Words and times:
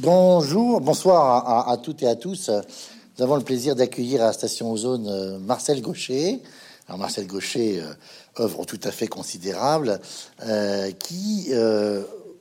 Bonjour, 0.00 0.80
bonsoir 0.80 1.68
à, 1.68 1.76
toutes 1.76 2.04
et 2.04 2.06
à 2.06 2.14
tous. 2.14 2.50
Nous 2.50 3.24
avons 3.24 3.34
le 3.34 3.42
plaisir 3.42 3.74
d'accueillir 3.74 4.22
à 4.22 4.26
la 4.26 4.32
station 4.32 4.70
Ozone 4.70 5.08
euh, 5.08 5.38
Marcel 5.40 5.82
Gaucher. 5.82 6.40
Alors 6.86 7.00
Marcel 7.00 7.26
Gaucher, 7.26 7.80
euh, 7.80 8.44
œuvre 8.44 8.64
tout 8.64 8.78
à 8.84 8.92
fait 8.92 9.08
considérable, 9.08 9.98
euh, 10.46 10.92
qui 10.92 11.50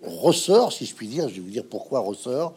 ressort, 0.04 0.74
si 0.74 0.86
je 0.86 0.94
puis 0.94 1.08
dire, 1.08 1.30
je 1.30 1.36
vais 1.36 1.42
vous 1.42 1.50
dire 1.50 1.66
pourquoi 1.70 2.00
ressort, 2.00 2.54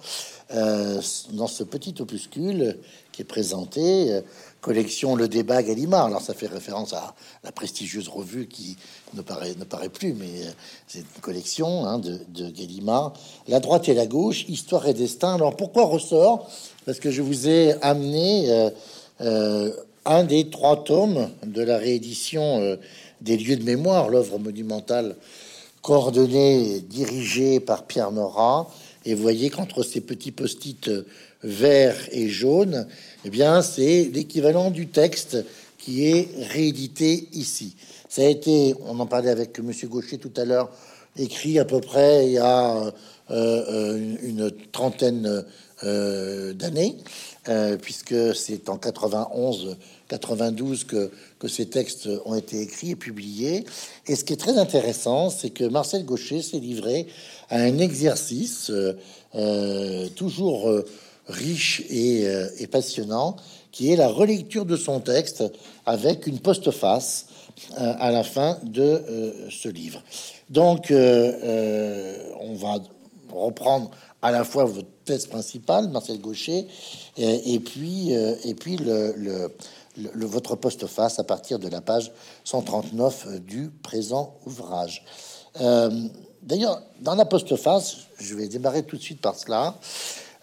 dans 0.51 1.47
ce 1.47 1.63
petit 1.63 1.95
opuscule 2.01 2.77
qui 3.13 3.23
est 3.23 3.24
présenté 3.24 4.21
collection 4.61 5.17
Le 5.17 5.29
Débat 5.29 5.63
Gallimard. 5.63 6.06
Alors 6.06 6.21
ça 6.21 6.35
fait 6.35 6.47
référence 6.47 6.92
à 6.92 7.15
la 7.45 7.53
prestigieuse 7.53 8.09
revue 8.09 8.47
qui 8.47 8.77
ne 9.15 9.23
paraît, 9.23 9.55
ne 9.59 9.65
paraît 9.65 9.88
plus, 9.88 10.13
mais 10.13 10.27
euh, 10.27 10.51
c'est 10.87 11.01
une 11.01 11.21
collection 11.21 11.87
hein, 11.87 11.99
de, 11.99 12.51
Gallimard. 12.51 13.15
La 13.49 13.61
droite 13.61 13.88
et 13.88 13.95
la 13.95 14.07
gauche, 14.07 14.45
histoire 14.49 14.87
et 14.87 14.95
destin. 14.95 15.35
Alors 15.35 15.57
pourquoi 15.57 15.85
ressort? 15.85 16.48
Parce 16.86 17.00
que 17.00 17.11
je 17.11 17.22
vous 17.22 17.48
ai 17.48 17.75
amené 17.83 18.50
euh, 18.50 18.70
euh, 19.22 19.72
un 20.05 20.25
des 20.25 20.50
trois 20.50 20.83
tomes 20.84 21.30
de 21.45 21.62
la 21.62 21.78
réédition 21.78 22.78
des 23.20 23.36
lieux 23.36 23.56
de 23.56 23.64
mémoire, 23.64 24.09
l'œuvre 24.09 24.38
monumentale 24.38 25.14
coordonnée, 25.83 26.80
dirigée 26.80 27.61
par 27.61 27.87
Pierre 27.87 28.12
Nora. 28.12 28.70
Et 29.05 29.15
vous 29.15 29.23
voyez 29.23 29.51
qu'entre 29.51 29.83
ces 29.83 30.01
petits 30.01 30.33
post-it 30.33 30.91
vert 31.43 31.97
et 32.12 32.29
jaune, 32.29 32.87
eh 33.25 33.30
bien, 33.30 33.62
c'est 33.62 34.11
l'équivalent 34.12 34.70
du 34.70 34.89
texte 34.89 35.39
qui 35.79 36.06
est 36.06 36.29
réédité 36.51 37.29
ici. 37.33 37.77
Ça 38.09 38.23
a 38.23 38.27
été, 38.27 38.75
on 38.87 38.98
en 39.01 39.06
parlait 39.06 39.30
avec 39.30 39.59
Monsieur 39.61 39.89
Gaucher 39.89 40.19
tout 40.19 40.33
à 40.37 40.45
l'heure, 40.45 40.70
écrit 41.16 41.59
à 41.59 41.65
peu 41.65 41.81
près 41.81 42.27
il 42.27 42.33
y 42.33 42.39
a 42.39 42.77
euh, 42.77 42.92
euh, 43.31 44.17
une 44.23 44.51
trentaine 44.73 45.45
euh, 45.84 46.53
d'années, 46.53 46.97
puisque 47.82 48.34
c'est 48.34 48.69
en 48.69 48.77
91, 48.77 49.77
92 50.08 50.84
que, 50.84 51.11
que 51.38 51.48
ces 51.48 51.66
textes 51.66 52.08
ont 52.25 52.34
été 52.34 52.61
écrits 52.61 52.91
et 52.91 52.97
publiés. 52.97 53.64
Et 54.06 54.16
ce 54.16 54.25
qui 54.25 54.33
est 54.33 54.36
très 54.36 54.58
intéressant, 54.58 55.30
c'est 55.30 55.50
que 55.50 55.64
Marcel 55.64 56.05
Gaucher 56.05 56.42
s'est 56.42 56.58
livré 56.58 57.06
à 57.48 57.56
un 57.56 57.78
exercice 57.78 58.70
toujours 60.16 60.84
riche 61.30 61.83
euh, 61.91 62.48
et, 62.58 62.66
passionnant, 62.66 63.36
qui 63.72 63.92
est 63.92 63.97
la 63.97 64.08
relecture 64.08 64.66
de 64.66 64.77
son 64.77 65.00
texte 65.00 65.44
avec 65.86 66.27
une 66.27 66.41
postface 66.41 67.27
euh, 67.78 67.94
à 67.98 68.10
la 68.10 68.25
fin 68.25 68.58
de 68.62 68.82
euh, 68.82 69.32
ce 69.50 69.69
livre. 69.69 70.03
Donc, 70.48 70.91
on 70.91 72.55
va 72.55 72.78
reprendre 73.32 73.91
à 74.22 74.32
la 74.32 74.44
fois 74.44 74.64
votre 74.64 74.88
thèse 75.11 75.27
principale, 75.27 75.89
Marcel 75.89 76.20
Gaucher, 76.20 76.66
et, 77.16 77.61
puis, 77.61 78.12
et 78.12 78.55
puis 78.55 78.77
le, 78.77 79.14
le, 79.97 80.27
votre 80.27 80.55
postface 80.55 81.19
à 81.19 81.25
partir 81.25 81.58
de 81.58 81.69
la 81.69 81.80
page 81.80 82.12
139 82.44 83.41
du 83.41 83.70
présent 83.83 84.36
ouvrage. 84.47 85.05
D'ailleurs, 86.42 86.83
dans 87.00 87.14
la 87.14 87.25
postface, 87.25 87.97
je 88.19 88.34
vais 88.34 88.48
démarrer 88.48 88.83
tout 88.83 88.97
de 88.97 89.03
suite 89.03 89.20
par 89.20 89.34
cela. 89.34 89.75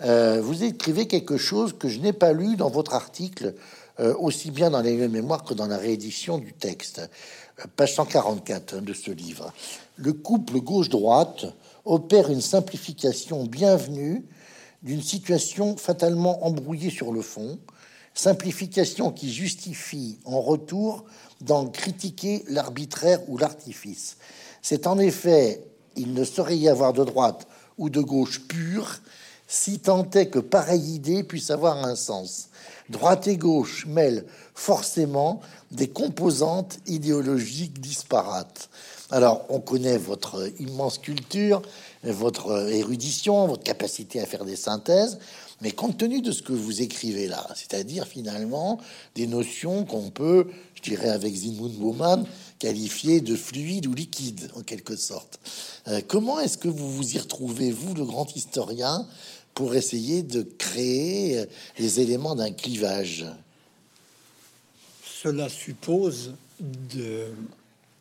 Euh, 0.01 0.41
vous 0.41 0.63
écrivez 0.63 1.07
quelque 1.07 1.37
chose 1.37 1.73
que 1.77 1.87
je 1.87 1.99
n'ai 1.99 2.13
pas 2.13 2.33
lu 2.33 2.55
dans 2.55 2.69
votre 2.69 2.93
article, 2.93 3.55
euh, 3.99 4.13
aussi 4.19 4.51
bien 4.51 4.69
dans 4.69 4.81
les 4.81 5.07
mémoires 5.07 5.43
que 5.43 5.55
dans 5.55 5.65
la 5.65 5.77
réédition 5.77 6.37
du 6.37 6.53
texte. 6.53 7.01
Euh, 7.59 7.65
page 7.75 7.95
144 7.95 8.75
hein, 8.75 8.81
de 8.81 8.93
ce 8.93 9.09
livre. 9.09 9.51
Le 9.95 10.13
couple 10.13 10.59
gauche-droite 10.59 11.45
opère 11.83 12.29
une 12.29 12.41
simplification 12.41 13.45
bienvenue 13.45 14.23
d'une 14.83 15.01
situation 15.01 15.77
fatalement 15.77 16.45
embrouillée 16.45 16.89
sur 16.89 17.11
le 17.11 17.21
fond, 17.21 17.59
simplification 18.13 19.11
qui 19.11 19.31
justifie 19.31 20.19
en 20.25 20.41
retour 20.41 21.05
d'en 21.41 21.67
critiquer 21.67 22.43
l'arbitraire 22.47 23.19
ou 23.27 23.37
l'artifice. 23.37 24.17
C'est 24.61 24.87
en 24.87 24.97
effet, 24.97 25.63
il 25.95 26.13
ne 26.13 26.23
saurait 26.23 26.57
y 26.57 26.67
avoir 26.67 26.93
de 26.93 27.03
droite 27.03 27.47
ou 27.77 27.89
de 27.89 28.01
gauche 28.01 28.41
pure, 28.47 28.99
si 29.47 29.79
tant 29.79 30.09
est 30.11 30.27
que 30.27 30.39
pareille 30.39 30.95
idée 30.95 31.23
puisse 31.23 31.51
avoir 31.51 31.85
un 31.85 31.95
sens. 31.95 32.49
Droite 32.89 33.27
et 33.27 33.37
gauche 33.37 33.85
mêlent 33.85 34.25
forcément 34.53 35.41
des 35.71 35.87
composantes 35.87 36.79
idéologiques 36.87 37.79
disparates. 37.79 38.69
Alors, 39.09 39.45
on 39.49 39.61
connaît 39.61 39.97
votre 39.97 40.51
immense 40.59 40.97
culture, 40.97 41.61
votre 42.03 42.69
érudition, 42.71 43.47
votre 43.47 43.63
capacité 43.63 44.21
à 44.21 44.25
faire 44.25 44.45
des 44.45 44.55
synthèses, 44.55 45.19
mais 45.61 45.71
compte 45.71 45.97
tenu 45.97 46.21
de 46.21 46.31
ce 46.31 46.43
que 46.43 46.53
vous 46.53 46.81
écrivez 46.81 47.27
là, 47.27 47.47
c'est-à-dire 47.55 48.05
finalement 48.05 48.79
des 49.15 49.25
notions 49.25 49.85
qu'on 49.85 50.09
peut, 50.11 50.47
je 50.75 50.81
dirais 50.81 51.09
avec 51.09 51.33
Zygmunt 51.33 51.69
Bauman, 51.69 52.25
qualifier 52.59 53.21
de 53.21 53.35
fluide 53.35 53.87
ou 53.87 53.93
liquide 53.93 54.49
en 54.55 54.61
quelque 54.61 54.95
sorte. 54.95 55.39
Euh, 55.87 56.01
comment 56.07 56.39
est-ce 56.39 56.57
que 56.57 56.67
vous 56.67 56.91
vous 56.91 57.15
y 57.15 57.17
retrouvez, 57.17 57.71
vous, 57.71 57.93
le 57.95 58.05
grand 58.05 58.35
historien, 58.35 59.07
pour 59.53 59.73
essayer 59.73 60.21
de 60.21 60.43
créer 60.43 61.45
les 61.79 61.99
éléments 61.99 62.35
d'un 62.35 62.51
clivage? 62.51 63.25
Cela 65.23 65.49
suppose 65.49 66.33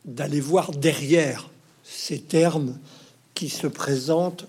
d'aller 0.05 0.41
voir 0.41 0.71
derrière 0.73 1.49
ces 1.83 2.21
termes 2.21 2.79
qui 3.37 3.49
se 3.51 3.69
présentent 3.69 4.47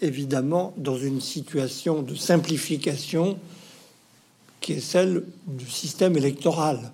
évidemment 0.00 0.74
dans 0.76 0.98
une 0.98 1.20
situation 1.20 2.02
de 2.02 2.16
simplification 2.16 3.38
qui 4.60 4.72
est 4.72 4.80
celle 4.80 5.22
du 5.46 5.70
système 5.70 6.16
électoral. 6.16 6.90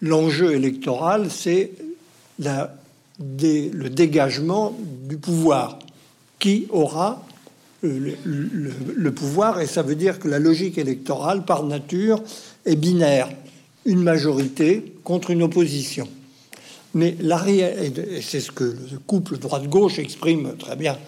L'enjeu 0.00 0.54
électoral, 0.54 1.30
c'est 1.30 1.72
le 2.38 3.88
dégagement 3.88 4.74
du 4.80 5.18
pouvoir 5.18 5.78
qui 6.38 6.66
aura 6.70 7.26
le, 7.82 9.10
pouvoir, 9.10 9.60
et 9.60 9.66
ça 9.66 9.82
veut 9.82 9.96
dire 9.96 10.20
que 10.20 10.28
la 10.28 10.38
logique 10.38 10.78
électorale, 10.78 11.44
par 11.44 11.64
nature, 11.64 12.22
est 12.64 12.76
binaire. 12.76 13.28
Une 13.84 14.02
majorité 14.02 14.94
contre 15.02 15.30
une 15.30 15.42
opposition. 15.42 16.08
Mais 16.94 17.16
l'arrière, 17.20 17.80
et 17.80 18.20
c'est 18.20 18.40
ce 18.40 18.50
que 18.50 18.64
le 18.64 18.98
couple 19.06 19.38
droite-gauche 19.38 19.98
exprime 19.98 20.56
très 20.58 20.76
bien, 20.76 20.98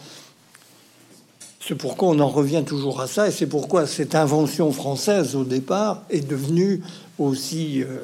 c'est 1.67 1.75
pourquoi 1.75 2.09
on 2.09 2.19
en 2.21 2.29
revient 2.29 2.63
toujours 2.67 3.01
à 3.01 3.07
ça, 3.07 3.29
et 3.29 3.31
c'est 3.31 3.47
pourquoi 3.47 3.87
cette 3.87 4.15
invention 4.15 4.71
française 4.73 5.35
au 5.35 5.45
départ 5.45 6.03
est 6.11 6.27
devenue 6.27 6.83
aussi 7.19 7.83
euh, 7.83 8.01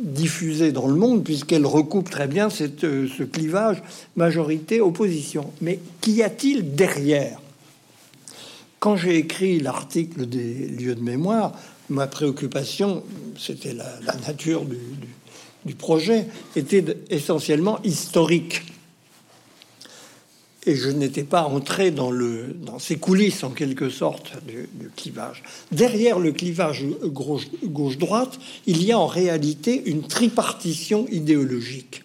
diffusée 0.00 0.70
dans 0.70 0.86
le 0.86 0.94
monde, 0.94 1.24
puisqu'elle 1.24 1.66
recoupe 1.66 2.10
très 2.10 2.28
bien 2.28 2.50
cette, 2.50 2.84
euh, 2.84 3.08
ce 3.16 3.24
clivage 3.24 3.82
majorité-opposition. 4.16 5.50
Mais 5.60 5.80
qu'y 6.00 6.22
a-t-il 6.22 6.74
derrière? 6.74 7.40
Quand 8.78 8.96
j'ai 8.96 9.16
écrit 9.16 9.58
l'article 9.58 10.26
des 10.26 10.68
lieux 10.68 10.94
de 10.94 11.02
mémoire, 11.02 11.52
ma 11.88 12.06
préoccupation, 12.06 13.02
c'était 13.36 13.74
la, 13.74 13.98
nature 14.26 14.64
du 14.64 14.78
projet, 15.74 16.26
était 16.56 16.84
essentiellement 17.10 17.78
historique 17.84 18.62
et 20.68 20.76
je 20.76 20.90
n'étais 20.90 21.24
pas 21.24 21.44
entré 21.44 21.90
dans, 21.90 22.10
le, 22.10 22.54
dans 22.54 22.78
ces 22.78 22.96
coulisses 22.96 23.42
en 23.42 23.50
quelque 23.50 23.88
sorte 23.88 24.32
du, 24.44 24.68
clivage. 24.96 25.42
Derrière 25.72 26.18
le 26.18 26.32
clivage 26.32 26.84
gauche-droite, 27.64 28.38
il 28.66 28.84
y 28.84 28.92
a 28.92 28.98
en 28.98 29.06
réalité 29.06 29.82
une 29.86 30.02
tripartition 30.02 31.06
idéologique. 31.10 32.04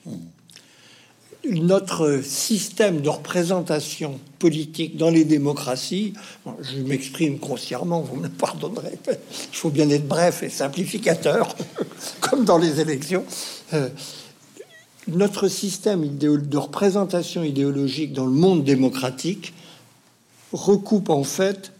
Notre 1.49 2.21
système 2.23 3.01
de 3.01 3.09
représentation 3.09 4.19
politique 4.39 4.95
dans 4.95 5.09
les 5.09 5.25
démocraties, 5.25 6.13
je 6.61 6.77
m'exprime 6.77 7.37
grossièrement, 7.37 7.99
vous 8.01 8.15
me 8.15 8.29
pardonnerez, 8.29 8.97
il 9.07 9.55
faut 9.55 9.69
bien 9.69 9.89
être 9.89 10.07
bref 10.07 10.41
et 10.43 10.49
simplificateur, 10.49 11.55
comme 12.21 12.45
dans 12.45 12.57
les 12.57 12.79
élections. 12.79 13.25
Euh, 13.73 13.89
notre 15.07 15.49
système 15.49 16.17
de 16.17 16.57
représentation 16.57 17.43
idéologique 17.43 18.13
dans 18.13 18.25
le 18.25 18.31
monde 18.31 18.63
démocratique 18.63 19.53
recoupe 20.53 21.09
en 21.09 21.25
fait 21.25 21.73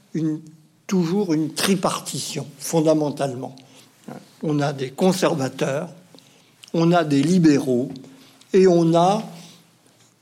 toujours 0.88 1.33
une 1.33 1.54
tripartition, 1.54 2.45
fondamentalement. 2.59 3.56
On 4.42 4.59
a 4.59 4.74
des 4.74 4.89
conservateurs, 4.89 5.89
on 6.74 6.92
a 6.92 7.06
des 7.06 7.24
libéraux, 7.24 7.89
et 8.54 8.68
on 8.68 8.94
a, 8.94 9.24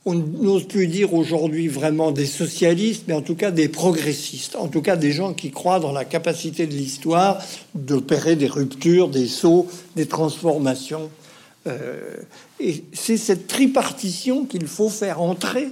on 0.06 0.16
n'ose 0.16 0.68
plus 0.68 0.88
dire 0.88 1.14
aujourd'hui 1.14 1.68
vraiment 1.68 2.12
des 2.12 2.26
socialistes, 2.26 3.04
mais 3.08 3.14
en 3.14 3.22
tout 3.22 3.36
cas 3.36 3.52
des 3.52 3.68
progressistes, 3.68 4.56
en 4.56 4.68
tout 4.68 4.82
cas 4.82 4.96
des 4.96 5.12
gens 5.12 5.34
qui 5.34 5.52
croient 5.52 5.80
dans 5.80 5.92
la 5.92 6.06
capacité 6.06 6.66
de 6.66 6.74
l'histoire 6.74 7.40
d'opérer 7.76 8.36
des 8.36 8.48
ruptures, 8.48 9.10
des 9.10 9.28
sauts, 9.28 9.68
des 9.96 10.08
transformations 10.08 11.10
euh, 11.68 12.18
et 12.60 12.84
c'est 12.94 13.18
cette 13.18 13.48
tripartition 13.48 14.46
qu'il 14.46 14.66
faut 14.68 14.90
faire 14.90 15.22
entrer 15.22 15.68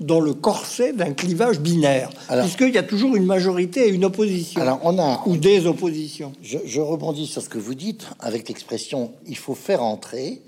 dans 0.00 0.20
le 0.20 0.32
corset 0.32 0.94
d'un 0.94 1.12
clivage 1.12 1.60
binaire, 1.60 2.10
puisqu'il 2.40 2.74
y 2.74 2.78
a 2.78 2.82
toujours 2.82 3.16
une 3.16 3.26
majorité 3.26 3.86
et 3.86 3.90
une 3.90 4.06
opposition. 4.06 4.60
Alors 4.60 4.80
on 4.82 4.98
a 4.98 5.22
ou 5.26 5.36
des 5.36 5.66
oppositions. 5.66 6.32
Je, 6.42 6.80
rebondis 6.80 7.26
sur 7.26 7.42
ce 7.42 7.50
que 7.50 7.58
vous 7.58 7.74
dites 7.74 8.06
avec 8.18 8.48
l'expression 8.48 9.12
"il 9.26 9.36
faut 9.36 9.54
faire 9.54 9.82
entrer". 9.82 10.40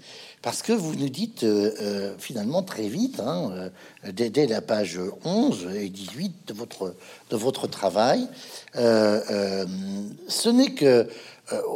Parce 0.42 0.62
que 0.62 0.72
vous 0.72 0.96
nous 0.96 1.08
dites 1.08 1.44
euh, 1.44 1.72
euh, 1.80 2.14
finalement 2.18 2.64
très 2.64 2.88
vite, 2.88 3.20
hein, 3.20 3.70
euh, 4.04 4.12
dès, 4.12 4.46
la 4.48 4.60
page 4.60 4.98
11 5.24 5.68
et 5.76 5.88
18 5.88 6.48
de 6.48 6.52
votre, 6.52 6.96
de 7.30 7.36
votre 7.36 7.68
travail, 7.68 8.26
ce 8.74 10.48
n'est 10.48 10.72
que 10.72 11.08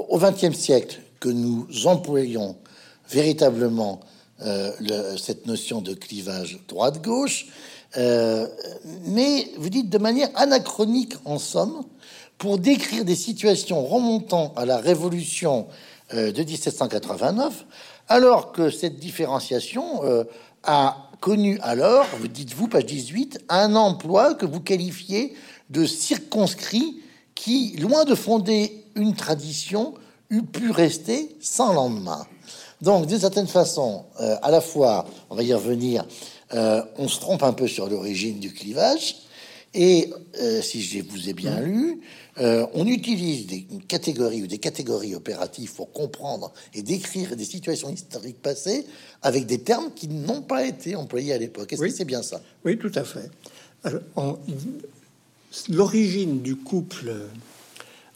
au 0.08 0.18
XXe 0.18 0.56
siècle 0.56 1.00
que 1.20 1.28
nous 1.28 1.66
employons 1.86 2.56
véritablement 3.08 4.00
le, 4.40 5.16
cette 5.16 5.46
notion 5.46 5.80
de 5.80 5.94
clivage 5.94 6.58
droite-gauche, 6.66 7.46
mais 7.96 9.50
vous 9.58 9.68
dites 9.68 9.90
de 9.90 9.98
manière 9.98 10.30
anachronique 10.34 11.14
en 11.24 11.38
somme, 11.38 11.84
pour 12.38 12.58
décrire 12.58 13.04
des 13.04 13.16
situations 13.16 13.84
remontant 13.84 14.52
à 14.56 14.66
la 14.66 14.78
Révolution 14.78 15.66
de 16.12 16.42
1789, 16.42 17.66
alors 18.08 18.52
que 18.52 18.70
cette 18.70 18.98
différenciation 18.98 20.04
euh, 20.04 20.24
a 20.62 21.10
connu 21.20 21.58
alors, 21.62 22.06
vous 22.20 22.28
dites-vous, 22.28 22.68
page 22.68 22.86
18, 22.86 23.44
un 23.48 23.74
emploi 23.74 24.34
que 24.34 24.46
vous 24.46 24.60
qualifiez 24.60 25.34
de 25.70 25.84
circonscrit 25.84 27.00
qui, 27.34 27.76
loin 27.78 28.04
de 28.04 28.14
fonder 28.14 28.84
une 28.94 29.14
tradition, 29.14 29.94
eût 30.30 30.42
pu 30.42 30.70
rester 30.70 31.36
sans 31.40 31.72
lendemain. 31.72 32.26
Donc, 32.80 33.06
d'une 33.06 33.20
certaine 33.20 33.46
façon, 33.46 34.04
euh, 34.20 34.36
à 34.42 34.50
la 34.50 34.60
fois, 34.60 35.06
on 35.30 35.34
va 35.34 35.42
y 35.42 35.52
revenir, 35.54 36.04
euh, 36.54 36.82
on 36.98 37.08
se 37.08 37.18
trompe 37.20 37.42
un 37.42 37.52
peu 37.52 37.66
sur 37.66 37.88
l'origine 37.88 38.38
du 38.38 38.52
clivage, 38.52 39.16
et 39.74 40.10
si 40.62 40.80
je 40.80 41.02
vous 41.02 41.28
ai 41.28 41.34
bien 41.34 41.60
lu, 41.60 42.00
euh, 42.38 42.66
on 42.74 42.86
utilise 42.86 43.46
des 43.46 43.66
catégories 43.88 44.42
ou 44.42 44.46
des 44.46 44.58
catégories 44.58 45.14
opératives 45.14 45.72
pour 45.74 45.92
comprendre 45.92 46.52
et 46.74 46.82
décrire 46.82 47.34
des 47.34 47.44
situations 47.44 47.90
historiques 47.90 48.42
passées 48.42 48.86
avec 49.22 49.46
des 49.46 49.58
termes 49.58 49.90
qui 49.94 50.08
n'ont 50.08 50.42
pas 50.42 50.66
été 50.66 50.96
employés 50.96 51.32
à 51.32 51.38
l'époque. 51.38 51.72
Est-ce 51.72 51.82
que 51.82 51.88
c'est 51.88 52.04
bien 52.04 52.22
ça? 52.22 52.42
Oui, 52.64 52.78
tout 52.78 52.92
à 52.94 53.04
fait. 53.04 53.30
L'origine 55.70 56.42
du 56.42 56.56
couple 56.56 57.14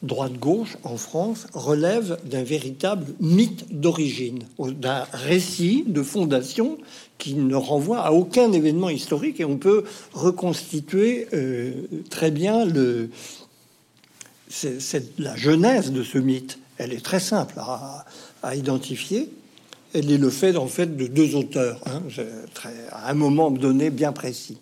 droite-gauche 0.03 0.77
en 0.83 0.97
France 0.97 1.47
relève 1.53 2.19
d'un 2.25 2.43
véritable 2.43 3.07
mythe 3.21 3.67
d'origine, 3.71 4.41
d'un 4.59 5.07
récit 5.13 5.85
de 5.87 6.03
fondation 6.03 6.79
qui 7.19 7.35
ne 7.35 7.55
renvoie 7.55 8.01
à 8.01 8.13
aucun 8.13 8.51
événement 8.53 8.89
historique 8.89 9.41
et 9.41 9.45
on 9.45 9.59
peut 9.59 9.85
reconstituer 10.13 11.29
euh, 11.35 11.73
très 12.09 12.31
bien 12.31 12.65
le, 12.65 13.11
c'est 14.51 15.19
la 15.19 15.37
genèse 15.37 15.93
de 15.93 16.03
ce 16.03 16.19
mythe. 16.19 16.59
Elle 16.79 16.93
est 16.93 17.05
très 17.05 17.21
simple 17.21 17.55
à, 17.59 18.05
identifier. 18.55 19.31
Elle 19.95 20.11
est 20.11 20.19
le 20.19 20.31
fait 20.31 20.57
en 20.57 20.67
fait 20.67 20.97
de 20.97 21.07
deux 21.07 21.35
auteurs, 21.35 21.81
hein, 21.87 22.03
à 22.93 23.11
un 23.11 23.15
moment 23.15 23.51
donné 23.51 23.91
bien 23.91 24.13
précis. 24.13 24.59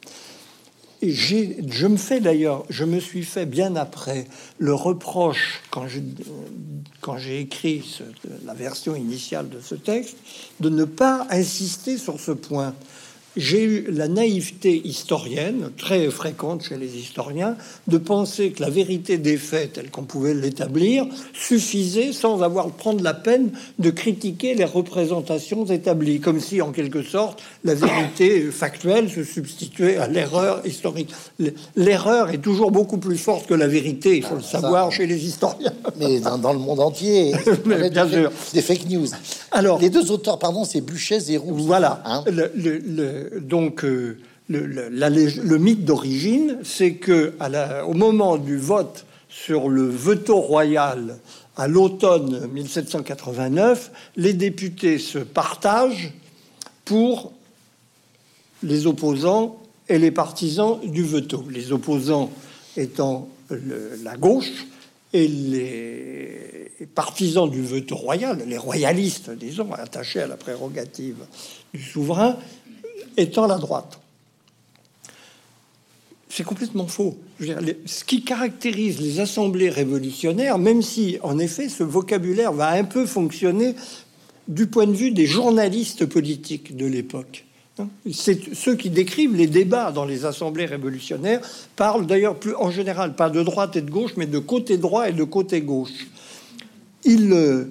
Et 1.00 1.12
je 1.12 1.86
me 1.86 1.96
fais 1.96 2.20
d'ailleurs, 2.20 2.64
je 2.70 2.84
me 2.84 2.98
suis 2.98 3.22
fait 3.22 3.46
bien 3.46 3.76
après 3.76 4.26
le 4.58 4.74
reproche 4.74 5.62
quand 5.70 5.86
j'ai 5.86 7.40
écrit 7.40 8.00
la 8.44 8.54
version 8.54 8.96
initiale 8.96 9.48
de 9.48 9.60
ce 9.60 9.76
texte 9.76 10.16
de 10.58 10.70
ne 10.70 10.84
pas 10.84 11.26
insister 11.30 11.98
sur 11.98 12.18
ce 12.18 12.32
point 12.32 12.74
j'ai 13.38 13.62
eu 13.62 13.86
la 13.90 14.08
naïveté 14.08 14.82
historienne, 14.84 15.70
très 15.78 16.10
fréquente 16.10 16.64
chez 16.64 16.76
les 16.76 16.96
historiens, 16.96 17.56
de 17.86 17.96
penser 17.96 18.50
que 18.50 18.60
la 18.60 18.68
vérité 18.68 19.16
des 19.16 19.36
faits, 19.36 19.74
telle 19.74 19.90
qu'on 19.90 20.02
pouvait 20.02 20.34
l'établir, 20.34 21.06
suffisait 21.32 22.12
sans 22.12 22.42
avoir 22.42 22.68
prendre 22.70 23.02
la 23.02 23.14
peine 23.14 23.50
de 23.78 23.90
critiquer 23.90 24.54
les 24.54 24.64
représentations 24.64 25.64
établies, 25.66 26.20
comme 26.20 26.40
si, 26.40 26.60
en 26.60 26.72
quelque 26.72 27.02
sorte, 27.02 27.40
la 27.64 27.74
vérité 27.74 28.42
factuelle 28.50 29.08
se 29.08 29.22
substituait 29.22 29.96
à 29.98 30.08
l'erreur 30.08 30.66
historique. 30.66 31.14
L'erreur 31.76 32.30
est 32.30 32.38
toujours 32.38 32.72
beaucoup 32.72 32.98
plus 32.98 33.18
forte 33.18 33.46
que 33.46 33.54
la 33.54 33.68
vérité, 33.68 34.16
il 34.16 34.24
faut 34.24 34.34
le 34.34 34.42
savoir 34.42 34.90
chez 34.90 35.06
les 35.06 35.24
historiens. 35.24 35.72
Mais 35.96 36.18
dans, 36.20 36.52
le 36.52 36.58
monde 36.58 36.80
entier, 36.80 37.34
Mais 37.64 37.88
bien 37.88 38.08
sûr. 38.08 38.32
des 38.52 38.62
fake 38.62 38.88
news. 38.88 39.08
Alors, 39.52 39.78
les 39.78 39.90
deux 39.90 40.10
auteurs, 40.10 40.38
pardon, 40.38 40.64
c'est 40.64 40.80
Buchet 40.80 41.18
et 41.28 41.36
Roux. 41.36 41.54
Voilà. 41.54 42.02
Hein 42.04 42.24
le 42.26 43.27
donc 43.36 43.84
euh, 43.84 44.18
le, 44.48 45.56
mythe 45.58 45.84
d'origine, 45.84 46.58
c'est 46.62 46.94
que 46.94 47.34
moment 47.92 48.38
du 48.38 48.56
vote 48.56 49.04
sur 49.28 49.68
le 49.68 49.86
veto 49.86 50.40
royal 50.40 51.18
à 51.56 51.68
l'automne 51.68 52.48
1789, 52.52 53.90
les 54.16 54.32
députés 54.32 54.98
se 54.98 55.18
partagent 55.18 56.12
pour 56.84 57.32
les 58.62 58.86
opposants 58.86 59.60
et 59.88 59.98
les 59.98 60.10
partisans 60.10 60.78
du 60.84 61.02
veto. 61.02 61.44
Les 61.50 61.72
opposants 61.72 62.30
étant 62.76 63.28
la 63.50 64.16
gauche 64.16 64.66
et 65.12 65.26
les 65.26 66.86
partisans 66.94 67.48
du 67.48 67.62
veto 67.62 67.96
royal, 67.96 68.42
les 68.46 68.58
royalistes, 68.58 69.30
disons, 69.30 69.72
attachés 69.72 70.20
à 70.20 70.26
la 70.26 70.36
prérogative 70.36 71.16
du 71.74 71.82
souverain, 71.82 72.36
étant 73.18 73.46
la 73.46 73.58
droite. 73.58 73.98
C'est 76.30 76.44
complètement 76.44 76.86
faux. 76.86 77.16
ce 77.40 78.04
qui 78.04 78.22
caractérise 78.22 79.00
les 79.00 79.20
assemblées 79.20 79.70
révolutionnaires, 79.70 80.58
même 80.58 80.82
si 80.82 81.18
en 81.22 81.38
effet 81.38 81.68
ce 81.68 81.82
vocabulaire 81.82 82.52
va 82.52 82.70
un 82.70 82.84
peu 82.84 83.06
fonctionner 83.06 83.74
du 84.46 84.66
point 84.66 84.86
de 84.86 84.92
vue 84.92 85.10
des 85.10 85.26
journalistes 85.26 86.06
politiques 86.06 86.76
de 86.76 86.86
l'époque. 86.86 87.44
C'est 88.12 88.54
ceux 88.54 88.74
qui 88.74 88.90
décrivent 88.90 89.36
les 89.36 89.46
débats 89.46 89.92
dans 89.92 90.04
les 90.04 90.24
assemblées 90.24 90.66
révolutionnaires 90.66 91.40
parlent 91.76 92.06
d'ailleurs 92.06 92.34
plus 92.34 92.54
en 92.56 92.70
général 92.70 93.14
pas 93.14 93.30
de 93.30 93.42
droite 93.42 93.76
et 93.76 93.82
de 93.82 93.90
gauche, 93.90 94.12
mais 94.16 94.26
de 94.26 94.38
côté 94.38 94.78
droit 94.78 95.08
et 95.08 95.12
de 95.12 95.24
côté 95.24 95.60
gauche. 95.60 96.08
Ils, 97.04 97.68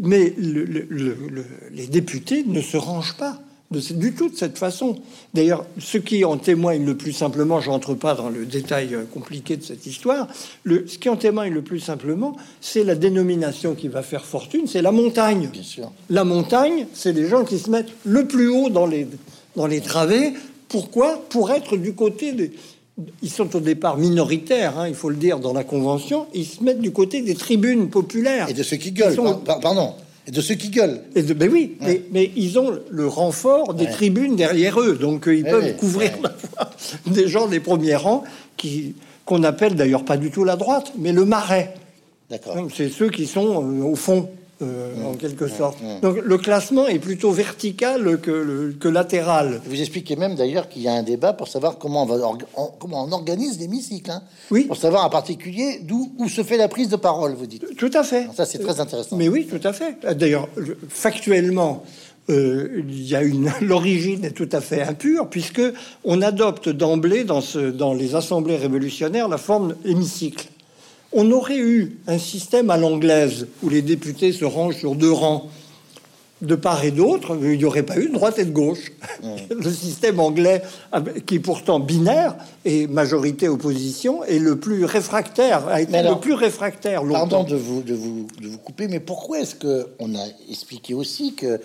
mais 0.00 0.34
les 1.72 1.86
députés 1.86 2.44
ne 2.46 2.60
se 2.60 2.76
rangent 2.76 3.16
pas 3.16 3.40
du 3.70 4.12
tout 4.14 4.28
de 4.28 4.36
cette 4.36 4.58
façon. 4.58 4.96
D'ailleurs, 5.34 5.66
ce 5.78 5.98
qui 5.98 6.24
en 6.24 6.36
témoigne 6.36 6.84
le 6.84 6.96
plus 6.96 7.12
simplement, 7.12 7.60
je 7.60 7.70
rentre 7.70 7.94
pas 7.94 8.14
dans 8.14 8.28
le 8.28 8.46
détail 8.46 8.94
euh, 8.94 9.04
compliqué 9.12 9.56
de 9.56 9.62
cette 9.62 9.86
histoire, 9.86 10.28
le, 10.62 10.86
ce 10.86 10.98
qui 10.98 11.08
en 11.08 11.16
témoigne 11.16 11.52
le 11.52 11.62
plus 11.62 11.80
simplement, 11.80 12.36
c'est 12.60 12.84
la 12.84 12.94
dénomination 12.94 13.74
qui 13.74 13.88
va 13.88 14.02
faire 14.02 14.24
fortune, 14.24 14.66
c'est 14.66 14.82
la 14.82 14.92
montagne. 14.92 15.48
Bien 15.52 15.62
sûr. 15.62 15.92
La 16.10 16.24
montagne, 16.24 16.86
c'est 16.94 17.12
les 17.12 17.28
gens 17.28 17.44
qui 17.44 17.58
se 17.58 17.70
mettent 17.70 17.92
le 18.04 18.26
plus 18.26 18.48
haut 18.48 18.70
dans 18.70 18.86
les, 18.86 19.06
dans 19.56 19.66
les 19.66 19.80
travées. 19.80 20.32
Pourquoi? 20.68 21.22
Pour 21.28 21.50
être 21.50 21.76
du 21.76 21.94
côté 21.94 22.32
des, 22.32 22.52
ils 23.22 23.30
sont 23.30 23.54
au 23.54 23.60
départ 23.60 23.98
minoritaires, 23.98 24.78
hein, 24.78 24.88
il 24.88 24.94
faut 24.94 25.10
le 25.10 25.16
dire, 25.16 25.38
dans 25.38 25.52
la 25.52 25.64
Convention, 25.64 26.26
ils 26.34 26.46
se 26.46 26.62
mettent 26.62 26.80
du 26.80 26.92
côté 26.92 27.20
des 27.22 27.34
tribunes 27.34 27.90
populaires. 27.90 28.48
Et 28.48 28.54
de 28.54 28.62
ceux 28.62 28.76
qui 28.76 28.92
gueulent, 28.92 29.16
pardon, 29.44 29.94
et 30.26 30.30
de 30.30 30.40
ceux 30.40 30.54
qui 30.54 30.70
gueulent. 30.70 31.02
Et 31.14 31.22
de, 31.22 31.34
ben 31.34 31.50
oui, 31.50 31.76
mais, 32.10 32.30
ils 32.36 32.58
ont 32.58 32.78
le 32.90 33.06
renfort 33.06 33.74
des 33.74 33.86
tribunes 33.86 34.36
derrière 34.36 34.80
eux, 34.80 34.96
donc 34.96 35.28
euh, 35.28 35.36
ils 35.36 35.44
peuvent 35.44 35.76
couvrir 35.76 36.12
la 36.22 36.30
voie 36.30 36.70
des 37.06 37.28
gens 37.28 37.46
des 37.48 37.60
premiers 37.60 37.96
rangs, 37.96 38.24
qui 38.56 38.94
qu'on 39.24 39.42
appelle 39.42 39.74
d'ailleurs 39.74 40.04
pas 40.04 40.16
du 40.16 40.30
tout 40.30 40.44
la 40.44 40.56
droite, 40.56 40.92
mais 40.98 41.12
le 41.12 41.24
marais. 41.24 41.74
D'accord. 42.30 42.56
C'est 42.74 42.88
ceux 42.88 43.10
qui 43.10 43.26
sont 43.26 43.62
euh, 43.62 43.82
au 43.84 43.96
fond. 43.96 44.30
Euh, 44.62 44.94
en 45.04 45.12
quelque 45.16 45.48
sorte. 45.48 45.76
Donc 46.00 46.16
le 46.24 46.38
classement 46.38 46.86
est 46.86 46.98
plutôt 46.98 47.30
vertical 47.30 48.18
que, 48.22 48.72
que 48.80 48.88
latéral. 48.88 49.60
Vous 49.66 49.78
expliquez 49.78 50.16
même 50.16 50.34
d'ailleurs 50.34 50.70
qu'il 50.70 50.80
y 50.80 50.88
a 50.88 50.94
un 50.94 51.02
débat 51.02 51.34
pour 51.34 51.46
savoir 51.46 51.76
comment 51.76 52.04
on, 52.04 52.06
va 52.06 52.16
comment 52.78 53.04
on 53.04 53.12
organise 53.12 53.58
l'hémicycle. 53.60 54.10
Hein. 54.10 54.22
Oui. 54.50 54.64
Pour 54.64 54.78
savoir 54.78 55.04
en 55.04 55.10
particulier 55.10 55.80
d'où 55.82 56.10
où 56.16 56.30
se 56.30 56.42
fait 56.42 56.56
la 56.56 56.68
prise 56.68 56.88
de 56.88 56.96
parole, 56.96 57.34
vous 57.34 57.44
dites. 57.44 57.76
Tout 57.76 57.90
à 57.92 58.02
fait. 58.02 58.28
Ça 58.34 58.46
c'est 58.46 58.58
très 58.58 58.80
intéressant. 58.80 59.16
Mais 59.16 59.28
oui, 59.28 59.46
tout 59.46 59.60
à 59.62 59.74
fait. 59.74 59.98
D'ailleurs, 60.14 60.48
factuellement, 60.88 61.84
euh, 62.30 62.82
il 62.88 63.06
y 63.06 63.14
a 63.14 63.22
une 63.22 63.52
l'origine 63.60 64.24
est 64.24 64.30
tout 64.30 64.48
à 64.52 64.62
fait 64.62 64.80
impure 64.80 65.28
puisque 65.28 65.60
on 66.02 66.22
adopte 66.22 66.70
d'emblée 66.70 67.24
dans, 67.24 67.42
ce, 67.42 67.58
dans 67.58 67.92
les 67.92 68.14
assemblées 68.14 68.56
révolutionnaires 68.56 69.28
la 69.28 69.36
forme 69.36 69.76
hémicycle 69.84 70.48
on 71.16 71.32
aurait 71.32 71.56
eu 71.56 71.96
un 72.06 72.18
système 72.18 72.68
à 72.68 72.76
l'anglaise 72.76 73.48
où 73.62 73.70
les 73.70 73.80
députés 73.80 74.32
se 74.32 74.44
rangent 74.44 74.76
sur 74.76 74.94
deux 74.94 75.10
rangs. 75.10 75.48
De 76.42 76.54
part 76.54 76.84
et 76.84 76.90
d'autre, 76.90 77.38
il 77.40 77.56
n'y 77.56 77.64
aurait 77.64 77.82
pas 77.82 77.96
eu 77.96 78.08
de 78.08 78.12
droite 78.12 78.38
et 78.38 78.44
de 78.44 78.50
gauche. 78.50 78.92
Le 79.50 79.70
système 79.70 80.20
anglais, 80.20 80.62
qui 81.24 81.36
est 81.36 81.40
pourtant 81.40 81.80
binaire, 81.80 82.36
et 82.64 82.86
majorité-opposition, 82.86 84.22
est 84.24 84.38
le 84.38 84.56
plus 84.56 84.84
réfractaire, 84.84 85.66
a 85.68 85.80
été 85.80 86.02
le 86.02 86.20
plus 86.20 86.34
réfractaire 86.34 87.02
longtemps. 87.02 87.28
Pardon 87.28 87.44
de 87.44 87.56
vous, 87.56 87.82
de 87.82 87.94
vous, 87.94 88.26
de 88.40 88.48
vous 88.48 88.58
couper, 88.58 88.88
mais 88.88 89.00
pourquoi 89.00 89.40
est-ce 89.40 89.54
qu'on 89.54 90.14
a 90.14 90.24
expliqué 90.50 90.92
aussi 90.92 91.34
que 91.34 91.46
euh, 91.46 91.58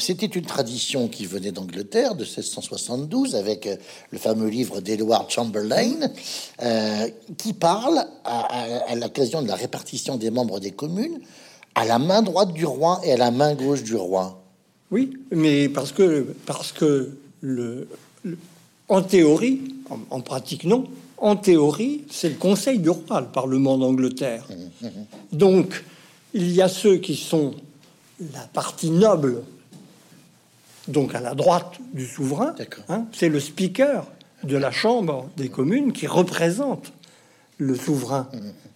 c'était 0.00 0.26
une 0.26 0.44
tradition 0.44 1.08
qui 1.08 1.26
venait 1.26 1.52
d'Angleterre, 1.52 2.14
de 2.14 2.24
1672, 2.24 3.36
avec 3.36 3.66
euh, 3.66 3.76
le 4.10 4.18
fameux 4.18 4.48
livre 4.48 4.80
d'Edward 4.80 5.30
Chamberlain, 5.30 5.94
euh, 6.62 7.08
qui 7.38 7.52
parle, 7.52 8.04
à 8.24 8.94
l'occasion 8.96 9.42
de 9.42 9.48
la 9.48 9.54
répartition 9.54 10.16
des 10.16 10.30
membres 10.30 10.58
des 10.58 10.72
communes, 10.72 11.20
à 11.76 11.84
la 11.84 11.98
main 11.98 12.22
droite 12.22 12.52
du 12.52 12.64
roi 12.64 13.00
et 13.04 13.12
à 13.12 13.16
la 13.16 13.30
main 13.30 13.54
gauche 13.54 13.84
du 13.84 13.94
roi. 13.94 14.42
Oui, 14.90 15.12
mais 15.30 15.68
parce 15.68 15.92
que, 15.92 16.34
parce 16.46 16.72
que 16.72 17.16
le, 17.42 17.86
en 18.88 19.02
théorie, 19.02 19.74
en, 20.10 20.20
pratique 20.20 20.64
non, 20.64 20.86
en 21.18 21.36
théorie, 21.36 22.04
c'est 22.10 22.30
le 22.30 22.36
Conseil 22.36 22.78
du 22.78 22.88
roi, 22.88 23.20
le 23.20 23.26
Parlement 23.26 23.76
d'Angleterre. 23.76 24.46
Mmh. 24.80 24.88
Donc, 25.32 25.84
il 26.32 26.50
y 26.50 26.62
a 26.62 26.68
ceux 26.68 26.96
qui 26.96 27.14
sont 27.14 27.54
la 28.32 28.40
partie 28.52 28.90
noble, 28.90 29.42
donc 30.88 31.14
à 31.14 31.20
la 31.20 31.34
droite 31.34 31.74
du 31.92 32.06
souverain. 32.06 32.54
Hein, 32.88 33.04
c'est 33.12 33.28
le 33.28 33.38
speaker 33.38 34.06
de 34.44 34.56
la 34.56 34.70
Chambre 34.70 35.28
des 35.36 35.50
communes 35.50 35.92
qui 35.92 36.06
représente 36.06 36.92
le 37.58 37.74
souverain. 37.74 38.28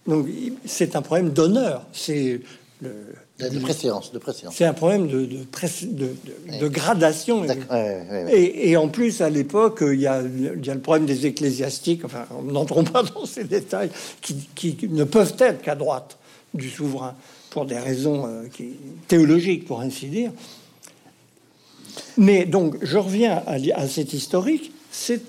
Donc, 0.07 0.27
c'est 0.65 0.95
un 0.95 1.01
problème 1.01 1.29
d'honneur. 1.29 1.85
C'est 1.93 2.41
de 2.81 3.59
préséance, 3.59 4.11
de 4.11 4.19
C'est 4.51 4.65
un 4.65 4.73
problème 4.73 5.07
de, 5.07 5.25
de, 5.25 6.15
de, 6.59 6.67
gradation. 6.67 7.45
Et, 8.31 8.75
en 8.77 8.87
plus, 8.87 9.21
à 9.21 9.29
l'époque, 9.29 9.79
il 9.81 9.99
y, 9.99 10.07
a, 10.07 10.21
le 10.21 10.79
problème 10.79 11.05
des 11.05 11.25
ecclésiastiques, 11.25 12.05
enfin, 12.05 12.25
n'entrons 12.43 12.83
pas 12.83 13.03
dans 13.03 13.25
ces 13.25 13.43
détails, 13.43 13.89
qui, 14.21 14.77
ne 14.89 15.03
peuvent 15.03 15.35
être 15.39 15.61
qu'à 15.61 15.75
droite 15.75 16.17
du 16.53 16.69
souverain, 16.69 17.15
pour 17.49 17.65
des 17.65 17.77
raisons 17.77 18.25
euh, 18.27 18.43
théologiques, 19.07 19.65
pour 19.65 19.81
ainsi 19.81 20.07
dire. 20.07 20.31
Mais 22.17 22.45
donc, 22.45 22.77
je 22.81 22.97
reviens 22.97 23.43
à, 23.45 23.57
à 23.75 23.87
cet 23.87 24.13
historique, 24.13 24.71
c'est 24.91 25.21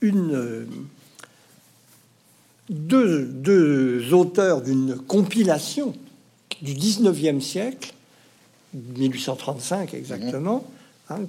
une 0.00 0.34
euh, 0.34 0.66
deux, 2.72 4.12
auteurs 4.12 4.62
d'une 4.62 4.96
compilation 4.96 5.94
du 6.60 6.74
19e 6.74 7.40
siècle, 7.40 7.92
1835 8.74 9.94
exactement, 9.94 10.64
hein, 11.10 11.20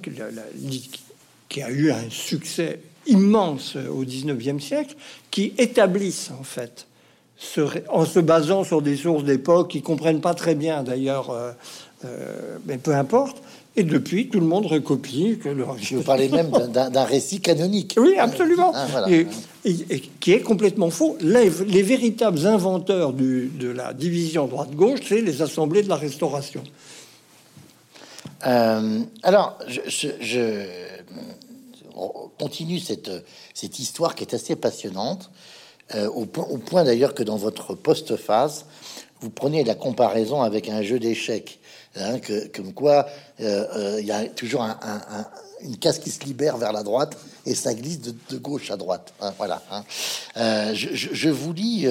qui, 1.48 1.62
a 1.62 1.70
eu 1.70 1.90
un 1.90 2.08
succès 2.10 2.80
immense 3.06 3.76
au 3.76 4.04
19e 4.04 4.60
siècle, 4.60 4.96
qui 5.30 5.52
établissent 5.58 6.30
en 6.38 6.44
fait, 6.44 6.86
en 7.88 8.06
se 8.06 8.20
basant 8.20 8.64
sur 8.64 8.80
des 8.80 8.96
sources 8.96 9.24
d'époque 9.24 9.70
qui 9.70 9.82
comprennent 9.82 10.20
pas 10.20 10.34
très 10.34 10.54
bien 10.54 10.82
d'ailleurs, 10.82 11.30
euh, 11.30 11.52
euh, 12.04 12.58
mais 12.66 12.78
peu 12.78 12.94
importe, 12.94 13.42
et 13.76 13.82
depuis, 13.82 14.28
tout 14.28 14.38
le 14.38 14.46
monde 14.46 14.66
recopie. 14.66 15.38
Que 15.42 15.48
le... 15.48 15.64
Vous 15.64 16.02
parlez 16.02 16.28
même 16.28 16.50
d'un 16.50 17.04
récit 17.04 17.40
canonique. 17.40 17.96
Oui, 17.98 18.16
absolument. 18.18 18.72
Ah, 18.72 19.10
et, 19.10 19.26
qui 20.20 20.32
est 20.32 20.40
complètement 20.40 20.90
faux. 20.90 21.16
Les, 21.20 21.48
véritables 21.48 22.46
inventeurs 22.46 23.12
de 23.12 23.68
la 23.68 23.92
division 23.92 24.46
droite-gauche, 24.46 25.00
c'est 25.08 25.20
les 25.20 25.42
assemblées 25.42 25.82
de 25.82 25.88
la 25.88 25.96
Restauration. 25.96 26.62
Euh, 28.46 29.00
alors, 29.22 29.58
je, 29.66 30.66
continue 32.38 32.78
cette, 32.78 33.10
cette, 33.54 33.78
histoire 33.78 34.14
qui 34.14 34.24
est 34.24 34.34
assez 34.34 34.56
passionnante, 34.56 35.30
euh, 35.94 36.08
au, 36.08 36.26
point, 36.26 36.84
d'ailleurs 36.84 37.14
que 37.14 37.22
dans 37.22 37.36
votre 37.36 37.74
post-phase, 37.74 38.66
vous 39.20 39.30
prenez 39.30 39.64
la 39.64 39.74
comparaison 39.74 40.42
avec 40.42 40.68
un 40.68 40.82
jeu 40.82 40.98
d'échecs 40.98 41.58
Hein, 41.96 42.18
que, 42.18 42.48
comme 42.48 42.72
quoi 42.72 43.06
euh, 43.40 43.98
il 44.00 44.06
y 44.06 44.10
a 44.10 44.24
toujours 44.24 44.62
un, 44.62 44.76
une 45.62 45.76
case 45.76 45.98
qui 45.98 46.10
se 46.10 46.24
libère 46.24 46.56
vers 46.56 46.72
la 46.72 46.82
droite 46.82 47.16
et 47.46 47.54
ça 47.54 47.74
glisse 47.74 48.00
de, 48.00 48.38
gauche 48.38 48.70
à 48.70 48.76
droite. 48.76 49.12
Hein, 49.20 49.32
voilà. 49.38 49.62
Hein. 49.70 49.84
Euh, 50.36 50.74
je, 50.74 51.28
vous 51.28 51.52
lis 51.52 51.86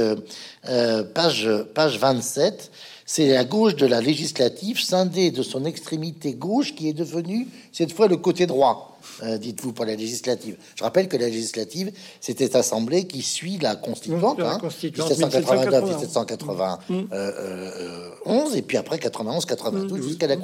page, 1.13 1.49
page 1.73 1.97
27. 1.97 2.71
C'est 3.05 3.27
la 3.27 3.43
gauche 3.43 3.75
de 3.75 3.85
la 3.85 4.01
législative 4.01 4.79
scindée 4.79 5.31
de 5.31 5.43
son 5.43 5.65
extrémité 5.65 6.33
gauche 6.33 6.73
qui 6.73 6.87
est 6.87 6.93
devenue 6.93 7.47
cette 7.71 7.91
fois 7.91 8.07
le 8.07 8.17
côté 8.17 8.45
droit. 8.45 8.93
Euh, 9.21 9.37
dites-vous, 9.37 9.73
pour 9.73 9.85
la 9.85 9.95
législative. 9.95 10.55
Je 10.75 10.83
rappelle 10.83 11.07
que 11.07 11.17
la 11.17 11.27
législative, 11.27 11.91
c'est 12.21 12.39
cette 12.39 12.55
assemblée 12.55 13.05
qui 13.05 13.21
suit 13.21 13.59
la 13.59 13.75
constituante, 13.75 14.39
hein, 14.39 14.57
1789, 14.61 15.83
1791, 15.83 18.55
et 18.55 18.61
puis 18.61 18.77
après 18.77 18.99
91, 18.99 19.45
92, 19.45 19.99
mmh, 19.99 20.03
jusqu'à 20.03 20.27
la 20.27 20.37
mmh. 20.37 20.43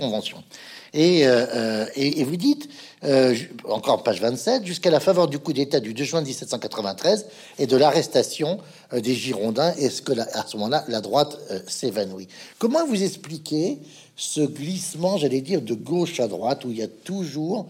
Et, 0.93 1.21
euh, 1.25 1.85
et, 1.95 2.23
vous 2.23 2.35
dites, 2.35 2.69
euh, 3.03 3.35
encore 3.65 4.03
page 4.03 4.21
27, 4.21 4.65
jusqu'à 4.65 4.89
la 4.89 4.99
faveur 4.99 5.27
du 5.27 5.39
coup 5.39 5.53
d'État 5.53 5.79
du 5.79 5.93
2 5.93 6.03
juin 6.03 6.21
1793 6.21 7.27
et 7.59 7.67
de 7.67 7.77
l'arrestation 7.77 8.59
des 8.91 9.13
Girondins, 9.13 9.73
est-ce 9.75 10.01
que 10.01 10.13
à 10.13 10.45
ce 10.47 10.57
moment-là, 10.57 10.83
la 10.87 11.01
droite 11.01 11.37
s'évanouit? 11.67 12.27
Comment 12.57 12.85
vous 12.87 13.03
expliquez 13.03 13.79
ce 14.15 14.41
glissement, 14.41 15.17
j'allais 15.17 15.41
dire, 15.41 15.61
de 15.61 15.73
gauche 15.73 16.19
à 16.19 16.27
droite, 16.27 16.65
où 16.65 16.71
il 16.71 16.77
y 16.77 16.83
a 16.83 16.87
toujours 16.87 17.67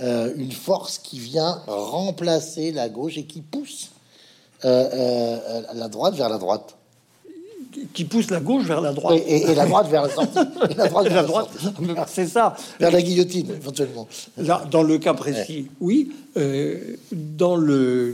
euh, 0.00 0.32
une 0.36 0.50
force 0.50 0.98
qui 0.98 1.20
vient 1.20 1.62
remplacer 1.68 2.72
la 2.72 2.88
gauche 2.88 3.16
et 3.16 3.26
qui 3.26 3.42
pousse 3.42 3.90
euh, 4.64 4.90
euh, 4.92 5.62
la 5.72 5.86
droite 5.86 6.16
vers 6.16 6.28
la 6.28 6.38
droite? 6.38 6.76
Qui 7.92 8.04
pousse 8.04 8.30
la 8.30 8.40
gauche 8.40 8.64
vers 8.64 8.80
la 8.80 8.92
droite. 8.92 9.20
Et, 9.26 9.54
la 9.54 9.66
droite 9.66 9.88
vers 9.88 10.02
la 10.02 10.10
sortie. 10.10 10.38
la 10.76 10.88
droite 10.88 11.08
vers 11.08 11.22
la 11.22 11.28
droite, 11.28 11.48
c'est 12.08 12.26
ça. 12.26 12.56
Vers 12.80 12.90
la 12.90 13.02
guillotine, 13.02 13.50
éventuellement. 13.56 14.08
Là, 14.36 14.64
dans 14.70 14.82
le 14.82 14.98
cas 14.98 15.14
précis, 15.14 15.68
oui. 15.80 16.10
Euh, 16.36 16.96
dans 17.12 17.54
le, 17.54 18.12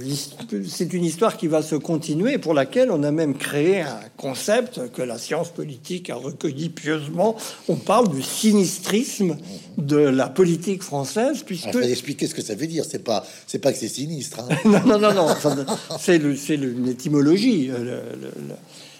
c'est 0.68 0.92
une 0.92 1.04
histoire 1.04 1.38
qui 1.38 1.46
va 1.46 1.62
se 1.62 1.74
continuer, 1.74 2.36
pour 2.36 2.52
laquelle 2.52 2.90
on 2.90 3.02
a 3.02 3.10
même 3.10 3.34
créé 3.34 3.80
un 3.80 4.00
concept 4.18 4.92
que 4.92 5.00
la 5.00 5.16
science 5.16 5.48
politique 5.48 6.10
a 6.10 6.16
recueilli 6.16 6.68
pieusement. 6.68 7.36
On 7.68 7.76
parle 7.76 8.10
du 8.10 8.22
sinistrisme 8.22 9.38
de 9.78 9.96
la 9.96 10.28
politique 10.28 10.82
française, 10.82 11.42
puisque. 11.44 11.72
Faut 11.72 11.80
expliquer 11.80 12.26
ce 12.26 12.34
que 12.34 12.42
ça 12.42 12.54
veut 12.54 12.66
dire. 12.66 12.84
C'est 12.84 13.02
pas, 13.02 13.24
c'est 13.46 13.58
pas 13.58 13.72
que 13.72 13.78
c'est 13.78 13.88
sinistre. 13.88 14.40
Hein. 14.40 14.54
non, 14.66 14.98
non, 14.98 14.98
non, 14.98 15.14
non. 15.14 15.76
c'est 15.98 16.18
le, 16.18 16.36
c'est 16.36 16.56
une 16.56 16.88
étymologie. 16.88 17.68
Le, 17.68 18.02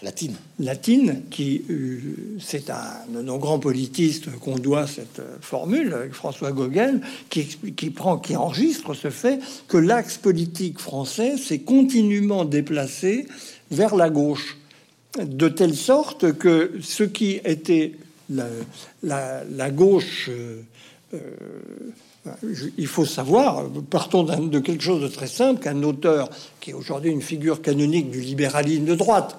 latine. 0.03 0.35
Latine, 0.59 1.23
qui 1.29 1.63
euh, 1.69 1.99
c'est 2.39 2.69
un 2.69 2.91
de 3.09 3.21
nos 3.21 3.37
grands 3.37 3.59
politistes 3.59 4.31
qu'on 4.39 4.57
doit 4.57 4.87
cette 4.87 5.19
euh, 5.19 5.37
formule, 5.41 6.09
François 6.11 6.51
Gauguin, 6.51 6.99
qui, 7.29 7.45
qui, 7.45 7.89
prend, 7.89 8.17
qui 8.17 8.35
enregistre 8.35 8.93
ce 8.93 9.09
fait 9.09 9.39
que 9.67 9.77
l'axe 9.77 10.17
politique 10.17 10.79
français 10.79 11.37
s'est 11.37 11.59
continuellement 11.59 12.45
déplacé 12.45 13.27
vers 13.69 13.95
la 13.95 14.09
gauche, 14.09 14.57
de 15.19 15.49
telle 15.49 15.75
sorte 15.75 16.33
que 16.33 16.73
ce 16.81 17.03
qui 17.03 17.39
était 17.43 17.93
la, 18.31 19.71
gauche 19.71 20.29
euh, 20.29 20.61
il 22.77 22.87
faut 22.87 23.05
savoir, 23.05 23.65
partons 23.89 24.23
de 24.23 24.59
quelque 24.59 24.83
chose 24.83 25.01
de 25.01 25.07
très 25.07 25.27
simple, 25.27 25.61
qu'un 25.61 25.81
auteur 25.83 26.29
qui 26.59 26.69
est 26.71 26.73
aujourd'hui 26.73 27.11
une 27.11 27.21
figure 27.21 27.61
canonique 27.61 28.11
du 28.11 28.21
libéralisme 28.21 28.85
de 28.85 28.95
droite, 28.95 29.37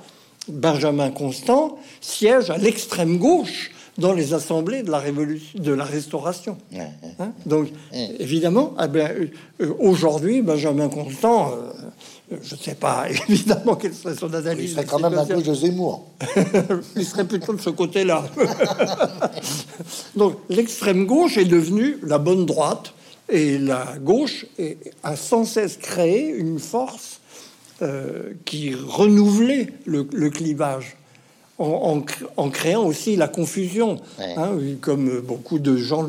Benjamin 0.49 1.11
Constant 1.11 1.79
siège 2.01 2.51
à 2.51 2.59
l'extrême 2.59 3.19
gauche 3.19 3.71
dans 3.99 4.13
les 4.13 4.33
assemblées 4.33 4.83
de 4.83 4.91
la 4.91 4.99
révolution, 4.99 5.59
de 5.61 5.73
la 5.73 5.85
Restauration. 5.85 6.57
Hein 7.19 7.33
Donc, 7.45 7.69
évidemment, 7.93 8.75
eh 8.83 8.89
ben, 8.89 9.31
euh, 9.61 9.75
aujourd'hui, 9.79 10.41
Benjamin 10.41 10.89
Constant, 10.89 11.53
euh, 11.53 12.37
je 12.43 12.55
ne 12.55 12.61
sais 12.61 12.75
pas 12.75 13.07
évidemment 13.29 13.77
quelle 13.77 13.95
serait 13.95 14.15
son 14.15 14.33
analyse. 14.33 14.71
Il 14.71 14.75
serait 14.75 14.87
quand 14.87 14.99
même 14.99 15.19
un 15.19 15.27
peu 15.27 15.43
de 15.43 15.55
Zemmour. 15.55 16.07
Il 16.97 17.05
serait 17.05 17.27
plutôt 17.27 17.53
de 17.53 17.61
ce 17.61 17.71
côté-là. 17.71 18.25
Donc, 20.17 20.37
l'extrême 20.49 21.05
gauche 21.05 21.37
est 21.37 21.45
devenue 21.45 21.99
la 22.03 22.19
bonne 22.19 22.47
droite 22.47 22.95
et 23.29 23.59
la 23.59 23.95
gauche 24.01 24.47
a 25.03 25.17
sans 25.17 25.45
cesse 25.45 25.77
créé 25.77 26.29
une 26.29 26.59
force 26.59 27.21
euh, 27.83 28.33
qui 28.45 28.75
renouvelait 28.75 29.69
le, 29.87 30.05
clivage. 30.31 30.97
En, 31.59 32.01
créant 32.51 32.85
aussi 32.85 33.17
la 33.17 33.29
confusion, 33.29 34.01
hein, 34.19 34.57
comme 34.81 35.21
beaucoup 35.21 35.59
de 35.59 35.77
gens. 35.77 36.07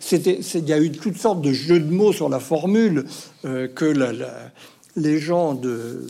C'était, 0.00 0.40
il 0.54 0.68
y 0.68 0.72
a 0.72 0.80
eu 0.80 0.92
toutes 0.92 1.16
sortes 1.16 1.40
de 1.40 1.52
jeux 1.52 1.80
de 1.80 1.92
mots 1.92 2.12
sur 2.12 2.28
la 2.28 2.40
formule 2.40 3.04
euh, 3.44 3.68
que 3.68 3.84
les 4.96 5.18
gens 5.18 5.54
de 5.54 6.06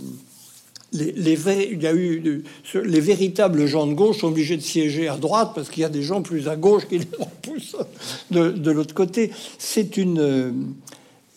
les, 0.92 1.38
il 1.72 1.82
y 1.82 1.86
a 1.86 1.94
eu 1.94 2.44
les 2.74 3.00
véritables 3.00 3.66
gens 3.66 3.86
de 3.86 3.94
gauche 3.94 4.18
sont 4.18 4.28
obligés 4.28 4.56
de 4.56 4.62
siéger 4.62 5.08
à 5.08 5.16
droite 5.16 5.52
parce 5.54 5.70
qu'il 5.70 5.82
y 5.82 5.86
a 5.86 5.90
des 5.90 6.02
gens 6.02 6.22
plus 6.22 6.48
à 6.48 6.56
gauche 6.56 6.86
qui 6.86 6.98
les 6.98 7.08
repoussent 7.18 7.76
de, 8.30 8.50
de 8.50 8.70
l'autre 8.70 8.94
côté. 8.94 9.30
C'est 9.58 9.96
une, 9.96 10.74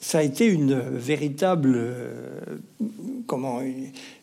ça 0.05 0.19
a 0.19 0.21
été 0.21 0.45
une 0.45 0.79
véritable, 0.79 1.73
euh, 1.75 2.39
comment, 3.25 3.59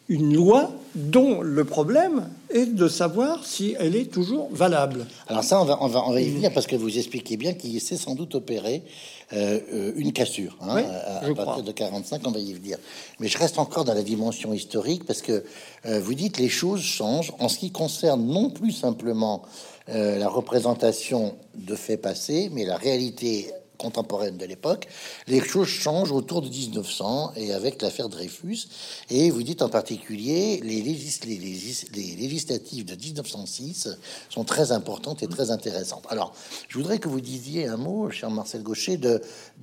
une 0.09 0.33
loi 0.33 0.71
dont 0.95 1.41
le 1.41 1.65
problème 1.65 2.29
est 2.51 2.67
de 2.67 2.87
savoir 2.87 3.45
si 3.45 3.75
elle 3.81 3.97
est 3.97 4.09
toujours 4.09 4.49
valable. 4.53 5.07
Alors 5.27 5.43
ça, 5.43 5.61
on 5.61 5.65
va, 5.65 5.79
on 5.81 5.89
va, 5.89 6.05
on 6.07 6.13
va 6.13 6.21
y 6.21 6.31
venir 6.31 6.53
parce 6.53 6.69
que 6.69 6.77
vous 6.77 6.99
expliquez 6.99 7.37
bien 7.37 7.55
qu'il 7.55 7.81
s'est 7.81 7.97
sans 7.97 8.15
doute 8.15 8.37
opéré 8.37 8.85
euh, 9.33 9.59
euh, 9.73 9.93
une 9.97 10.13
cassure 10.13 10.57
hein, 10.61 10.85
à, 11.21 11.35
partir 11.35 11.65
de 11.65 11.73
45, 11.73 12.21
on 12.27 12.31
va 12.31 12.39
y 12.39 12.53
venir. 12.53 12.79
Mais 13.19 13.27
je 13.27 13.37
reste 13.37 13.59
encore 13.59 13.85
dans 13.85 13.95
la 13.95 14.05
dimension 14.05 14.55
historique 14.55 15.05
parce 15.05 15.21
que 15.21 15.43
euh, 15.87 15.99
vous 15.99 16.15
dites 16.15 16.39
les 16.39 16.49
choses 16.49 16.83
changent 16.83 17.33
en 17.41 17.49
ce 17.49 17.59
qui 17.59 17.73
concerne 17.73 18.25
non 18.25 18.51
plus 18.51 18.71
simplement 18.71 19.43
la 19.89 20.29
représentation 20.29 21.35
de 21.57 21.75
faits 21.75 22.01
passés, 22.01 22.51
mais 22.53 22.65
la 22.65 22.77
réalité 22.77 23.51
contemporaine 23.79 24.37
de 24.37 24.45
l'époque, 24.45 24.89
les 25.27 25.41
choses 25.41 25.69
changent 25.69 26.13
autour 26.13 26.43
de 26.43 26.49
1900 26.49 27.33
et 27.37 27.53
avec 27.53 27.81
l'affaire 27.83 28.09
Dreyfus. 28.09 28.69
Et 29.11 29.31
vous 29.31 29.43
dites 29.43 29.63
en 29.63 29.69
particulier, 29.69 30.61
les, 30.63 30.83
législatives 30.83 32.85
de 32.85 32.95
1906 32.95 33.89
sont 34.29 34.45
très 34.45 34.73
importantes 34.73 35.23
et 35.23 35.27
très 35.27 35.51
intéressantes. 35.51 36.05
Alors, 36.09 36.35
je 36.69 36.79
voudrais 36.79 36.99
que 36.99 37.09
vous 37.09 37.21
disiez 37.21 37.67
un 37.67 37.77
mot, 37.77 38.11
cher 38.11 38.31
Marcel 38.31 38.63
Gaucher, 38.63 38.97
de, 38.97 39.21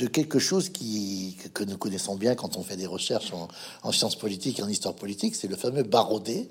quelque 0.08 0.40
chose 0.40 0.70
qui, 0.70 1.38
que, 1.54 1.64
nous 1.64 1.78
connaissons 1.78 2.16
bien 2.16 2.36
quand 2.36 2.58
on 2.58 2.64
fait 2.64 2.78
des 2.78 2.88
recherches 2.88 3.32
en, 3.84 3.92
sciences 3.92 4.16
politiques 4.16 4.60
et 4.60 4.64
en 4.64 4.70
histoire 4.70 4.94
politique, 4.94 5.36
c'est 5.36 5.48
le 5.48 5.56
fameux 5.56 5.84
barodé, 5.84 6.50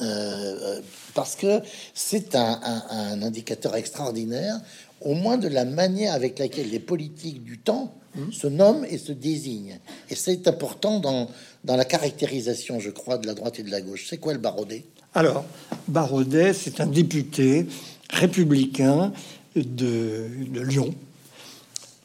euh, 0.00 0.02
euh, 0.02 0.80
parce 1.14 1.36
que 1.36 1.60
c'est 1.94 2.34
un 2.34 3.22
indicateur 3.22 3.76
extraordinaire 3.76 4.60
au 5.04 5.14
moins 5.14 5.38
de 5.38 5.48
la 5.48 5.64
manière 5.64 6.14
avec 6.14 6.38
laquelle 6.38 6.70
les 6.70 6.78
politiques 6.78 7.42
du 7.42 7.58
temps 7.58 7.94
se 8.30 8.46
nomment 8.46 8.84
et 8.84 8.98
se 8.98 9.12
désignent. 9.12 9.78
Et 10.10 10.14
c'est 10.14 10.46
important 10.46 11.00
dans, 11.00 11.30
dans 11.64 11.76
la 11.76 11.84
caractérisation, 11.84 12.78
je 12.78 12.90
crois, 12.90 13.16
de 13.16 13.26
la 13.26 13.34
droite 13.34 13.58
et 13.58 13.62
de 13.62 13.70
la 13.70 13.80
gauche. 13.80 14.06
C'est 14.08 14.18
quoi 14.18 14.34
le 14.34 14.38
Barodet? 14.38 14.84
Alors, 15.14 15.44
Barodet, 15.88 16.52
c'est 16.52 16.80
un 16.80 16.86
député 16.86 17.66
républicain 18.10 19.12
de, 19.56 20.26
Lyon, 20.62 20.94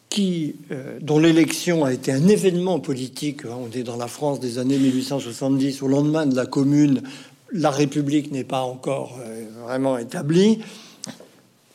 qui, 0.09 0.55
euh, 0.71 0.99
dont 1.01 1.19
l'élection 1.19 1.85
a 1.85 1.93
été 1.93 2.11
un 2.11 2.27
événement 2.27 2.79
politique. 2.79 3.41
On 3.45 3.69
est 3.77 3.83
dans 3.83 3.97
la 3.97 4.07
France 4.07 4.39
des 4.39 4.57
années 4.57 4.77
1870, 4.77 5.81
au 5.81 5.87
lendemain 5.87 6.25
de 6.25 6.35
la 6.35 6.45
Commune, 6.45 7.01
la 7.53 7.71
République 7.71 8.31
n'est 8.31 8.43
pas 8.43 8.61
encore 8.61 9.17
euh, 9.21 9.45
vraiment 9.63 9.97
établie. 9.97 10.59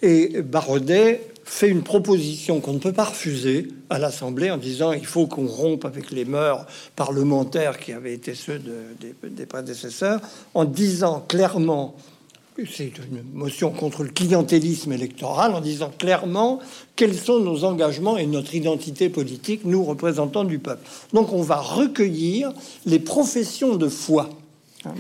Et 0.03 0.43
Barodet 0.43 1.21
fait 1.45 1.69
une 1.69 1.83
proposition 1.83 2.61
qu'on 2.61 2.75
ne 2.75 2.79
peut 2.79 2.93
pas 2.93 3.05
refuser 3.05 3.69
à 3.91 3.99
l'Assemblée 3.99 4.51
en 4.51 4.59
disant 4.59 4.93
il 4.93 5.07
faut 5.07 5.27
qu'on 5.27 5.47
rompe 5.47 5.85
avec 5.85 6.11
les 6.11 6.25
mœurs 6.25 6.67
parlementaires 6.97 7.79
qui 7.79 7.93
avaient 7.93 8.15
été 8.15 8.35
ceux 8.35 8.61
des, 8.61 9.47
prédécesseurs, 9.47 10.21
en 10.55 10.65
disant 10.65 11.25
clairement 11.27 11.95
c'est 12.71 12.93
une 12.99 13.23
motion 13.33 13.71
contre 13.71 14.03
le 14.03 14.11
clientélisme 14.11 14.93
électoral 14.93 15.55
en 15.55 15.61
disant 15.61 15.91
clairement 15.97 16.61
quels 16.97 17.15
sont 17.15 17.41
nos 17.41 17.65
engagements 17.65 18.19
et 18.19 18.27
notre 18.27 18.55
identité 18.55 19.09
politique, 19.09 19.63
nous 19.65 19.83
représentants 19.83 20.45
du 20.45 20.59
peuple. 20.59 20.87
Donc 21.13 21.33
on 21.33 21.43
va 21.43 21.57
recueillir 21.57 22.53
les 22.85 22.99
professions 22.99 23.77
de 23.77 23.89
foi. 23.89 24.29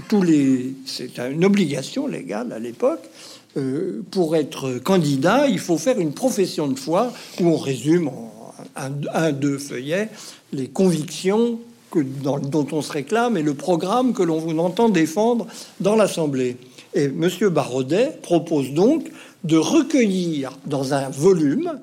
Tous 0.09 0.23
les, 0.23 0.75
c'est 0.87 1.19
une 1.19 1.45
obligation 1.45 2.07
légale 2.07 2.53
à 2.53 2.59
l'époque. 2.59 3.03
Euh, 3.57 4.03
pour 4.11 4.35
être 4.35 4.79
candidat, 4.79 5.47
il 5.49 5.59
faut 5.59 5.79
faire 5.79 5.99
une 5.99 6.13
profession 6.13 6.69
de 6.69 6.79
foi 6.79 7.13
où 7.41 7.49
on 7.49 7.57
résume 7.57 8.09
en 8.09 8.33
un, 8.77 9.33
deux 9.33 9.59
feuillets 9.59 10.09
les 10.53 10.69
convictions 10.69 11.59
que, 11.91 12.01
dont 12.01 12.67
on 12.73 12.83
se 12.83 12.93
réclame 12.93 13.37
et 13.37 13.43
le 13.43 13.55
programme 13.55 14.15
que 14.15 14.23
l'on 14.23 14.59
entend 14.59 14.89
défendre 14.89 15.47
dans 15.81 15.97
l'Assemblée. 15.97 16.57
Et 16.95 17.05
M. 17.05 17.29
Barodet 17.51 18.19
propose 18.23 18.73
donc 18.73 19.11
de 19.45 19.57
recueillir 19.57 20.59
dans 20.67 20.95
un 20.95 21.09
volume 21.09 21.81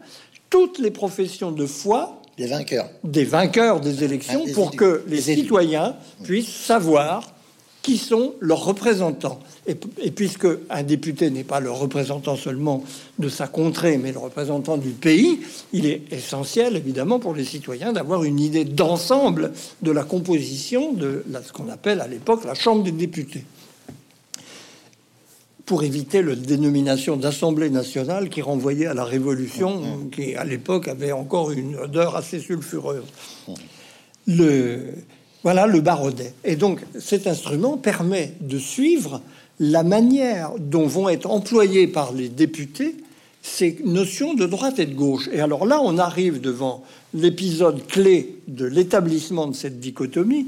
toutes 0.50 0.80
les 0.80 0.92
professions 0.92 1.52
de 1.52 1.66
foi 1.66 2.22
des 2.38 2.48
vainqueurs, 2.48 2.90
des 3.04 3.26
vainqueurs 3.26 3.82
des 3.82 4.04
élections, 4.04 4.46
ah, 4.48 4.54
pour 4.54 4.72
que 4.72 5.04
les 5.08 5.22
citoyens 5.22 5.96
puissent 6.24 6.48
savoir 6.48 7.24
qui 7.82 7.98
sont 7.98 8.34
leurs 8.40 8.66
représentants. 8.66 9.40
Et, 9.68 9.76
puisque 10.12 10.48
un 10.70 10.84
député 10.84 11.30
n'est 11.30 11.44
pas 11.44 11.60
le 11.60 11.72
représentant 11.72 12.36
seulement 12.36 12.84
de 13.20 13.30
sa 13.30 13.48
contrée, 13.48 13.98
mais 13.98 14.12
le 14.12 14.20
représentant 14.20 14.78
du 14.78 14.90
pays, 14.90 15.40
il 15.74 15.86
est 15.86 16.12
essentiel, 16.12 16.76
évidemment, 16.76 17.20
pour 17.20 17.34
les 17.34 17.46
citoyens 17.46 17.94
d'avoir 17.94 18.24
une 18.24 18.40
idée 18.40 18.66
d'ensemble 18.66 19.54
de 19.82 19.92
la 19.92 20.04
composition 20.04 20.94
de 20.94 21.24
ce 21.46 21.54
qu'on 21.54 21.70
appelle 21.70 22.02
à 22.02 22.08
l'époque 22.08 22.46
la 22.46 22.56
Chambre 22.56 22.84
des 22.84 22.92
députés. 22.92 23.46
Pour 25.66 25.84
éviter 25.84 26.24
la 26.24 26.36
dénomination 26.36 27.16
d'Assemblée 27.16 27.70
nationale 27.70 28.30
qui 28.30 28.42
renvoyait 28.42 28.88
à 28.88 28.96
la 28.96 29.06
Révolution, 29.06 30.10
qui 30.12 30.36
à 30.36 30.44
l'époque 30.44 30.88
avait 30.88 31.12
encore 31.12 31.52
une 31.52 31.76
odeur 31.76 32.16
assez 32.16 32.40
sulfureuse. 32.40 33.04
Le, 34.26 34.96
voilà 35.44 35.68
le 35.68 35.82
barodet. 35.82 36.34
Et 36.44 36.56
donc 36.56 36.82
cet 37.00 37.28
instrument 37.28 37.78
permet 37.78 38.34
de 38.42 38.58
suivre 38.58 39.22
la 39.60 39.84
manière 39.84 40.52
dont 40.60 40.88
vont 40.88 41.10
être 41.10 41.30
employées 41.30 41.88
par 41.88 42.14
les 42.14 42.30
députés 42.30 42.96
ces 43.42 43.78
notions 43.84 44.34
de 44.34 44.46
droite 44.46 44.80
et 44.80 44.86
de 44.86 44.94
gauche. 44.94 45.30
Et 45.32 45.40
alors 45.40 45.66
là, 45.66 45.80
on 45.82 45.98
arrive 45.98 46.42
devant 46.42 46.84
l'épisode 47.14 47.86
clé 47.88 48.36
de 48.48 48.66
l'établissement 48.66 49.48
de 49.48 49.56
cette 49.56 49.80
dichotomie. 49.80 50.48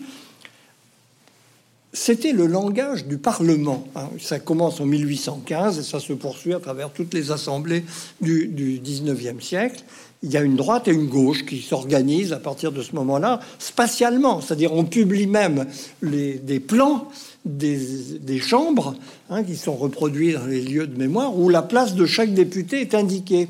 C'était 1.93 2.31
le 2.31 2.47
langage 2.47 3.05
du 3.05 3.17
Parlement. 3.17 3.87
Hein. 3.95 4.09
Ça 4.19 4.39
commence 4.39 4.79
en 4.79 4.85
1815 4.85 5.79
et 5.79 5.83
ça 5.83 5.99
se 5.99 6.13
poursuit 6.13 6.53
à 6.53 6.59
travers 6.59 6.89
toutes 6.91 7.13
les 7.13 7.31
assemblées 7.31 7.83
du, 8.21 8.47
du 8.47 8.79
19e 8.79 9.41
siècle 9.41 9.83
il 10.23 10.31
y 10.31 10.37
a 10.37 10.41
une 10.41 10.55
droite 10.55 10.87
et 10.87 10.91
une 10.91 11.07
gauche 11.07 11.45
qui 11.45 11.61
s'organisent 11.61 12.33
à 12.33 12.39
partir 12.39 12.71
de 12.71 12.81
ce 12.81 12.95
moment-là 12.95 13.39
spatialement. 13.57 14.41
C'est-à-dire 14.41 14.73
on 14.73 14.85
publie 14.85 15.27
même 15.27 15.65
des 16.03 16.59
plans 16.59 17.07
des, 17.45 18.39
chambres 18.39 18.95
hein, 19.29 19.43
qui 19.43 19.55
sont 19.55 19.75
reproduits 19.75 20.33
dans 20.33 20.45
les 20.45 20.61
lieux 20.61 20.87
de 20.87 20.97
mémoire 20.97 21.37
où 21.37 21.49
la 21.49 21.61
place 21.61 21.95
de 21.95 22.05
chaque 22.05 22.33
député 22.33 22.81
est 22.81 22.93
indiquée. 22.93 23.47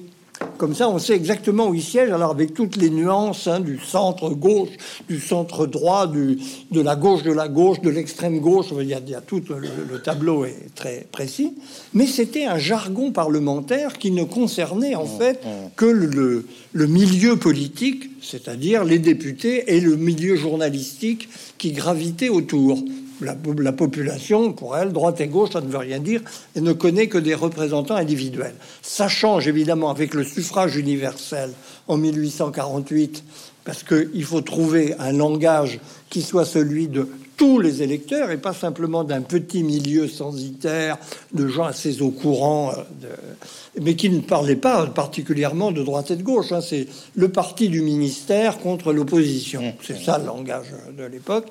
Comme 0.57 0.75
ça, 0.75 0.89
on 0.89 0.99
sait 0.99 1.15
exactement 1.15 1.69
où 1.69 1.73
il 1.73 1.81
siège, 1.81 2.11
alors 2.11 2.31
avec 2.31 2.53
toutes 2.53 2.75
les 2.75 2.89
nuances 2.89 3.47
hein, 3.47 3.59
du 3.59 3.79
centre 3.79 4.29
gauche, 4.29 4.69
du 5.09 5.19
centre 5.19 5.65
droit, 5.65 6.05
du, 6.05 6.37
de 6.69 6.81
la 6.81 6.95
gauche 6.95 7.23
de 7.23 7.31
la 7.31 7.47
gauche, 7.47 7.81
de 7.81 7.89
l'extrême 7.89 8.39
gauche. 8.39 8.67
Il 8.79 8.87
y, 8.87 8.93
a, 8.93 9.21
tout 9.21 9.41
le, 9.49 9.99
tableau 9.99 10.45
est 10.45 10.75
très 10.75 11.07
précis. 11.11 11.53
Mais 11.93 12.05
c'était 12.05 12.45
un 12.45 12.59
jargon 12.59 13.11
parlementaire 13.11 13.97
qui 13.97 14.11
ne 14.11 14.23
concernait 14.23 14.93
en 14.95 15.05
mmh, 15.05 15.17
fait 15.17 15.33
mmh. 15.43 15.49
que 15.75 15.85
le, 15.85 16.45
le 16.73 16.87
milieu 16.87 17.37
politique, 17.37 18.11
c'est-à-dire 18.21 18.83
les 18.83 18.99
députés 18.99 19.75
et 19.75 19.81
le 19.81 19.95
milieu 19.95 20.35
journalistique 20.35 21.27
qui 21.57 21.71
gravitait 21.71 22.29
autour 22.29 22.77
la, 23.21 23.71
population, 23.71 24.53
pour 24.53 24.77
elle, 24.77 24.91
droite 24.91 25.21
et 25.21 25.27
gauche, 25.27 25.51
ça 25.53 25.61
ne 25.61 25.67
veut 25.67 25.77
rien 25.77 25.99
dire, 25.99 26.21
et 26.55 26.61
ne 26.61 26.73
connaît 26.73 27.07
que 27.07 27.17
des 27.17 27.35
représentants 27.35 27.95
individuels. 27.95 28.55
Ça 28.81 29.07
change 29.07 29.47
évidemment 29.47 29.89
avec 29.89 30.13
le 30.13 30.23
suffrage 30.23 30.75
universel 30.75 31.51
en 31.87 31.97
1848, 31.97 33.23
parce 33.63 33.83
qu'il 33.83 34.23
faut 34.23 34.41
trouver 34.41 34.95
un 34.99 35.11
langage 35.11 35.79
qui 36.09 36.21
soit 36.21 36.45
celui 36.45 36.87
de 36.87 37.07
tous 37.41 37.57
les 37.57 37.81
électeurs 37.81 38.29
et 38.29 38.37
pas 38.37 38.53
simplement 38.53 39.03
d'un 39.03 39.21
petit 39.21 39.63
milieu 39.63 40.07
censitaire 40.07 40.99
de 41.33 41.47
gens 41.47 41.63
assez 41.63 42.03
au 42.03 42.11
courant, 42.11 42.71
euh, 43.03 43.15
mais 43.81 43.95
qui 43.95 44.11
ne 44.11 44.19
parlaient 44.19 44.55
pas 44.55 44.85
particulièrement 44.85 45.71
de 45.71 45.81
droite 45.81 46.11
et 46.11 46.15
de 46.17 46.21
gauche. 46.21 46.51
Hein. 46.51 46.61
C'est 46.61 46.85
le 47.15 47.29
parti 47.29 47.69
du 47.69 47.81
ministère 47.81 48.59
contre 48.59 48.93
l'opposition. 48.93 49.73
C'est 49.81 49.99
ça 49.99 50.19
le 50.19 50.25
langage 50.27 50.67
de 50.95 51.03
l'époque. 51.03 51.47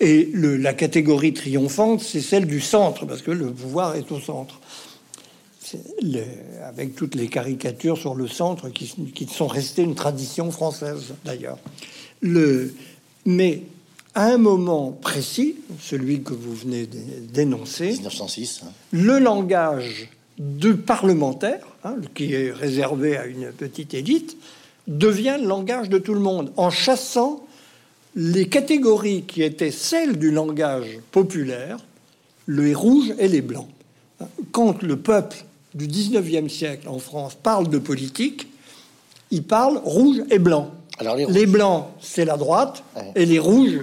Et 0.00 0.30
la 0.34 0.74
catégorie 0.74 1.32
triomphante, 1.32 2.00
c'est 2.00 2.20
celle 2.20 2.46
du 2.46 2.60
centre, 2.60 3.06
parce 3.06 3.22
que 3.22 3.30
le 3.30 3.50
pouvoir 3.50 3.96
est 3.96 4.10
au 4.12 4.20
centre. 4.20 4.60
avec 6.64 6.94
toutes 6.94 7.14
les 7.14 7.28
caricatures 7.28 7.98
sur 7.98 8.14
le 8.14 8.28
centre 8.28 8.68
qui, 8.68 9.26
sont 9.26 9.46
restées 9.46 9.82
une 9.82 9.94
tradition 9.94 10.50
française 10.50 11.14
d'ailleurs. 11.24 11.58
mais 12.22 13.62
à 14.14 14.26
un 14.28 14.38
moment 14.38 14.92
précis, 14.92 15.56
celui 15.80 16.22
que 16.22 16.32
vous 16.32 16.54
venez 16.54 16.86
d'énoncer, 16.86 17.90
1906, 17.90 18.62
hein. 18.64 18.68
le 18.90 19.18
langage 19.18 20.08
de 20.38 20.72
parlementaire, 20.72 21.66
hein, 21.84 21.96
qui 22.14 22.32
est 22.32 22.50
réservé 22.50 23.16
à 23.16 23.26
une 23.26 23.52
petite 23.52 23.92
élite, 23.92 24.36
devient 24.86 25.36
le 25.40 25.46
langage 25.46 25.88
de 25.88 25.98
tout 25.98 26.14
le 26.14 26.20
monde, 26.20 26.52
en 26.56 26.70
chassant 26.70 27.45
les 28.16 28.48
catégories 28.48 29.22
qui 29.24 29.42
étaient 29.42 29.70
celles 29.70 30.16
du 30.18 30.30
langage 30.30 30.98
populaire, 31.12 31.76
les 32.48 32.74
rouges 32.74 33.12
et 33.18 33.28
les 33.28 33.42
blancs. 33.42 33.68
Quand 34.52 34.82
le 34.82 34.96
peuple 34.96 35.36
du 35.74 35.86
19e 35.86 36.48
siècle 36.48 36.88
en 36.88 36.98
France 36.98 37.34
parle 37.40 37.68
de 37.68 37.78
politique, 37.78 38.48
il 39.30 39.42
parle 39.42 39.78
rouge 39.84 40.22
et 40.30 40.38
blanc. 40.38 40.70
Alors 40.98 41.16
les, 41.16 41.46
blancs, 41.46 41.88
c'est 42.00 42.24
la 42.24 42.38
droite, 42.38 42.82
Ouais. 42.96 43.12
et 43.16 43.26
les 43.26 43.38
rouges, 43.38 43.80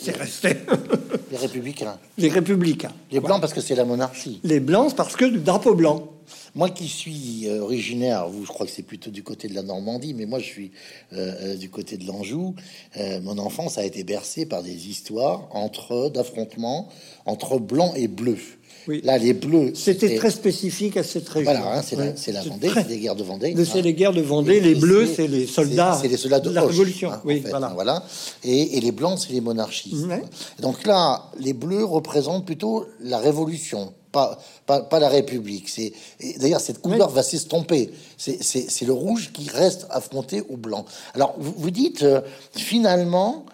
c'est 0.00 0.16
resté 0.16 0.56
les 1.30 1.36
républicains. 1.36 1.98
les 2.16 2.28
républicains. 2.30 2.92
Les 3.10 3.20
blancs 3.20 3.40
parce 3.42 3.52
que 3.52 3.60
c'est 3.60 3.74
la 3.74 3.84
monarchie. 3.84 4.40
Les 4.44 4.60
blancs, 4.60 4.94
parce 4.96 5.14
que 5.14 5.26
le 5.26 5.38
drapeau 5.40 5.74
blanc. 5.74 6.08
Moi 6.54 6.68
qui 6.68 6.86
suis 6.86 7.48
euh, 7.48 7.62
originaire, 7.62 8.28
vous, 8.28 8.44
je 8.44 8.48
crois 8.48 8.66
que 8.66 8.72
c'est 8.72 8.82
plutôt 8.82 9.10
du 9.10 9.22
côté 9.22 9.48
de 9.48 9.54
la 9.54 9.62
Normandie, 9.62 10.12
mais 10.12 10.26
moi 10.26 10.38
je 10.38 10.44
suis 10.44 10.70
euh, 11.14 11.32
euh, 11.40 11.56
du 11.56 11.70
côté 11.70 11.96
de 11.96 12.06
l'Anjou. 12.06 12.54
Euh, 12.98 13.20
mon 13.22 13.38
enfance 13.38 13.78
a 13.78 13.84
été 13.84 14.04
bercée 14.04 14.44
par 14.44 14.62
des 14.62 14.88
histoires 14.88 15.48
entre 15.52 16.10
d'affrontements 16.10 16.88
entre 17.24 17.58
blancs 17.58 17.94
et 17.96 18.06
bleus. 18.08 18.58
Oui. 18.88 19.00
Là, 19.04 19.16
les 19.16 19.32
bleus, 19.32 19.72
C'était 19.76 20.16
très 20.16 20.32
spécifique 20.32 20.96
à 20.96 21.04
cette 21.04 21.28
région. 21.28 21.52
Voilà, 21.52 21.78
hein, 21.78 21.82
c'est 21.82 21.94
la, 22.32 22.42
Vendée, 22.42 22.66
très- 22.66 22.82
c'est 22.82 22.88
les 22.88 22.98
guerres 22.98 23.14
de 23.14 23.22
Vendée. 23.22 23.54
C'est 23.64 23.78
hein. 23.78 23.82
les 23.82 23.94
guerres 23.94 24.12
de 24.12 24.20
Vendée. 24.22 24.56
Et- 24.56 24.60
Les 24.60 24.74
bleus, 24.74 25.06
c'est 25.14 25.28
les 25.28 25.46
soldats. 25.46 25.96
C'est 26.02 26.08
les 26.08 26.16
soldats 26.16 26.40
de, 26.40 26.50
la 26.50 26.64
Hoche, 26.64 26.72
Révolution. 26.72 27.12
hein, 27.12 27.20
en 27.24 27.28
oui, 27.28 27.40
fait, 27.40 27.50
voilà. 27.50 27.68
hein, 27.68 27.72
voilà. 27.74 28.04
Et, 28.42 28.76
et 28.76 28.80
les 28.80 28.90
blancs, 28.90 29.20
c'est 29.20 29.32
les 29.32 29.40
monarchistes. 29.40 30.04
Ouais. 30.06 30.22
Donc 30.60 30.84
là, 30.84 31.30
les 31.38 31.52
bleus 31.52 31.84
représentent 31.84 32.44
plutôt 32.44 32.86
la 33.00 33.18
révolution, 33.18 33.92
pas, 34.12 34.38
pas, 34.66 34.80
pas 34.80 35.00
la 35.00 35.08
République. 35.08 35.68
C'est 35.68 35.92
D'ailleurs, 36.38 36.60
cette 36.60 36.80
couleur 36.80 37.08
va 37.10 37.22
s'estomper. 37.22 37.90
C'est- 38.18 38.42
C'est 38.42 38.70
c'est 38.70 38.84
le 38.84 38.92
rouge 38.92 39.30
qui 39.32 39.48
reste 39.48 39.86
affronté 39.90 40.42
au 40.48 40.56
blanc. 40.56 40.84
Alors, 41.14 41.34
vous, 41.38 41.54
vous 41.56 41.70
dites, 41.70 42.02
euh, 42.02 42.20
finalement, 42.54 43.44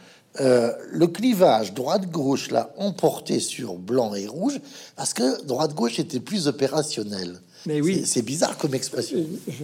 euh, 0.40 0.72
le 0.90 1.06
clivage 1.06 1.72
droite-gauche 1.74 2.50
l'a 2.50 2.70
emporté 2.76 3.40
sur 3.40 3.74
blanc 3.74 4.14
et 4.14 4.26
rouge 4.26 4.60
parce 4.94 5.12
que 5.14 5.42
droite-gauche 5.44 5.98
était 5.98 6.20
plus 6.20 6.46
opérationnel. 6.46 7.40
Mais 7.66 7.80
oui. 7.80 7.96
C'est- 8.00 8.06
C'est 8.18 8.22
bizarre 8.22 8.56
comme 8.56 8.74
expression. 8.74 9.18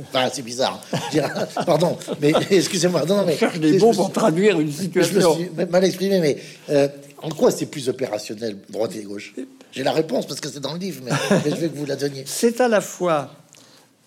Enfin, 0.08 0.28
c'est 0.32 0.42
bizarre. 0.42 0.80
Je 1.12 1.20
Pardon, 1.64 1.96
mais 2.20 2.32
excusez-moi. 2.50 3.04
Non, 3.06 3.24
mais 3.24 3.34
On 3.34 3.38
cherche 3.38 3.60
des 3.60 3.78
je 3.78 3.84
mots 3.84 3.92
pour 3.92 4.10
traduire 4.12 4.58
une 4.58 4.70
je 4.70 4.76
me 4.76 4.82
situation. 4.82 5.34
suis 5.36 5.50
mal 5.70 5.84
exprimé, 5.84 6.18
mais 6.18 6.36
euh, 6.70 6.88
en 7.24 7.30
quoi 7.30 7.50
c'est 7.50 7.66
plus 7.66 7.88
opérationnel, 7.88 8.58
droite 8.68 8.94
et 8.96 9.02
gauche? 9.02 9.34
J'ai 9.72 9.82
la 9.82 9.92
réponse 9.92 10.26
parce 10.26 10.40
que 10.40 10.48
c'est 10.48 10.60
dans 10.60 10.74
le 10.74 10.78
livre, 10.78 11.02
mais, 11.04 11.12
mais 11.44 11.50
je 11.50 11.56
veux 11.56 11.68
que 11.68 11.76
vous 11.76 11.86
la 11.86 11.96
donniez. 11.96 12.24
C'est 12.26 12.60
à 12.60 12.68
la 12.68 12.80
fois 12.80 13.30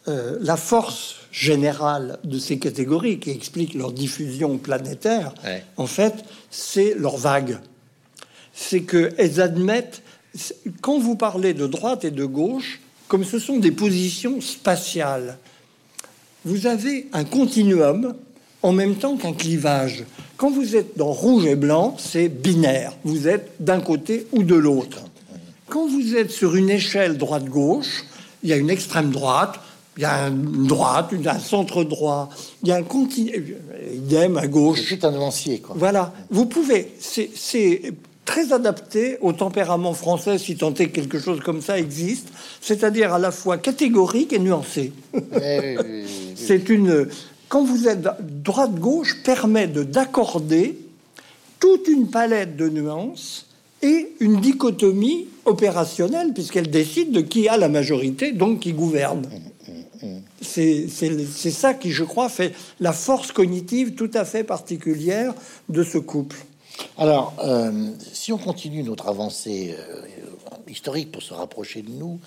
euh, 0.08 0.38
la 0.40 0.56
force 0.56 1.16
générale 1.32 2.20
de 2.24 2.40
ces 2.40 2.60
catégories 2.60 3.20
qui 3.20 3.32
explique 3.32 3.74
leur 3.74 3.92
diffusion 3.92 4.58
planétaire. 4.58 5.34
Ouais. 5.44 5.64
En 5.76 5.88
fait, 5.88 6.14
c'est 6.50 6.94
leur 6.98 7.18
vague. 7.18 7.60
C'est 8.54 8.84
qu'elles 8.84 9.42
admettent, 9.42 10.02
quand 10.82 11.00
vous 11.00 11.16
parlez 11.16 11.54
de 11.54 11.68
droite 11.68 12.06
et 12.06 12.12
de 12.12 12.24
gauche, 12.26 12.80
comme 13.08 13.26
ce 13.26 13.40
sont 13.40 13.58
des 13.58 13.72
positions 13.72 14.40
spatiales, 14.40 15.38
vous 16.46 16.68
avez 16.68 17.08
un 17.12 17.26
continuum 17.26 18.16
en 18.63 18.72
même 18.72 18.96
temps 18.96 19.17
qu'un 19.17 19.34
clivage. 19.34 20.04
Quand 20.38 20.50
vous 20.52 20.76
êtes 20.76 20.98
dans 20.98 21.12
rouge 21.12 21.46
et 21.46 21.56
blanc, 21.56 21.96
c'est 21.98 22.30
binaire. 22.30 22.93
Vous 23.04 23.28
êtes 23.28 23.52
d'un 23.60 23.80
côté 23.80 24.28
ou 24.32 24.43
de 24.43 24.56
l'autre. 24.56 25.00
Quand 25.67 25.88
vous 25.88 26.15
êtes 26.15 26.32
sur 26.32 26.56
une 26.56 26.70
échelle 26.70 27.17
droite-gauche, 27.17 28.06
il 28.43 28.50
y 28.50 28.54
a 28.54 28.58
une 28.58 28.70
extrême 28.70 29.10
droite, 29.10 29.56
il 29.98 30.04
y 30.04 30.06
a 30.06 30.28
une 30.28 30.67
droite, 30.67 31.12
un 31.26 31.39
centre 31.39 31.84
droit, 31.84 32.30
il 32.63 32.70
y 32.70 32.72
a 32.72 32.76
un 32.76 32.84
continuum, 32.84 33.43
idem 33.93 34.38
à 34.38 34.48
gauche. 34.48 34.82
C'est 34.88 35.04
un 35.04 35.12
nuancier, 35.12 35.60
quoi. 35.60 35.76
Voilà, 35.78 36.13
vous 36.30 36.46
pouvez, 36.46 36.93
c'est- 37.00 37.32
très 38.26 38.52
adapté 38.52 39.17
au 39.22 39.32
tempérament 39.32 39.93
français, 39.93 40.38
si 40.38 40.58
tant 40.58 40.74
est 40.74 40.88
que 40.88 40.96
quelque 40.96 41.17
chose 41.17 41.39
comme 41.39 41.62
ça 41.62 41.80
existe, 41.80 42.28
c'est-à-dire 42.62 43.13
à 43.13 43.20
la 43.20 43.32
fois 43.32 43.58
catégorique 43.58 44.34
et 44.34 44.39
nuancé. 44.39 44.91
Eh 45.13 45.20
oui, 45.22 45.32
oui, 45.34 45.78
oui, 45.80 46.04
oui. 46.04 46.06
C'est 46.36 46.67
une. 46.67 47.08
Quand 47.50 47.64
vous 47.64 47.88
êtes 47.88 48.02
droite-gauche, 48.44 49.24
permet 49.24 49.68
de 49.68 49.84
d'accorder 49.84 50.78
toute 51.60 51.88
une 51.88 52.10
palette 52.10 52.56
de 52.58 52.70
nuances 52.70 53.46
et 53.82 54.10
une 54.20 54.40
dichotomie 54.42 55.28
opérationnelle, 55.46 56.34
puisqu'elle 56.34 56.70
décide 56.70 57.12
de 57.12 57.22
qui 57.22 57.48
a 57.48 57.58
la 57.58 57.70
majorité, 57.70 58.32
donc 58.32 58.60
qui 58.62 58.74
gouverne. 58.74 59.28
C'est 60.42 60.88
c'est- 60.90 61.26
c'est 61.26 61.52
ça 61.52 61.74
qui, 61.74 61.92
je 61.92 62.04
crois, 62.04 62.30
fait 62.30 62.54
la 62.80 62.92
force 62.94 63.32
cognitive 63.32 63.94
tout 63.96 64.12
à 64.14 64.26
fait 64.26 64.44
particulière 64.44 65.34
de 65.70 65.84
ce 65.84 65.98
couple. 65.98 66.38
Alors, 66.98 67.34
euh, 67.44 67.90
si 68.14 68.32
on 68.32 68.38
continue 68.38 68.84
notre 68.84 69.08
avancée 69.08 69.76
euh, 69.78 70.02
historique 70.70 71.12
pour 71.12 71.22
se 71.22 71.34
rapprocher 71.34 71.82
de 71.82 71.92
nous, 71.92 72.20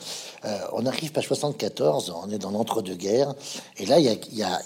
euh, 0.45 0.59
on 0.73 0.87
arrive 0.87 1.13
page 1.13 1.27
74, 1.27 2.15
on 2.25 2.31
est 2.31 2.39
dans 2.39 2.51
l'entre-deux-guerres, 2.51 3.35
et 3.77 3.87
là, 3.87 3.99
il 3.99 4.07
y 4.35 4.43
a, 4.43 4.61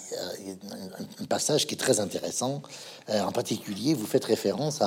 un, 1.21 1.25
passage 1.25 1.67
qui 1.67 1.75
est 1.75 1.77
très 1.77 1.99
intéressant. 1.99 2.61
Euh, 3.09 3.21
en 3.21 3.31
particulier, 3.31 3.93
vous 3.93 4.05
faites 4.05 4.25
référence 4.25 4.79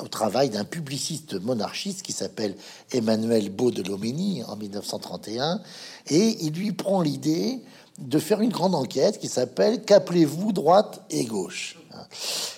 au 0.00 0.08
travail 0.08 0.50
d'un 0.50 0.64
publiciste 0.64 1.34
monarchiste 1.40 2.02
qui 2.02 2.12
s'appelle 2.12 2.56
Emmanuel 2.92 3.50
Beau 3.50 3.70
de 3.70 3.82
Loménie 3.82 4.42
en 4.44 4.56
1931, 4.56 5.60
et 6.08 6.36
il 6.44 6.52
lui 6.52 6.72
prend 6.72 7.00
l'idée 7.00 7.60
de 7.98 8.18
faire 8.18 8.40
une 8.40 8.50
grande 8.50 8.74
enquête 8.74 9.18
qui 9.18 9.28
s'appelle 9.28 9.82
Qu'appelez-vous 9.82 10.52
droite 10.52 11.02
et 11.10 11.24
gauche? 11.24 11.77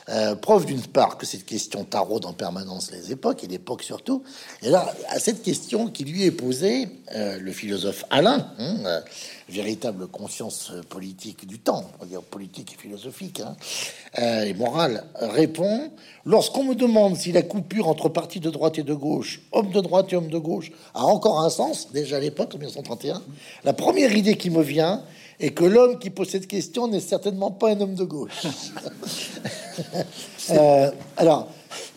Euh, 0.08 0.34
preuve 0.34 0.66
d'une 0.66 0.82
part 0.82 1.18
que 1.18 1.26
cette 1.26 1.46
question 1.46 1.84
taraude 1.84 2.26
en 2.26 2.32
permanence 2.32 2.90
les 2.90 3.12
époques 3.12 3.44
et 3.44 3.46
l'époque 3.46 3.82
surtout. 3.82 4.22
Et 4.62 4.70
là, 4.70 4.92
à 5.08 5.18
cette 5.18 5.42
question 5.42 5.88
qui 5.88 6.04
lui 6.04 6.24
est 6.24 6.30
posée, 6.30 6.88
euh, 7.14 7.38
le 7.38 7.52
philosophe 7.52 8.04
Alain, 8.10 8.52
hein, 8.58 8.76
euh, 8.84 9.00
véritable 9.48 10.08
conscience 10.08 10.72
politique 10.88 11.46
du 11.46 11.58
temps, 11.58 11.84
on 11.98 12.04
va 12.04 12.08
dire 12.08 12.22
politique 12.22 12.74
et 12.74 12.80
philosophique 12.80 13.40
hein, 13.40 13.56
et 14.44 14.54
morale, 14.54 15.04
répond 15.20 15.90
lorsqu'on 16.24 16.64
me 16.64 16.74
demande 16.74 17.16
si 17.16 17.32
la 17.32 17.42
coupure 17.42 17.88
entre 17.88 18.08
partis 18.08 18.40
de 18.40 18.50
droite 18.50 18.78
et 18.78 18.82
de 18.82 18.94
gauche, 18.94 19.42
homme 19.52 19.70
de 19.70 19.80
droite 19.80 20.12
et 20.12 20.16
homme 20.16 20.30
de 20.30 20.38
gauche, 20.38 20.70
a 20.94 21.04
encore 21.04 21.40
un 21.40 21.50
sens 21.50 21.90
déjà 21.92 22.18
à 22.18 22.20
l'époque 22.20 22.54
en 22.54 22.58
1931, 22.58 23.22
la 23.64 23.72
première 23.72 24.14
idée 24.14 24.36
qui 24.36 24.50
me 24.50 24.62
vient 24.62 25.02
est 25.40 25.50
que 25.52 25.64
l'homme 25.64 25.98
qui 25.98 26.10
pose 26.10 26.28
cette 26.28 26.46
question 26.46 26.86
n'est 26.88 27.00
certainement 27.00 27.50
pas 27.50 27.70
un 27.70 27.80
homme 27.80 27.94
de 27.94 28.04
gauche. 28.04 28.46
Euh, 30.50 30.90
alors, 31.16 31.48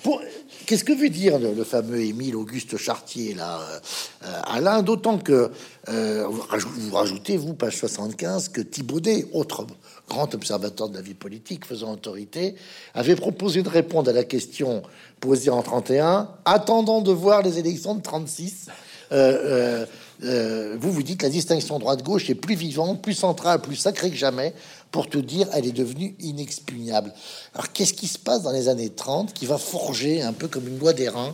pour- 0.03 0.21
qu'est-ce 0.65 0.83
que 0.83 0.93
veut 0.93 1.09
dire 1.09 1.39
le, 1.39 1.53
le 1.53 1.63
fameux 1.63 1.99
Émile 2.01 2.35
Auguste 2.35 2.77
Chartier, 2.77 3.33
là, 3.33 3.59
euh, 3.59 3.79
euh, 4.25 4.41
Alain 4.45 4.81
D'autant 4.83 5.17
que 5.17 5.51
euh, 5.89 6.25
vous, 6.29 6.41
rajou- 6.41 6.69
vous 6.69 6.95
rajoutez, 6.95 7.37
vous, 7.37 7.53
page 7.53 7.77
75, 7.77 8.49
que 8.49 8.61
Thibaudet, 8.61 9.27
autre 9.33 9.65
grand 10.09 10.33
observateur 10.35 10.89
de 10.89 10.95
la 10.95 11.01
vie 11.01 11.13
politique 11.13 11.65
faisant 11.65 11.93
autorité, 11.93 12.55
avait 12.93 13.15
proposé 13.15 13.63
de 13.63 13.69
répondre 13.69 14.09
à 14.09 14.13
la 14.13 14.23
question 14.23 14.83
posée 15.19 15.49
en 15.49 15.61
31, 15.61 16.29
attendant 16.45 17.01
de 17.01 17.11
voir 17.11 17.41
les 17.41 17.59
élections 17.59 17.95
de 17.95 18.01
36. 18.01 18.67
Euh, 19.11 19.85
euh, 20.23 20.77
vous 20.79 20.91
vous 20.91 21.03
dites 21.03 21.23
la 21.23 21.29
distinction 21.29 21.79
droite-gauche 21.79 22.29
est 22.29 22.35
plus 22.35 22.55
vivante, 22.55 23.01
plus 23.01 23.13
centrale, 23.13 23.61
plus 23.61 23.75
sacrée 23.75 24.09
que 24.11 24.15
jamais. 24.15 24.53
Pour 24.91 25.09
tout 25.09 25.21
dire, 25.21 25.47
elle 25.53 25.65
est 25.65 25.71
devenue 25.71 26.15
inexpugnable. 26.19 27.13
Alors, 27.55 27.71
qu'est-ce 27.71 27.93
qui 27.93 28.07
se 28.07 28.19
passe 28.19 28.43
dans 28.43 28.51
les 28.51 28.69
années 28.69 28.91
30 28.91 29.33
qui 29.33 29.47
va 29.47 29.57
forger 29.57 30.21
un 30.21 30.33
peu 30.33 30.47
comme 30.47 30.67
une 30.67 30.77
loi 30.77 30.93
des 30.93 31.09
reins 31.09 31.33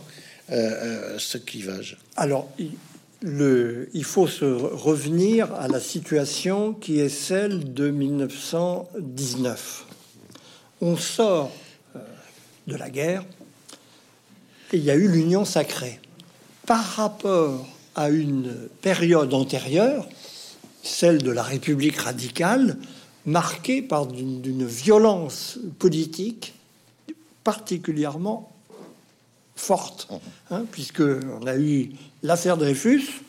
euh, 0.50 0.54
euh, 0.54 1.18
ce 1.18 1.36
clivage? 1.36 1.98
Alors, 2.16 2.48
il, 2.56 4.04
faut 4.04 4.26
se 4.26 4.46
re- 4.46 4.74
revenir 4.74 5.52
à 5.54 5.68
la 5.68 5.78
situation 5.78 6.72
qui 6.72 7.00
est 7.00 7.10
celle 7.10 7.74
de 7.74 7.90
1919. 7.90 9.84
On 10.80 10.96
sort 10.96 11.52
de 12.66 12.76
la 12.76 12.88
guerre 12.88 13.24
et 14.72 14.78
il 14.78 14.84
y 14.84 14.90
a 14.90 14.94
eu 14.94 15.06
l'union 15.08 15.44
sacrée. 15.44 16.00
Par 16.66 16.82
rapport 16.82 17.66
à 17.94 18.08
une 18.10 18.68
période 18.82 19.34
antérieure, 19.34 20.08
celle 20.82 21.22
de 21.22 21.30
la 21.30 21.42
République 21.42 21.96
radicale, 21.96 22.76
marquée 23.26 23.82
par 23.82 24.06
d'une 24.06 24.66
violence 24.66 25.58
politique 25.78 26.54
particulièrement 27.44 28.52
forte, 29.56 30.08
hein, 30.50 30.64
puisque 30.70 31.02
on 31.02 31.46
a 31.46 31.56
eu 31.56 31.92
l'affaire 32.22 32.56
Dreyfus 32.56 33.22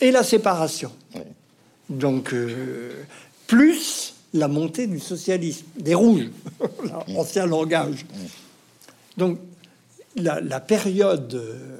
et 0.00 0.10
la 0.10 0.22
séparation. 0.22 0.92
Donc, 1.88 2.32
euh, 2.32 3.04
plus 3.46 4.14
la 4.32 4.48
montée 4.48 4.86
du 4.86 5.00
socialisme, 5.00 5.66
des 5.76 5.94
rouges, 5.94 6.30
l'ancien 7.08 7.46
langage. 7.46 8.06
Donc, 9.16 9.38
la, 10.16 10.40
la 10.40 10.60
période 10.60 11.34
euh, 11.34 11.79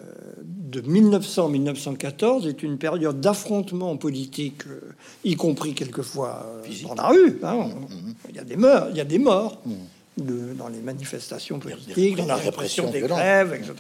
de 0.71 0.81
1900-1914 0.81 2.49
est 2.49 2.63
une 2.63 2.79
période 2.79 3.21
d'affrontement 3.21 3.97
politique, 3.97 4.67
euh, 4.69 4.81
y 5.25 5.35
compris 5.35 5.75
quelquefois 5.75 6.47
euh, 6.65 6.87
dans 6.89 6.95
la 6.95 7.09
rue. 7.09 7.39
hein. 7.43 7.69
Il 8.29 8.37
y 8.37 8.39
a 8.39 8.45
des 8.45 8.57
morts, 8.57 8.87
il 8.91 8.97
y 8.97 9.01
a 9.01 9.05
des 9.05 9.19
morts. 9.19 9.61
de, 10.17 10.53
dans 10.55 10.69
les 10.69 10.81
manifestations 10.81 11.59
politiques, 11.59 12.17
dans 12.17 12.27
la 12.27 12.37
répression 12.37 12.91
des 12.91 13.01
grèves, 13.01 13.55
etc. 13.55 13.75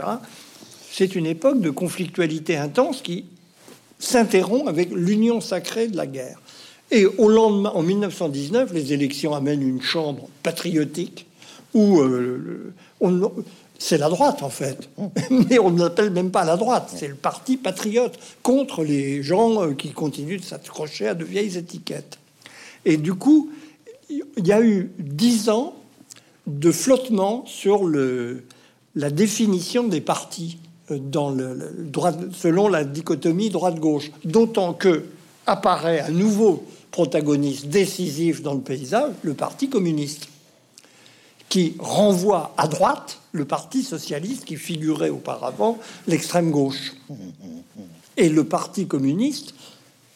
C'est 0.91 1.15
une 1.15 1.27
époque 1.27 1.61
de 1.61 1.71
conflictualité 1.71 2.57
intense 2.57 3.03
qui 3.03 3.27
s'interrompt 3.99 4.67
avec 4.69 4.91
l'union 4.91 5.41
sacrée 5.41 5.89
de 5.89 5.97
la 5.97 6.07
guerre. 6.07 6.41
Et 6.91 7.05
au 7.07 7.29
lendemain, 7.29 7.71
en 7.75 7.83
1919, 7.83 8.73
les 8.73 8.93
élections 8.93 9.35
amènent 9.35 9.63
une 9.63 9.83
chambre 9.83 10.29
patriotique 10.43 11.27
où 11.75 12.01
euh, 12.01 12.73
c'est 13.81 13.97
la 13.97 14.11
droite 14.11 14.43
en 14.43 14.51
fait, 14.51 14.89
mais 15.31 15.59
on 15.59 15.71
ne 15.71 15.83
l'appelle 15.83 16.11
même 16.11 16.31
pas 16.31 16.45
la 16.45 16.57
droite, 16.57 16.93
c'est 16.95 17.09
le 17.09 17.15
parti 17.15 17.57
patriote 17.57 18.17
contre 18.43 18.85
les 18.85 19.23
gens 19.23 19.63
euh, 19.63 19.73
qui 19.73 19.91
continuent 19.91 20.39
de 20.39 20.45
s'accrocher 20.45 21.09
à 21.09 21.15
de 21.15 21.25
vieilles 21.25 21.57
étiquettes. 21.57 22.19
Et 22.85 22.99
du 22.99 23.15
coup, 23.15 23.51
il 24.11 24.47
y 24.47 24.53
a 24.53 24.61
eu 24.61 24.91
dix 24.99 25.49
ans 25.49 25.75
de 26.47 26.71
flottement 26.71 27.45
sur 27.47 27.85
le, 27.85 28.45
la 28.95 29.11
définition 29.11 29.89
des 29.89 30.03
partis 30.03 30.59
euh, 30.91 30.99
dans 30.99 31.31
le, 31.31 31.73
droit, 31.79 32.13
selon 32.33 32.69
la 32.69 32.85
dichotomie 32.85 33.49
droite-gauche, 33.49 34.11
d'autant 34.25 34.75
que 34.75 35.07
apparaît 35.47 36.01
un 36.01 36.11
nouveau 36.11 36.65
protagoniste 36.91 37.69
décisif 37.69 38.43
dans 38.43 38.55
le 38.55 38.61
paysage, 38.61 39.13
le 39.23 39.33
Parti 39.33 39.71
communiste, 39.71 40.29
qui 41.51 41.75
renvoie 41.79 42.55
à 42.57 42.67
droite 42.67 43.19
le 43.33 43.45
Parti 43.45 43.83
socialiste 43.83 44.47
qui 44.47 44.57
figurait 44.57 45.11
auparavant 45.11 45.79
l'extrême 46.07 46.51
gauche. 46.51 46.95
Et 48.17 48.31
le 48.31 48.45
Parti 48.45 48.87
communiste 48.87 49.53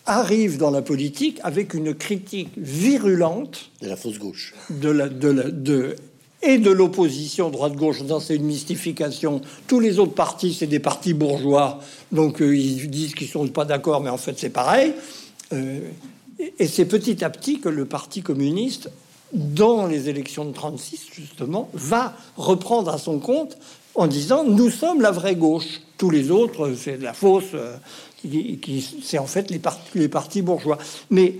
arrive 0.07 0.59
dans 0.59 0.70
la 0.70 0.81
politique 0.81 1.40
avec 1.42 1.75
une 1.75 1.94
critique 1.94 2.51
virulente 2.57 3.70
de 3.83 3.88
la 3.88 3.97
fausse 3.97 4.18
gauche, 4.18 4.55
de 4.70 4.88
la, 4.88 5.09
de 5.09 5.29
la, 5.29 5.51
de, 5.51 5.97
et 6.42 6.59
de 6.59 6.70
l'opposition 6.70 7.51
droite-gauche. 7.51 8.03
Dans 8.03 8.20
c'est 8.20 8.37
une 8.37 8.44
mystification. 8.44 9.40
Tous 9.66 9.81
les 9.81 9.99
autres 9.99 10.14
partis, 10.14 10.55
c'est 10.55 10.66
des 10.66 10.81
partis 10.81 11.14
bourgeois, 11.14 11.81
donc 12.12 12.42
euh, 12.42 12.57
ils 12.57 12.88
disent 12.90 13.14
qu'ils 13.14 13.29
sont 13.29 13.47
pas 13.49 13.64
d'accord, 13.64 14.01
mais 14.03 14.11
en 14.11 14.18
fait 14.18 14.38
c'est 14.38 14.51
pareil. 14.51 14.92
Euh, 15.53 15.81
et 16.59 16.66
c'est 16.66 16.85
petit 16.85 17.25
à 17.25 17.31
petit 17.31 17.61
que 17.61 17.68
le 17.68 17.87
Parti 17.87 18.23
communiste, 18.23 18.90
dans 19.35 19.87
les 19.87 20.09
élections 20.09 20.44
de 20.44 20.53
36 20.53 21.09
justement, 21.12 21.68
va 21.75 22.14
reprendre 22.37 22.90
à 22.92 22.99
son 22.99 23.18
compte 23.18 23.59
en 23.94 24.07
disant 24.07 24.44
nous 24.44 24.70
sommes 24.70 25.01
la 25.01 25.11
vraie 25.11 25.37
gauche. 25.37 25.81
Tous 25.99 26.11
les 26.11 26.31
autres, 26.31 26.73
c'est 26.77 26.99
de 26.99 27.05
la 27.05 27.12
fausse. 27.12 27.44
Euh, 27.55 27.77
c'est 29.03 29.18
en 29.18 29.27
fait 29.27 29.51
les, 29.94 30.09
partis 30.09 30.42
bourgeois. 30.42 30.79
Mais 31.11 31.37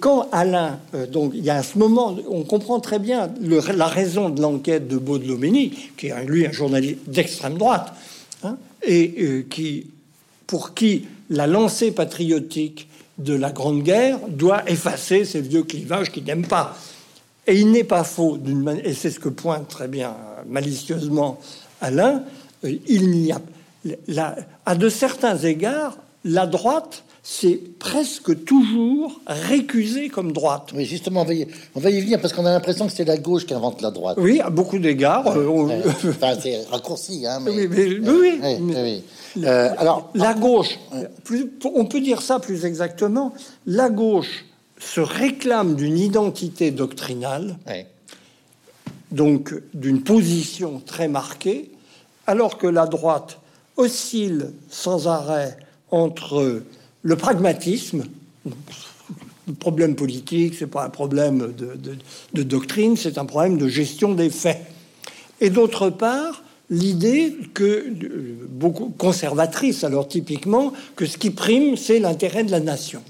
quand 0.00 0.28
Alain, 0.32 0.78
euh, 0.94 1.06
donc 1.06 1.32
il 1.34 1.44
y 1.44 1.50
a 1.50 1.62
ce 1.62 1.78
moment, 1.78 2.16
on 2.28 2.42
comprend 2.42 2.80
très 2.80 2.98
bien 2.98 3.32
la 3.40 3.86
raison 3.86 4.28
de 4.28 4.40
l'enquête 4.42 4.88
de 4.88 4.98
Baudelomini, 4.98 5.72
qui 5.96 6.08
est 6.08 6.24
lui 6.24 6.46
un 6.46 6.52
journaliste 6.52 6.98
d'extrême 7.06 7.56
droite, 7.56 7.94
hein, 8.44 8.56
et 8.82 9.14
euh, 9.20 9.46
qui, 9.48 9.86
pour 10.46 10.74
qui 10.74 11.06
la 11.30 11.46
lancée 11.46 11.92
patriotique 11.92 12.88
de 13.18 13.34
la 13.34 13.50
Grande 13.50 13.82
Guerre 13.82 14.18
doit 14.28 14.68
effacer 14.70 15.24
ces 15.24 15.40
vieux 15.40 15.64
clivages 15.64 16.12
qu'il 16.12 16.24
n'aime 16.24 16.46
pas. 16.46 16.76
Et 17.48 17.58
il 17.58 17.70
n'est 17.72 17.84
pas 17.84 18.04
faux, 18.04 18.38
et 18.84 18.92
c'est 18.92 19.10
ce 19.10 19.18
que 19.18 19.30
pointe 19.30 19.68
très 19.68 19.88
bien 19.88 20.14
malicieusement 20.46 21.40
Alain, 21.80 22.22
euh, 22.64 22.72
il 22.86 23.10
n'y 23.10 23.32
a, 23.32 24.36
à 24.66 24.74
de 24.74 24.88
certains 24.90 25.38
égards, 25.38 25.96
la 26.24 26.46
droite, 26.46 27.04
c'est 27.22 27.60
presque 27.78 28.44
toujours 28.44 29.20
récusé 29.26 30.08
comme 30.10 30.32
droite. 30.32 30.70
Oui, 30.74 30.84
justement, 30.84 31.22
on 31.22 31.24
va 31.24 31.34
y, 31.34 31.46
on 31.74 31.80
va 31.80 31.90
y 31.90 32.00
venir 32.00 32.20
parce 32.20 32.34
qu'on 32.34 32.44
a 32.44 32.50
l'impression 32.50 32.86
que 32.86 32.92
c'est 32.92 33.04
la 33.04 33.16
gauche 33.16 33.46
qui 33.46 33.54
invente 33.54 33.80
la 33.80 33.90
droite. 33.90 34.18
Oui, 34.20 34.40
à 34.40 34.50
beaucoup 34.50 34.78
d'égards. 34.78 35.26
Euh, 35.36 35.82
enfin, 36.08 36.34
c'est 36.40 36.66
raccourci, 36.70 37.26
hein. 37.26 37.40
Mais, 37.42 37.66
oui, 37.66 38.00
oui, 38.02 39.02
euh, 39.44 39.70
alors, 39.78 40.10
la 40.14 40.34
gauche, 40.34 40.78
plus, 41.24 41.50
on 41.74 41.84
peut 41.86 42.00
dire 42.00 42.20
ça 42.20 42.40
plus 42.40 42.64
exactement. 42.64 43.32
La 43.66 43.88
gauche 43.88 44.44
se 44.78 45.00
réclame 45.00 45.74
d'une 45.74 45.98
identité 45.98 46.70
doctrinale, 46.70 47.58
donc 49.10 49.54
d'une 49.74 50.02
position 50.02 50.80
très 50.84 51.08
marquée, 51.08 51.70
alors 52.26 52.58
que 52.58 52.66
la 52.66 52.86
droite 52.86 53.38
oscille 53.76 54.50
sans 54.68 55.08
arrêt 55.08 55.56
entre 55.90 56.62
le 57.02 57.16
pragmatisme, 57.16 58.04
le 58.44 59.54
problème 59.54 59.96
politique, 59.96 60.54
c'est 60.58 60.66
pas 60.66 60.84
un 60.84 60.90
problème 60.90 61.54
de, 62.34 62.42
doctrine, 62.42 62.96
c'est 62.96 63.18
un 63.18 63.24
problème 63.24 63.56
de 63.56 63.68
gestion 63.68 64.12
des 64.12 64.30
faits. 64.30 64.60
Et 65.40 65.48
d'autre 65.48 65.88
part, 65.88 66.42
l'idée 66.68 67.34
que 67.54 67.86
beaucoup 68.50 68.92
conservatrice, 68.96 69.84
alors 69.84 70.06
typiquement, 70.06 70.72
que 70.96 71.06
ce 71.06 71.16
qui 71.16 71.30
prime, 71.30 71.76
c'est 71.76 71.98
l'intérêt 71.98 72.44
de 72.44 72.50
la 72.50 72.60
nation. 72.60 73.02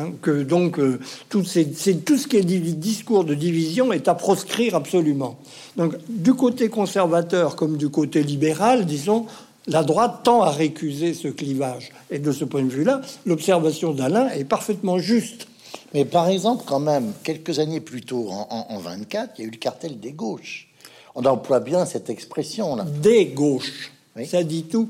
Hein, 0.00 0.12
que 0.22 0.42
donc 0.42 0.78
euh, 0.78 0.98
tout, 1.28 1.44
ce 1.44 1.58
qui 1.60 2.36
est 2.36 2.44
discours 2.44 3.24
de 3.24 3.34
division 3.34 3.92
est 3.92 4.08
à 4.08 4.14
proscrire 4.14 4.74
absolument. 4.74 5.38
Donc 5.76 5.94
du 6.08 6.34
côté 6.34 6.68
conservateur 6.68 7.56
comme 7.56 7.76
du 7.76 7.88
côté 7.88 8.22
libéral, 8.22 8.86
disons, 8.86 9.26
la 9.66 9.82
droite 9.82 10.20
tend 10.24 10.42
à 10.42 10.50
récuser 10.50 11.12
ce 11.12 11.28
clivage. 11.28 11.90
Et 12.10 12.18
de 12.18 12.32
ce 12.32 12.44
point 12.44 12.62
de 12.62 12.70
vue-là, 12.70 13.02
l'observation 13.26 13.92
d'Alain 13.92 14.28
est 14.30 14.44
parfaitement 14.44 14.98
juste. 14.98 15.48
Mais 15.92 16.04
par 16.04 16.28
exemple, 16.28 16.64
quand 16.66 16.80
même, 16.80 17.12
quelques 17.22 17.58
années 17.58 17.80
plus 17.80 18.02
tôt, 18.02 18.28
en, 18.30 18.78
24, 18.78 19.34
il 19.36 19.42
y 19.42 19.44
a 19.44 19.48
eu 19.48 19.50
le 19.50 19.58
cartel 19.58 20.00
des 20.00 20.12
gauches. 20.12 20.68
On 21.14 21.24
emploie 21.24 21.60
bien 21.60 21.84
cette 21.84 22.08
expression-là. 22.08 22.84
Des 22.84 23.26
gauches. 23.26 23.92
Ça 24.26 24.42
dit 24.44 24.64
tout. 24.64 24.88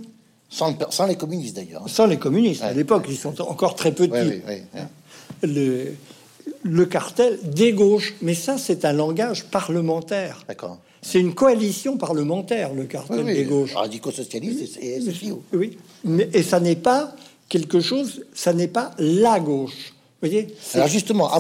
Sans, 0.51 1.07
les 1.07 1.17
communistes, 1.17 1.57
d'ailleurs. 1.57 1.89
Sans 1.89 2.07
les 2.07 2.19
communistes. 2.19 2.63
À 2.63 2.73
l'époque, 2.73 3.07
ils 3.09 3.17
sont 3.17 3.41
encore 3.43 3.75
très 3.75 3.93
petits. 3.93 4.43
Le, 5.43 5.95
le 6.63 6.87
cartel 6.87 7.39
des 7.43 7.73
gauches. 7.73 8.15
Mais 8.23 8.35
ça, 8.35 8.59
c'est 8.59 8.85
un 8.85 8.93
langage 8.93 9.45
parlementaire. 9.45 10.45
D'accord. 10.49 10.79
C'est 11.03 11.21
une 11.21 11.35
coalition 11.35 11.97
parlementaire, 11.97 12.75
le 12.75 12.85
cartel 12.85 13.25
des 13.25 13.45
gauches. 13.45 13.75
Radicaux-socialistes 13.75 14.79
et 14.81 15.01
SFIO. 15.01 15.43
Oui, 15.53 15.79
mais, 16.05 16.29
et 16.35 16.43
ça 16.43 16.61
n'est 16.61 16.77
pas 16.77 17.15
quelque 17.49 17.81
chose, 17.81 18.25
ça 18.35 18.53
n'est 18.53 18.69
pas 18.69 18.93
la 18.99 19.41
gauche. 19.41 19.95
Vous 20.23 20.29
voyez 20.29 20.55
Alors 20.75 20.87
justement, 20.87 21.31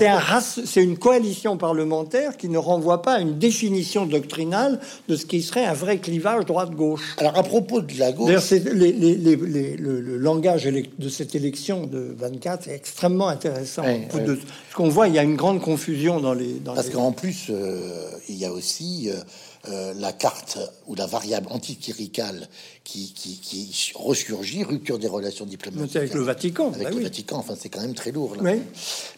c'est 0.47 0.83
une 0.83 0.97
coalition 0.97 1.59
parlementaire 1.59 2.39
qui 2.39 2.49
ne 2.49 2.57
renvoie 2.57 3.03
pas 3.03 3.17
à 3.17 3.21
une 3.21 3.39
définition 3.39 4.07
doctrinale 4.07 4.81
de 5.07 5.17
ce 5.17 5.27
qui 5.27 5.43
serait 5.43 5.67
un 5.67 5.75
vrai 5.75 5.99
clivage 5.99 6.47
droite-gauche. 6.47 7.15
Alors 7.19 7.37
à 7.37 7.43
propos 7.43 7.83
de 7.83 7.99
la 7.99 8.13
gauche, 8.13 8.33
le, 8.51 10.17
langage 10.17 10.65
de 10.65 11.09
cette 11.11 11.35
élection 11.35 11.87
de 11.87 12.15
24 12.19 12.69
est 12.69 12.75
extrêmement 12.75 13.29
intéressant. 13.29 13.83
De, 13.83 14.39
ce 14.71 14.75
qu'on 14.75 14.89
voit, 14.89 15.09
il 15.09 15.15
y 15.15 15.19
a 15.19 15.25
une 15.25 15.37
grande 15.37 15.61
confusion 15.61 16.19
dans 16.19 16.33
les. 16.33 16.55
Dans 16.55 16.75
Parce 16.75 16.89
qu'en 16.89 17.13
plus, 17.13 17.49
euh, 17.51 18.09
il 18.31 18.37
y 18.37 18.47
a 18.47 18.53
aussi. 18.53 19.11
Euh, 19.11 19.21
euh, 19.69 19.93
la 19.99 20.15
carte 20.15 20.59
ou 20.87 20.95
la 20.95 21.05
variable 21.05 21.47
anticléricale 21.51 22.49
qui, 22.83 23.13
qui, 23.13 23.93
ressurgit, 23.95 24.65
rupture 24.65 24.99
des 24.99 25.07
relations 25.07 25.45
diplomatiques 25.45 25.97
avec 25.97 26.15
le 26.15 26.23
Vatican. 26.23 26.73
Avec 26.73 26.85
bah 26.85 26.95
le 26.95 27.03
Vatican, 27.03 27.37
enfin 27.37 27.55
c'est 27.61 27.69
quand 27.69 27.83
même 27.83 27.93
très 27.93 28.11
lourd. 28.11 28.35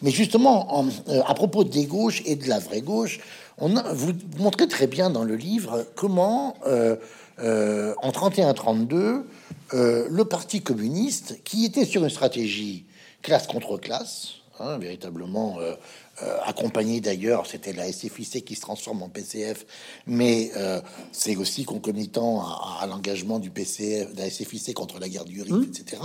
Mais 0.01 0.11
justement, 0.11 0.85
euh, 1.07 1.21
à 1.25 1.33
propos 1.33 1.63
des 1.63 1.85
gauches 1.85 2.21
et 2.25 2.35
de 2.35 2.49
la 2.49 2.59
vraie 2.59 2.81
gauche, 2.81 3.21
on 3.57 3.69
vous, 3.93 4.11
montrez 4.37 4.67
très 4.67 4.87
bien 4.87 5.09
dans 5.09 5.23
le 5.23 5.37
livre 5.37 5.87
comment, 5.95 6.55
euh, 6.67 6.97
en 8.01 8.11
31-32, 8.11 9.23
le 9.71 10.23
Parti 10.23 10.61
communiste, 10.61 11.41
qui 11.45 11.63
était 11.63 11.85
sur 11.85 12.03
une 12.03 12.09
stratégie 12.09 12.83
classe 13.21 13.47
contre 13.47 13.77
classe, 13.77 14.33
hein, 14.59 14.77
véritablement 14.77 15.57
accompagné 16.45 17.01
d'ailleurs, 17.01 17.47
c'était 17.47 17.73
la 17.73 17.91
SFIC 17.91 18.45
qui 18.45 18.55
se 18.55 18.61
transforme 18.61 19.01
en 19.01 19.09
PCF, 19.09 19.65
mais 20.05 20.51
euh, 20.55 20.79
c'est 21.11 21.35
aussi 21.35 21.65
concomitant 21.65 22.41
à, 22.41 22.85
l'engagement 22.87 23.39
du 23.39 23.49
PCF, 23.49 24.13
de 24.13 24.19
la 24.19 24.29
SFIC 24.29 24.73
contre 24.73 24.99
la 24.99 25.09
guerre 25.09 25.25
du 25.25 25.41
Rif, 25.41 25.51
mmh. 25.51 25.63
etc., 25.63 26.01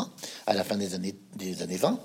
à 0.47 0.55
la 0.55 0.65
fin 0.65 0.77
des 0.77 0.95
années, 0.95 1.15
des 1.37 1.63
années 1.63 1.77
20. 1.77 2.01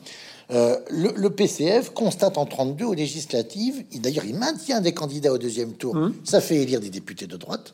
Euh, 0.51 0.77
le, 0.89 1.29
PCF 1.29 1.91
constate 1.91 2.37
en 2.37 2.45
32 2.45 2.85
aux 2.85 2.93
législatives, 2.93 3.85
d'ailleurs 3.95 4.25
il 4.25 4.35
maintient 4.35 4.81
des 4.81 4.93
candidats 4.93 5.31
au 5.31 5.37
deuxième 5.37 5.73
tour, 5.73 5.95
mmh. 5.95 6.13
ça 6.25 6.41
fait 6.41 6.57
élire 6.57 6.81
des 6.81 6.89
députés 6.89 7.27
de 7.27 7.37
droite, 7.37 7.73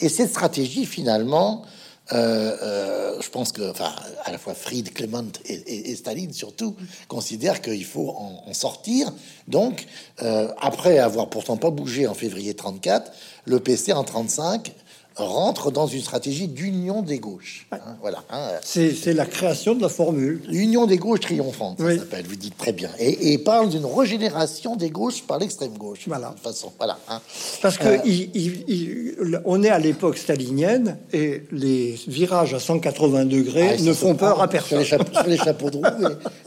et 0.00 0.08
cette 0.08 0.30
stratégie 0.30 0.86
finalement 0.86 1.64
euh, 2.12 2.56
euh, 2.62 3.20
je 3.20 3.28
pense 3.28 3.52
que, 3.52 3.70
enfin, 3.70 3.92
à 4.24 4.32
la 4.32 4.38
fois 4.38 4.54
Fried, 4.54 4.92
Clement 4.94 5.24
et, 5.44 5.94
Staline 5.94 6.32
surtout 6.32 6.74
considèrent 7.06 7.60
qu'il 7.60 7.84
faut 7.84 8.10
en, 8.10 8.52
sortir. 8.54 9.12
Donc, 9.46 9.86
euh, 10.22 10.48
après 10.58 10.98
avoir 10.98 11.28
pourtant 11.28 11.56
pas 11.56 11.70
bougé 11.70 12.06
en 12.06 12.14
février 12.14 12.54
34, 12.54 13.12
le 13.44 13.60
PC 13.60 13.92
en 13.92 14.04
35 14.04 14.72
rentre 15.18 15.70
dans 15.70 15.86
une 15.86 16.00
stratégie 16.00 16.48
d'union 16.48 17.02
des 17.02 17.18
gauches. 17.18 17.66
Hein, 17.72 17.78
voilà. 18.00 18.22
Hein. 18.30 18.50
C'est 18.62 19.14
la 19.14 19.26
création 19.26 19.74
de 19.74 19.82
la 19.82 19.88
formule. 19.88 20.42
L'union 20.48 20.86
des 20.86 20.98
gauches 20.98 21.20
triomphante, 21.20 21.78
oui. 21.80 21.94
ça 21.94 22.00
s'appelle, 22.00 22.26
vous 22.26 22.36
dites 22.36 22.56
très 22.56 22.72
bien. 22.72 22.90
Et, 22.98 23.32
et 23.32 23.38
parle 23.38 23.68
d'une 23.68 23.86
régénération 23.86 24.76
des 24.76 24.90
gauches 24.90 25.22
par 25.22 25.38
l'extrême 25.38 25.76
gauche. 25.76 26.00
Voilà. 26.06 26.34
De 26.36 26.40
façon, 26.40 26.72
voilà. 26.78 26.98
Hein. 27.08 27.20
Parce 27.62 27.78
que 27.78 27.88
euh, 27.88 29.40
on 29.44 29.62
est 29.62 29.70
à 29.70 29.78
l'époque 29.78 30.18
stalinienne 30.18 30.98
et 31.12 31.42
les 31.52 31.98
virages 32.06 32.54
à 32.54 32.60
180 32.60 33.24
degrés 33.26 33.76
ah, 33.78 33.82
ne 33.82 33.92
font 33.92 34.14
peur 34.14 34.40
à 34.40 34.48
personne. 34.48 34.84
Sur 34.84 34.98
les, 35.26 35.36
chapeaux, 35.36 35.70
de 35.70 35.78
roue. 35.78 35.84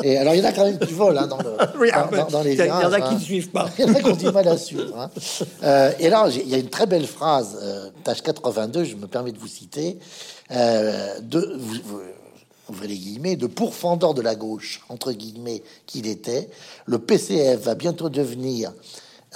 Et, 0.04 0.18
alors, 0.18 0.34
il 0.34 0.42
y 0.42 0.46
en 0.46 0.50
a 0.50 0.52
quand 0.52 0.66
même 0.66 0.80
qui 0.80 0.94
volent 0.94 1.28
dans, 1.28 1.38
oui, 1.80 1.90
ah, 1.94 2.08
les 2.44 2.56
virages. 2.56 2.82
Il 2.82 2.84
y 2.84 2.86
en 2.86 2.94
a 2.94 3.02
qui 3.02 3.16
ne 3.16 3.20
suivent 3.20 3.50
pas. 3.50 3.70
il 3.78 3.86
y 3.86 3.90
en 3.90 3.94
a 3.94 4.02
qui 4.02 4.10
ont 4.10 4.16
du 4.16 4.32
mal 4.32 4.48
à 4.48 4.58
suivre. 4.58 5.10
Euh, 5.64 5.92
et 6.00 6.10
là, 6.10 6.28
il 6.30 6.50
y 6.50 6.56
a 6.56 6.58
une 6.58 6.70
très 6.70 6.86
belle 6.86 7.08
phrase, 7.08 7.58
euh, 7.62 7.90
tâche 8.04 8.22
80 8.22 8.61
je 8.84 8.96
me 8.96 9.08
permets 9.08 9.32
de 9.32 9.40
vous 9.40 9.48
citer, 9.48 9.98
euh, 10.52 11.20
de, 11.22 11.58
vous, 11.58 12.02
guillemets, 12.88 13.36
de 13.36 13.48
pourfendant 13.48 14.14
de 14.14 14.22
la 14.22 14.36
gauche, 14.36 14.82
entre 14.90 15.12
guillemets, 15.12 15.64
qu'il 15.86 16.08
était, 16.08 16.50
le 16.86 17.00
PCF 17.00 17.62
va 17.62 17.76
bientôt 17.76 18.10
devenir, 18.10 18.74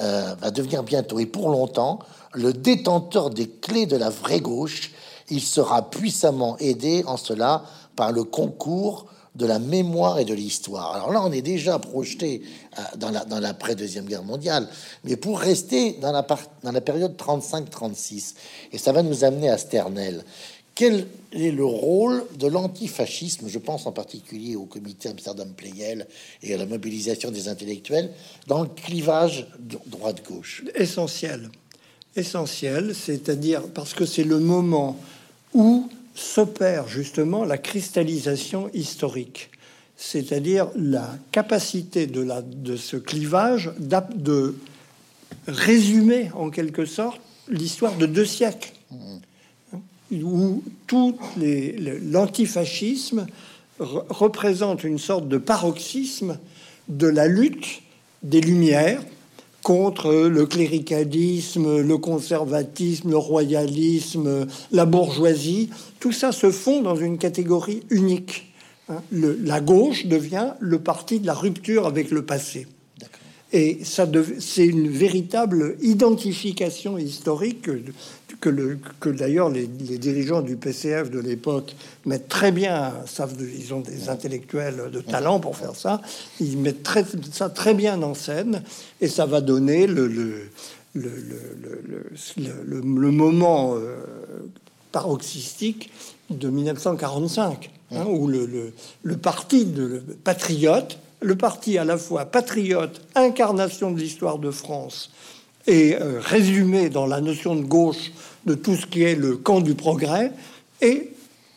euh, 0.02 0.36
va 0.40 0.52
devenir 0.52 0.84
bientôt 0.84 1.20
et 1.20 1.26
pour 1.26 1.50
longtemps, 1.50 2.00
le 2.34 2.54
détenteur 2.54 3.30
des 3.30 3.50
clés 3.50 3.86
de 3.86 3.98
la 3.98 4.10
vraie 4.10 4.42
gauche. 4.42 4.92
Il 5.30 5.42
sera 5.42 5.90
puissamment 5.90 6.58
aidé 6.60 7.04
en 7.08 7.18
cela 7.18 7.64
par 7.96 8.12
le 8.12 8.24
concours 8.24 9.08
de 9.36 9.46
la 9.46 9.60
mémoire 9.60 10.20
et 10.20 10.26
de 10.26 10.34
l'histoire. 10.34 10.96
Alors 10.96 11.12
là, 11.12 11.22
on 11.24 11.32
est 11.32 11.42
déjà 11.42 11.78
projeté 11.80 12.42
euh, 12.78 12.82
dans 12.98 13.12
la 13.12 13.26
dans 13.26 13.40
l'après-deuxième 13.40 14.06
guerre 14.06 14.24
mondiale, 14.24 14.68
mais 15.04 15.16
pour 15.16 15.40
rester 15.40 15.94
dans 16.02 16.12
la, 16.12 16.82
période 16.82 17.16
35-36, 17.18 18.36
et 18.72 18.78
ça 18.78 18.92
va 18.92 19.04
nous 19.04 19.24
amener 19.24 19.50
à 19.50 19.58
Sternel. 19.58 20.24
Quel 20.74 21.08
est 21.32 21.52
le 21.52 21.64
rôle 21.64 22.26
de 22.38 22.48
l'antifascisme 22.48 23.48
Je 23.48 23.60
pense 23.60 23.86
en 23.86 23.94
particulier 23.94 24.58
au 24.58 24.66
comité 24.66 25.08
Amsterdam-Pleyel 25.08 26.06
et 26.44 26.54
à 26.54 26.58
la 26.58 26.66
mobilisation 26.66 27.32
des 27.32 27.48
intellectuels 27.48 28.12
dans 28.48 28.64
le 28.64 28.68
clivage 28.68 29.48
droite-gauche? 29.86 30.66
essentiel. 30.76 31.50
Essentiel, 32.18 32.94
c'est-à-dire 32.94 33.64
parce 33.74 33.94
que 33.94 34.06
c'est 34.06 34.26
le 34.26 34.40
moment 34.40 34.98
où 35.54 35.90
s'opère 36.16 36.88
justement 36.88 37.44
la 37.44 37.58
cristallisation 37.58 38.70
historique, 38.74 39.52
c'est-à-dire 39.98 40.70
la 40.76 41.18
capacité 41.32 42.08
de, 42.08 42.22
la, 42.22 42.42
de 42.42 42.76
ce 42.78 42.98
clivage 42.98 43.72
de 43.78 44.56
résumer 45.48 46.32
en 46.34 46.50
quelque 46.50 46.86
sorte 46.86 47.22
l'histoire 47.50 47.96
de 47.98 48.06
deux 48.06 48.26
siècles, 48.26 48.72
où 50.12 50.64
tout 50.88 51.18
l'antifascisme 52.12 53.28
re- 53.80 54.06
représente 54.10 54.84
une 54.84 55.00
sorte 55.00 55.28
de 55.28 55.38
paroxysme 55.38 56.40
de 56.88 57.08
la 57.08 57.28
lutte 57.28 57.82
des 58.24 58.42
Lumières 58.42 59.02
contre 59.66 60.14
le 60.14 60.46
cléricalisme, 60.46 61.82
le 61.82 61.98
conservatisme, 61.98 63.10
le 63.10 63.18
royalisme, 63.18 64.46
la 64.72 64.86
bourgeoisie. 64.86 65.72
Tout 66.00 66.12
ça 66.12 66.32
se 66.32 66.52
fond 66.52 66.84
dans 66.84 66.96
une 66.96 67.18
catégorie 67.18 67.82
unique. 67.90 68.54
hein. 68.90 69.02
Le- 69.12 69.40
la 69.44 69.62
gauche 69.62 70.06
devient 70.06 70.50
le 70.60 70.78
parti 70.78 71.20
de 71.20 71.26
la 71.26 71.34
rupture 71.34 71.88
avec 71.88 72.12
le 72.12 72.24
passé. 72.24 72.68
Et 73.54 73.80
ça 73.84 74.08
c'est 74.38 74.68
une 74.68 74.88
véritable 74.88 75.78
identification 75.82 77.00
historique 77.00 77.68
que, 78.46 78.50
le- 78.52 78.78
que 79.00 79.10
d'ailleurs 79.10 79.50
les, 79.50 79.68
les 79.90 79.98
dirigeants 79.98 80.44
du 80.44 80.56
PCF 80.56 81.10
de 81.10 81.20
l'époque 81.20 81.76
mettent 82.06 82.28
très 82.28 82.52
bien, 82.52 82.94
savent, 83.08 83.34
ils 83.42 83.74
ont 83.74 83.80
des 83.82 84.08
intellectuels 84.10 84.92
de 84.94 85.02
talent 85.02 85.40
pour 85.40 85.58
faire 85.58 85.76
ça, 85.76 86.00
ils 86.40 86.56
mettent 86.60 86.84
très, 86.84 87.04
ça 87.32 87.50
très 87.50 87.74
bien 87.74 88.04
en 88.04 88.14
scène 88.14 88.62
et 89.02 89.08
ça 89.08 89.26
va 89.26 89.42
donner 89.42 89.88
le, 89.88 90.12
moment 93.12 93.76
euh, 93.76 93.96
paroxystique 94.92 95.92
de 96.30 96.48
1945, 96.50 97.72
hein, 97.94 98.06
où 98.08 98.28
le, 98.28 99.18
parti 99.18 99.66
de 99.66 100.04
patriote, 100.24 101.00
le 101.22 101.36
parti 101.36 101.80
à 101.80 101.84
la 101.84 101.98
fois 101.98 102.26
patriote, 102.26 103.02
incarnation 103.16 103.90
de 103.90 104.00
l'histoire 104.00 104.38
de 104.38 104.52
France, 104.52 105.10
et 105.68 105.96
euh, 105.96 106.20
résumé 106.20 106.90
dans 106.90 107.06
la 107.06 107.22
notion 107.22 107.56
de 107.56 107.64
gauche 107.64 108.12
de 108.46 108.54
tout 108.56 108.76
ce 108.76 108.86
qui 108.86 109.04
est 109.04 109.16
le 109.16 109.38
camp 109.38 109.62
du 109.62 109.74
progrès, 109.76 110.32
et 110.82 111.12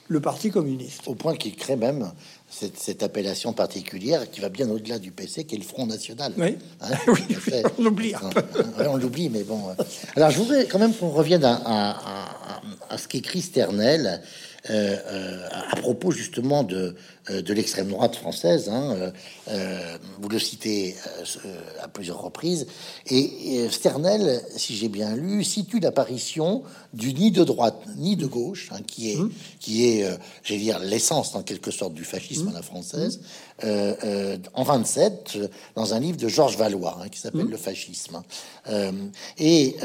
le 0.08 0.20
Parti 0.20 0.50
communiste. 0.50 1.02
Au 1.06 1.14
point 1.14 1.36
qu'il 1.36 1.54
crée 1.54 1.76
même 1.76 2.10
cette, 2.50 2.78
cette 2.78 3.02
appellation 3.02 3.52
particulière 3.52 4.30
qui 4.30 4.40
va 4.40 4.48
bien 4.48 4.70
au-delà 4.70 4.98
du 4.98 5.10
PC, 5.10 5.44
qui 5.44 5.56
est 5.56 5.58
le 5.58 5.64
Front 5.64 5.86
National. 5.86 6.32
Oui. 6.38 6.56
Hein, 6.80 6.88
Oui, 7.08 7.20
on 7.78 7.82
l'oublie 7.82 8.14
on 8.88 8.96
l'oublie, 8.96 9.28
mais 9.28 9.42
bon. 9.44 9.68
euh. 9.68 9.82
Alors, 10.16 10.30
je 10.30 10.38
voudrais 10.38 10.66
quand 10.66 10.78
même 10.78 10.94
qu'on 10.94 11.10
revienne 11.10 11.44
à, 11.44 11.54
à- 11.56 11.90
à- 11.90 12.60
à 12.88 12.96
ce 12.96 13.06
qu'écrit 13.06 13.42
Sternel 13.42 14.22
euh, 14.70 14.96
euh, 15.06 15.48
à 15.50 15.76
propos 15.76 16.10
justement 16.10 16.62
de, 16.62 16.94
euh, 17.30 17.40
de 17.40 17.54
l'extrême 17.54 17.88
droite 17.88 18.16
française. 18.16 18.68
hein, 18.68 19.12
vous 20.20 20.28
le 20.28 20.38
citez 20.38 20.94
à 21.82 21.88
plusieurs 21.88 22.20
reprises. 22.20 22.66
Et, 23.06 23.62
et 23.62 23.70
Sternel, 23.70 24.42
si 24.56 24.76
j'ai 24.76 24.88
bien 24.88 25.16
lu, 25.16 25.44
situe 25.44 25.80
l'apparition 25.80 26.62
du 26.92 27.14
ni 27.14 27.30
de 27.30 27.44
droite 27.44 27.80
ni 27.96 28.16
de 28.16 28.26
gauche, 28.26 28.70
hein, 28.72 28.80
qui 28.86 29.10
est, 29.10 29.18
qui 29.58 29.86
est, 29.86 30.06
j'allais 30.42 30.60
dire, 30.60 30.78
l'essence 30.80 31.34
en 31.34 31.42
quelque 31.42 31.70
sorte 31.70 31.94
du 31.94 32.04
fascisme 32.04 32.48
à 32.48 32.52
la 32.52 32.62
française, 32.62 33.20
euh, 33.64 33.94
euh, 34.04 34.36
en 34.54 34.62
27, 34.62 35.32
euh, 35.36 35.48
dans 35.74 35.94
un 35.94 36.00
livre 36.00 36.16
de 36.16 36.28
Georges 36.28 36.56
Valois 36.56 36.98
hein, 37.02 37.08
qui 37.08 37.18
s'appelle 37.18 37.46
Le 37.48 37.56
fascisme. 37.56 38.16
hein. 38.16 38.22
Euh, 38.68 38.92
et 39.38 39.76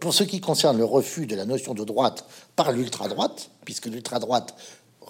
pour 0.00 0.14
ce 0.14 0.24
qui 0.24 0.40
concerne 0.40 0.78
le 0.78 0.84
refus 0.84 1.26
de 1.26 1.36
la 1.36 1.44
notion 1.44 1.74
de 1.74 1.84
droite 1.84 2.24
par 2.56 2.72
l'ultra-droite, 2.72 3.50
puisque 3.64 3.86
l'ultra-droite 3.86 4.54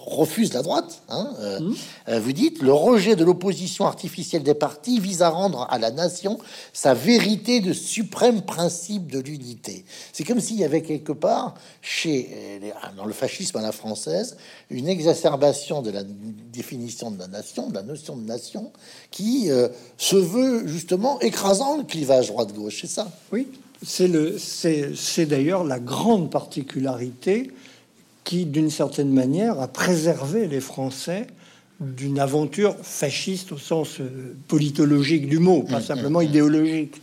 refuse 0.05 0.53
la 0.53 0.61
droite, 0.61 1.03
hein, 1.09 1.29
euh, 1.39 1.59
euh, 2.07 2.19
vous 2.19 2.33
dites 2.33 2.61
le 2.61 2.73
rejet 2.73 3.15
de 3.15 3.23
l'opposition 3.23 3.85
artificielle 3.85 4.43
des 4.43 4.53
partis 4.53 4.99
vise 4.99 5.21
à 5.21 5.29
rendre 5.29 5.67
à 5.69 5.77
la 5.77 5.91
nation 5.91 6.39
sa 6.73 6.93
vérité 6.93 7.59
de 7.59 7.73
suprême 7.73 8.41
principe 8.41 9.11
de 9.11 9.19
l'unité. 9.19 9.85
C'est 10.11 10.23
comme 10.23 10.39
s'il 10.39 10.57
y 10.57 10.63
avait 10.63 10.81
quelque 10.81 11.11
part, 11.11 11.53
chez 11.81 12.29
euh, 12.63 12.71
dans 12.97 13.05
le 13.05 13.13
fascisme 13.13 13.57
à 13.57 13.61
la 13.61 13.71
française, 13.71 14.37
une 14.69 14.87
exacerbation 14.87 15.81
de 15.81 15.91
la 15.91 16.03
définition 16.51 17.11
de 17.11 17.19
la 17.19 17.27
nation, 17.27 17.69
de 17.69 17.75
la 17.75 17.83
notion 17.83 18.15
de 18.17 18.25
nation, 18.25 18.71
qui 19.11 19.51
euh, 19.51 19.67
se 19.97 20.15
veut 20.15 20.67
justement 20.67 21.19
écrasant 21.19 21.77
le 21.77 21.83
clivage 21.83 22.27
droite-gauche. 22.27 22.79
C'est 22.81 22.87
ça? 22.87 23.11
Oui, 23.31 23.47
c'est 23.85 24.07
le, 24.07 24.37
c'est, 24.37 24.95
c'est 24.95 25.25
d'ailleurs 25.25 25.63
la 25.63 25.79
grande 25.79 26.31
particularité 26.31 27.51
qui, 28.23 28.45
d'une 28.45 28.69
certaine 28.69 29.11
manière, 29.11 29.59
a 29.59 29.67
préservé 29.67 30.47
les 30.47 30.61
Français 30.61 31.27
d'une 31.79 32.19
aventure 32.19 32.75
fasciste 32.81 33.51
au 33.51 33.57
sens 33.57 33.99
euh, 33.99 34.35
politologique 34.47 35.27
du 35.27 35.39
mot, 35.39 35.63
pas 35.63 35.81
simplement 35.81 36.21
idéologique. 36.21 37.01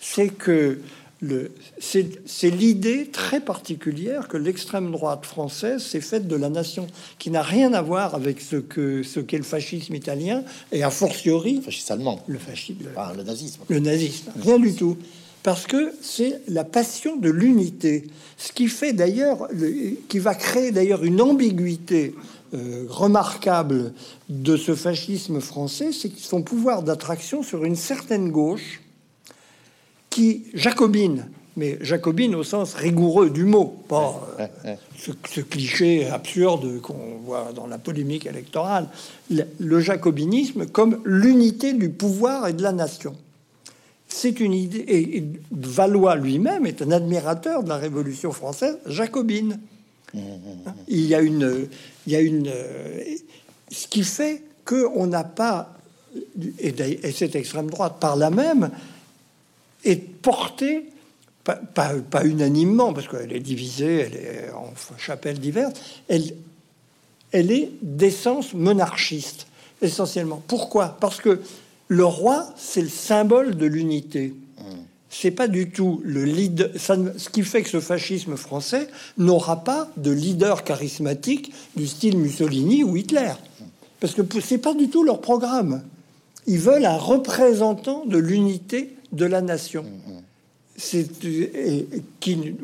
C'est 0.00 0.28
que 0.28 0.78
le, 1.20 1.50
c'est, 1.78 2.20
c'est 2.26 2.50
l'idée 2.50 3.08
très 3.10 3.40
particulière 3.40 4.28
que 4.28 4.36
l'extrême 4.36 4.92
droite 4.92 5.24
française 5.24 5.82
s'est 5.82 6.00
faite 6.00 6.28
de 6.28 6.36
la 6.36 6.50
nation, 6.50 6.86
qui 7.18 7.30
n'a 7.30 7.42
rien 7.42 7.72
à 7.72 7.82
voir 7.82 8.14
avec 8.14 8.40
ce 8.40 8.56
que 8.56 9.02
ce 9.02 9.18
qu'est 9.18 9.38
le 9.38 9.44
fascisme 9.44 9.94
italien 9.94 10.44
et 10.70 10.82
a 10.82 10.90
fortiori 10.90 11.56
Le 11.56 11.62
fascisme 11.62 11.92
allemand, 11.94 12.22
le 12.28 12.38
fascisme, 12.38 12.86
enfin, 12.94 13.14
le 13.16 13.24
nazisme. 13.24 13.62
le 13.68 13.80
nazisme, 13.80 14.30
rien 14.40 14.58
du 14.58 14.74
tout. 14.74 14.96
Parce 15.42 15.66
que 15.66 15.92
c'est 16.02 16.40
la 16.48 16.64
passion 16.64 17.16
de 17.16 17.30
l'unité. 17.30 18.06
Ce 18.36 18.52
qui 18.52 18.68
fait 18.68 18.92
d'ailleurs, 18.92 19.48
le- 19.52 19.96
qui 20.08 20.18
va 20.18 20.34
créer 20.34 20.72
d'ailleurs 20.72 21.04
une 21.04 21.20
ambiguïté 21.20 22.14
euh, 22.54 22.84
remarquable 22.88 23.92
de 24.28 24.56
ce 24.56 24.74
fascisme 24.74 25.40
français, 25.40 25.90
c'est 25.92 26.10
son 26.18 26.42
pouvoir 26.42 26.82
d'attraction 26.82 27.42
sur 27.42 27.64
une 27.64 27.76
certaine 27.76 28.30
gauche 28.30 28.80
qui 30.10 30.44
jacobine, 30.54 31.28
mais 31.56 31.78
jacobine 31.82 32.34
au 32.34 32.42
sens 32.42 32.74
rigoureux 32.74 33.30
du 33.30 33.44
mot, 33.44 33.66
pas 33.88 34.26
euh, 34.40 34.74
ce, 34.98 35.10
ce 35.28 35.40
cliché 35.42 36.06
absurde 36.08 36.80
qu'on 36.80 37.18
voit 37.24 37.52
dans 37.54 37.66
la 37.66 37.78
polémique 37.78 38.26
électorale, 38.26 38.88
le, 39.30 39.44
le 39.58 39.80
jacobinisme 39.80 40.66
comme 40.66 41.00
l'unité 41.04 41.74
du 41.74 41.90
pouvoir 41.90 42.48
et 42.48 42.52
de 42.54 42.62
la 42.62 42.72
nation. 42.72 43.14
C'est 44.08 44.40
une 44.40 44.54
idée, 44.54 44.84
et, 44.88 45.24
Valois 45.50 46.16
lui-même 46.16 46.66
est 46.66 46.82
un 46.82 46.90
admirateur 46.90 47.62
de 47.62 47.68
la 47.68 47.76
Révolution 47.76 48.32
française 48.32 48.78
jacobine. 48.86 49.60
Il 50.88 51.04
y 51.04 51.14
a 51.14 51.20
une, 51.20 51.68
il 52.06 52.12
y 52.12 52.16
a 52.16 52.20
une, 52.20 52.50
ce 53.70 53.86
qui 53.86 54.02
fait 54.02 54.42
que 54.64 54.86
on 54.94 55.06
n'a 55.06 55.24
pas, 55.24 55.74
et, 56.58 57.12
cette 57.12 57.36
extrême 57.36 57.68
droite 57.70 57.96
par 58.00 58.16
là 58.16 58.30
même 58.30 58.70
est 59.84 59.96
portée 59.96 60.86
pas, 61.74 62.24
unanimement, 62.24 62.92
parce 62.92 63.08
qu'elle 63.08 63.32
est 63.32 63.40
divisée, 63.40 64.00
elle 64.00 64.16
est 64.16 64.50
en 64.50 64.72
chapelles 64.98 65.38
diverses, 65.38 65.74
elle, 66.08 66.34
elle 67.32 67.50
est 67.50 67.70
d'essence 67.82 68.54
monarchiste, 68.54 69.46
essentiellement. 69.80 70.42
Pourquoi? 70.46 70.96
Parce 71.00 71.20
que 71.20 71.40
le 71.88 72.04
roi, 72.04 72.46
c'est 72.56 72.82
le 72.82 72.88
symbole 72.88 73.56
de 73.56 73.66
l'unité. 73.66 74.34
C'est 75.10 75.30
pas 75.30 75.48
du 75.48 75.70
tout 75.70 76.02
le 76.04 76.24
leader. 76.24 76.68
ce 76.76 77.28
qui 77.30 77.42
fait 77.42 77.62
que 77.62 77.70
ce 77.70 77.80
fascisme 77.80 78.36
français 78.36 78.88
n'aura 79.16 79.64
pas 79.64 79.88
de 79.96 80.10
leader 80.10 80.64
charismatique 80.64 81.52
du 81.76 81.86
style 81.86 82.18
Mussolini 82.18 82.84
ou 82.84 82.96
Hitler. 82.96 83.32
Parce 84.00 84.14
que 84.14 84.22
c'est 84.40 84.58
pas 84.58 84.74
du 84.74 84.90
tout 84.90 85.02
leur 85.02 85.22
programme. 85.22 85.82
Ils 86.46 86.58
veulent 86.58 86.84
un 86.84 86.98
représentant 86.98 88.04
de 88.04 88.18
l'unité 88.18 88.94
de 89.12 89.24
la 89.24 89.40
nation. 89.40 89.84
C'est 90.80 91.08
qui, 92.20 92.54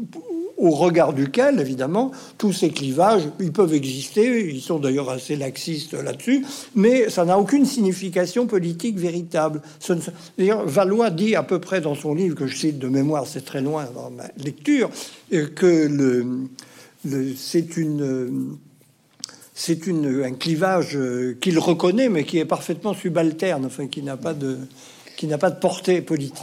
au 0.57 0.71
regard 0.71 1.13
duquel, 1.13 1.61
évidemment, 1.61 2.13
tous 2.39 2.53
ces 2.53 2.71
clivages, 2.71 3.23
ils 3.41 3.53
peuvent 3.53 3.75
exister, 3.75 4.49
ils 4.53 4.61
sont 4.61 4.79
d'ailleurs 4.79 5.11
assez 5.11 5.37
laxistes 5.37 5.95
là-dessus, 5.95 6.45
mais 6.75 7.11
ça 7.11 7.25
n'a 7.25 7.39
aucune 7.39 7.67
signification 7.67 8.47
politique 8.47 8.97
véritable. 8.97 9.63
D'ailleurs, 10.39 10.65
Valois 10.65 11.11
dit 11.11 11.35
à 11.35 11.43
peu 11.43 11.59
près 11.59 11.81
dans 11.81 11.95
son 11.95 12.15
livre, 12.15 12.37
que 12.37 12.47
je 12.47 12.57
cite 12.57 12.79
de 12.79 12.89
mémoire, 12.89 13.27
c'est 13.27 13.45
très 13.45 13.61
loin 13.61 13.87
dans 13.95 14.11
ma 14.11 14.25
lecture, 14.39 14.91
euh, 15.33 15.49
que 15.49 16.29
c'est 17.37 17.77
une 17.77 18.57
c'est 19.57 19.89
un 19.89 20.33
clivage 20.33 20.97
euh, 20.97 21.37
qu'il 21.41 21.61
reconnaît, 21.61 22.09
mais 22.09 22.25
qui 22.25 22.39
est 22.39 22.45
parfaitement 22.45 22.93
subalterne, 22.93 23.65
enfin, 23.65 23.87
qui 23.87 24.03
n'a 24.03 24.17
pas 24.17 24.35
de, 24.35 24.59
qui 25.17 25.27
n'a 25.27 25.39
pas 25.39 25.51
de 25.51 25.59
portée 25.59 26.03
politique. 26.03 26.37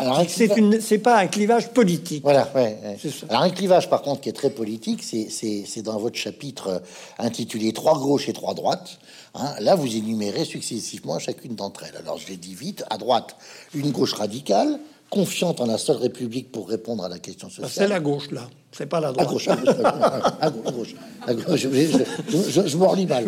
C'est 0.80 0.98
pas 0.98 1.20
un 1.20 1.28
clivage 1.28 1.70
politique. 1.70 2.24
Voilà. 2.24 2.52
Ouais, 2.56 2.78
Alors 3.30 3.44
un 3.44 3.50
clivage, 3.50 3.90
par 3.90 4.02
contre, 4.02 4.22
qui 4.22 4.30
est 4.30 4.34
très 4.34 4.50
politique, 4.50 5.04
c'est 5.04 5.82
dans 5.82 5.98
votre 5.98 6.18
chapitre 6.18 6.68
euh, 6.68 6.80
intitulé 7.20 7.74
Trois 7.74 8.00
gauches 8.00 8.30
et 8.30 8.34
trois 8.34 8.54
droites. 8.54 9.00
Hein. 9.34 9.54
là, 9.60 9.76
vous 9.76 9.96
énumérez 9.96 10.46
successivement 10.46 11.20
chacune 11.20 11.56
d'entre 11.56 11.84
elles. 11.84 11.98
Alors, 11.98 12.18
je 12.18 12.28
l'ai 12.28 12.38
dit 12.38 12.54
vite. 12.54 12.84
À 12.90 12.98
droite, 12.98 13.36
une 13.74 13.92
gauche 13.92 14.14
radicale, 14.14 14.80
confiante 15.10 15.62
en 15.62 15.66
la 15.66 15.78
seule 15.78 15.98
République 15.98 16.52
pour 16.52 16.70
répondre 16.70 17.04
à 17.04 17.10
la 17.10 17.20
question 17.20 17.50
sociale. 17.50 17.70
C'est 17.72 17.88
la 17.88 18.00
gauche, 18.00 18.32
là. 18.32 18.50
C'est 18.72 18.86
pas 18.86 19.02
la 19.02 19.12
droite. 19.12 19.28
À 19.28 19.32
gauche, 19.32 19.48
à 19.50 19.56
gauche, 20.50 20.96
à 21.28 21.34
gauche, 21.34 21.68
Je, 21.68 22.68
je, 22.68 22.78
m'en 22.78 22.96
mal. 22.96 23.26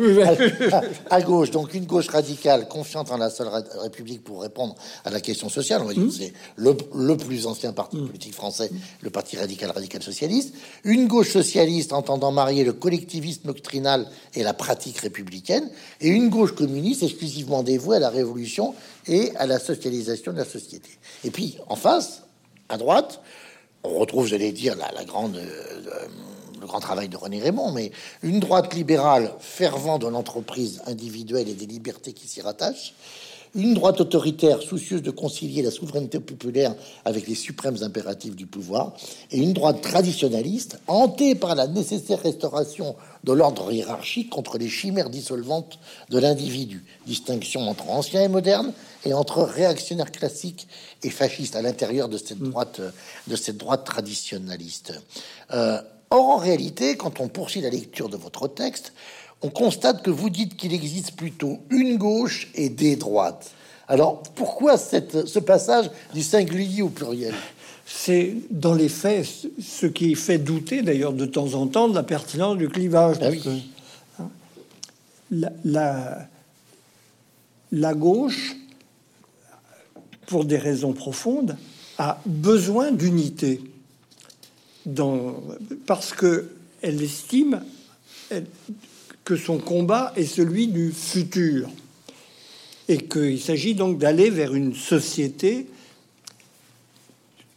À, 1.10 1.22
gauche, 1.22 1.52
donc 1.52 1.74
une 1.74 1.86
gauche 1.86 2.08
radicale, 2.08 2.70
confiante 2.70 3.12
en 3.12 3.18
la 3.18 3.30
seule 3.30 3.50
République 3.82 4.24
pour 4.24 4.42
répondre 4.42 4.74
à 5.04 5.10
la 5.10 5.20
question 5.20 5.50
sociale. 5.50 5.82
On 5.82 5.88
va 5.88 5.94
dire 5.94 6.04
hmm. 6.04 6.12
c'est 6.12 6.34
le, 6.56 6.78
le, 6.96 7.18
plus 7.18 7.46
ancien 7.46 7.74
parti 7.74 7.98
hmm. 7.98 8.08
politique 8.08 8.34
français, 8.34 8.72
le 9.02 9.10
Parti 9.10 9.36
radical 9.36 9.72
radical 9.72 10.02
socialiste. 10.02 10.54
Une 10.86 11.08
gauche 11.08 11.32
socialiste 11.32 11.92
entendant 11.92 12.32
marier 12.32 12.64
le 12.64 12.74
collectivisme 12.74 13.48
doctrinal 13.48 14.08
et 14.36 14.44
la 14.44 14.54
pratique 14.54 15.00
républicaine. 15.00 15.70
Et 16.00 16.08
une 16.08 16.30
gauche 16.30 16.56
communiste 16.56 17.04
exclusivement 17.04 17.64
dévouée 17.64 17.98
à 17.98 18.00
la 18.00 18.10
révolution 18.10 18.76
et 19.08 19.36
à 19.36 19.46
la 19.46 19.60
socialisation 19.60 20.32
de 20.32 20.38
la 20.38 20.46
société. 20.46 20.90
Et 21.26 21.32
puis, 21.32 21.58
en 21.68 21.76
face, 21.76 22.24
à 22.70 22.78
droite, 22.78 23.22
on 23.84 24.00
retrouve, 24.00 24.28
j'allais 24.28 24.52
dire, 24.52 24.76
la, 24.76 25.04
grande, 25.04 25.36
euh, 25.38 26.08
le 26.60 26.66
grand 26.66 26.80
travail 26.80 27.10
de 27.10 27.18
René 27.18 27.42
Raymond, 27.42 27.72
mais 27.72 27.92
une 28.22 28.40
droite 28.40 28.74
libérale 28.74 29.34
fervent 29.40 30.00
de 30.00 30.08
l'entreprise 30.08 30.82
individuelle 30.86 31.50
et 31.50 31.54
des 31.54 31.66
libertés 31.66 32.14
qui 32.14 32.28
s'y 32.28 32.42
rattachent, 32.42 32.94
une 33.56 33.76
droite 33.76 34.02
autoritaire 34.02 34.62
soucieuse 34.62 35.04
de 35.04 35.12
concilier 35.12 35.62
la 35.62 35.70
souveraineté 35.70 36.20
populaire 36.20 36.76
avec 37.06 37.28
les 37.28 37.36
suprêmes 37.36 37.78
impératifs 37.82 38.36
du 38.36 38.48
pouvoir, 38.48 38.94
et 39.32 39.38
une 39.38 39.54
droite 39.54 39.82
traditionnaliste 39.82 40.80
hantée 40.88 41.36
par 41.36 41.56
la 41.56 41.68
nécessaire 41.68 42.22
restauration 42.22 42.96
de 43.24 43.32
l'ordre 43.32 43.72
hiérarchique 43.72 44.30
contre 44.30 44.58
les 44.58 44.70
chimères 44.70 45.10
dissolvantes 45.10 45.80
de 46.10 46.18
l'individu. 46.18 46.84
Distinction 47.06 47.70
entre 47.70 47.90
ancien 47.90 48.24
et 48.24 48.28
moderne, 48.28 48.74
et 49.06 49.14
entre 49.14 49.44
réactionnaires 49.44 50.12
classiques 50.12 50.68
et 51.04 51.10
fascistes 51.10 51.56
à 51.56 51.62
l'intérieur 51.62 52.10
de 52.10 52.18
cette 52.18 52.40
mm. 52.40 52.50
droite, 52.50 52.82
de 53.28 53.36
cette 53.36 53.58
droite 53.58 53.86
traditionnaliste. 53.86 54.94
Euh, 55.52 55.80
or, 56.10 56.30
en 56.30 56.38
réalité, 56.38 56.96
quand 56.96 57.20
on 57.20 57.28
poursuit 57.28 57.62
la 57.62 57.70
lecture 57.70 58.10
de 58.10 58.18
votre 58.18 58.48
texte, 58.48 58.94
on 59.44 59.50
constate 59.50 60.02
que 60.02 60.10
vous 60.10 60.30
dites 60.30 60.56
qu'il 60.56 60.74
existe 60.74 61.12
plutôt 61.12 61.60
une 61.70 61.98
gauche 61.98 62.48
et 62.56 62.70
des 62.70 62.96
droites. 62.96 63.52
Alors, 63.90 64.24
pourquoi 64.36 64.78
cette, 64.78 65.28
ce 65.28 65.40
passage 65.40 65.92
du 66.14 66.24
singulier 66.24 66.82
au 66.82 66.90
pluriel? 66.90 67.34
C'est 67.86 68.36
dans 68.50 68.74
les 68.74 68.88
faits 68.88 69.28
ce 69.62 69.86
qui 69.86 70.16
fait 70.16 70.38
douter 70.38 70.82
d'ailleurs 70.82 71.12
de 71.12 71.26
temps 71.26 71.54
en 71.56 71.68
temps 71.68 71.90
de 71.90 71.94
la 71.96 72.04
pertinence 72.04 72.58
du 72.58 72.70
clivage. 72.70 73.18
Ah 73.22 73.28
hein, 74.20 74.30
la, 75.30 75.52
la, 75.66 76.28
la, 77.74 77.94
gauche, 77.94 78.56
pour 80.28 80.46
des 80.46 80.58
raisons 80.58 80.94
profondes, 80.94 81.58
a 81.98 82.22
besoin 82.26 82.92
d'unité 82.92 83.62
parce 85.86 86.14
que 86.14 86.50
elle 86.82 87.02
estime 87.02 87.62
que 89.24 89.36
son 89.36 89.58
combat 89.58 90.14
est 90.16 90.26
celui 90.26 90.68
du 90.68 90.92
futur 90.92 91.70
et 92.90 92.98
qu'il 92.98 93.40
s'agit 93.40 93.76
donc 93.76 93.98
d'aller 93.98 94.30
vers 94.30 94.54
une 94.54 94.76
société 94.76 95.68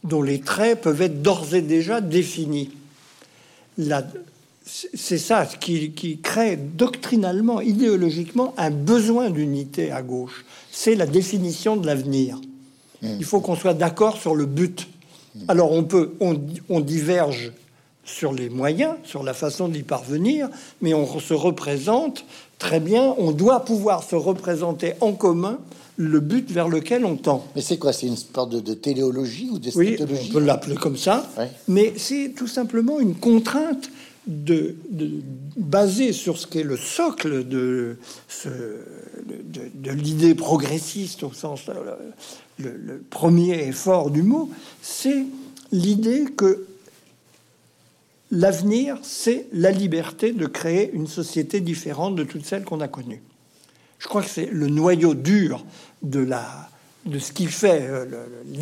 dont 0.03 0.21
les 0.21 0.39
traits 0.39 0.81
peuvent 0.81 1.01
être 1.01 1.21
d'ores 1.21 1.53
et 1.53 1.61
déjà 1.61 1.99
définis. 1.99 2.69
C'est 4.65 5.17
ça 5.17 5.45
qui, 5.45 5.91
qui 5.91 6.19
crée 6.19 6.55
doctrinalement, 6.55 7.61
idéologiquement, 7.61 8.53
un 8.57 8.71
besoin 8.71 9.29
d'unité 9.29 9.91
à 9.91 10.01
gauche. 10.01 10.45
C'est 10.71 10.95
la 10.95 11.05
définition 11.05 11.75
de 11.75 11.85
l'avenir. 11.85 12.39
Mmh. 13.01 13.07
Il 13.19 13.25
faut 13.25 13.41
qu'on 13.41 13.55
soit 13.55 13.73
d'accord 13.73 14.17
sur 14.17 14.35
le 14.35 14.45
but. 14.45 14.87
Alors 15.47 15.71
on 15.71 15.83
peut, 15.83 16.13
on, 16.19 16.39
on 16.69 16.79
diverge 16.79 17.51
sur 18.07 18.33
les 18.33 18.49
moyens, 18.49 18.95
sur 19.03 19.21
la 19.21 19.33
façon 19.33 19.67
d'y 19.67 19.83
parvenir, 19.83 20.49
mais 20.81 20.93
on 20.93 21.19
se 21.19 21.33
représente 21.33 22.25
très 22.57 22.79
bien, 22.79 23.13
on 23.17 23.31
doit 23.31 23.65
pouvoir 23.65 24.01
se 24.03 24.15
représenter 24.15 24.93
en 25.01 25.13
commun 25.13 25.59
le 25.97 26.19
but 26.19 26.49
vers 26.49 26.69
lequel 26.69 27.05
on 27.05 27.15
tend. 27.15 27.45
Mais 27.55 27.61
c'est 27.61 27.77
quoi 27.77 27.91
C'est 27.91 28.07
une 28.07 28.17
sorte 28.17 28.51
de, 28.51 28.73
téléologie 28.73 29.49
ou 29.51 29.59
de 29.59 29.69
Oui, 29.75 29.97
on 29.99 30.33
peut 30.33 30.39
l'appeler 30.39 30.75
comme 30.75 30.97
ça, 30.97 31.29
mais 31.67 31.93
c'est 31.97 32.33
tout 32.35 32.47
simplement 32.47 32.99
une 32.99 33.15
contrainte 33.15 33.89
de, 34.25 34.75
basée 35.55 36.13
sur 36.13 36.37
ce 36.37 36.47
qui 36.47 36.59
est 36.59 36.63
le 36.63 36.77
socle 36.77 37.47
de, 37.47 37.97
de, 38.45 39.91
l'idée 39.91 40.35
progressiste 40.35 41.23
au 41.23 41.33
sens 41.33 41.61
le, 42.59 42.71
le 42.71 43.03
premier 43.09 43.67
effort 43.67 44.11
du 44.11 44.23
mot, 44.23 44.49
c'est 44.81 45.25
l'idée 45.71 46.25
que 46.35 46.66
L'avenir, 48.31 48.97
c'est 49.03 49.47
la 49.53 49.71
liberté 49.71 50.33
de 50.33 50.45
créer 50.47 50.91
une 50.91 51.07
société 51.07 51.61
différente 51.61 52.15
de 52.15 52.23
toutes 52.23 52.45
celles 52.45 52.65
qu'on 52.65 52.81
a 52.81 52.87
connues. 52.87 53.21
Je 53.99 54.07
crois 54.07 54.21
que 54.21 54.29
c'est 54.29 54.49
le 54.51 54.67
noyau 54.67 55.13
dur 55.13 55.65
de, 56.03 56.19
la, 56.19 56.69
de 57.05 57.19
ce 57.19 57.31
qui 57.31 57.45
fait 57.45 57.81
euh, 57.83 58.05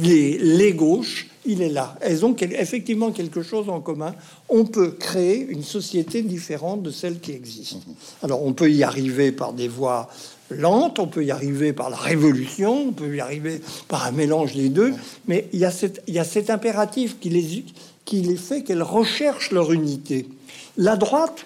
les, 0.01 0.37
les, 0.37 0.73
gauches. 0.73 1.27
Il 1.45 1.61
est 1.61 1.69
là. 1.69 1.97
Elles 2.01 2.25
ont 2.25 2.35
effectivement 2.39 3.11
quelque 3.11 3.41
chose 3.41 3.69
en 3.69 3.81
commun. 3.81 4.15
On 4.49 4.65
peut 4.65 4.91
créer 4.91 5.39
une 5.39 5.63
société 5.63 6.21
différente 6.21 6.83
de 6.83 6.91
celle 6.91 7.19
qui 7.19 7.31
existe. 7.31 7.77
Alors 8.21 8.45
on 8.45 8.53
peut 8.53 8.71
y 8.71 8.83
arriver 8.83 9.31
par 9.31 9.53
des 9.53 9.67
voies 9.67 10.09
lentes, 10.49 10.99
on 10.99 11.07
peut 11.07 11.25
y 11.25 11.31
arriver 11.31 11.73
par 11.73 11.89
la 11.89 11.97
révolution, 11.97 12.89
on 12.89 12.91
peut 12.91 13.15
y 13.15 13.19
arriver 13.19 13.61
par 13.87 14.05
un 14.05 14.11
mélange 14.11 14.53
des 14.53 14.69
deux, 14.69 14.93
mais 15.27 15.49
il 15.53 15.59
y 15.59 15.65
a, 15.65 15.71
cette, 15.71 16.03
il 16.07 16.13
y 16.13 16.19
a 16.19 16.23
cet 16.23 16.49
impératif 16.49 17.19
qui 17.19 17.29
les, 17.29 17.63
qui 18.05 18.21
les 18.21 18.37
fait 18.37 18.63
qu'elles 18.63 18.83
recherchent 18.83 19.51
leur 19.51 19.73
unité. 19.73 20.29
La 20.77 20.95
droite, 20.95 21.45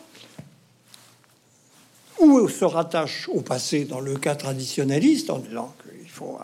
ou 2.20 2.47
se 2.49 2.66
rattache 2.66 3.30
au 3.30 3.41
passé 3.41 3.86
dans 3.86 4.01
le 4.01 4.18
cas 4.18 4.36
traditionnaliste, 4.36 5.30
en 5.30 5.39
disant 5.39 5.74
qu'il 5.84 6.10
faut 6.10 6.38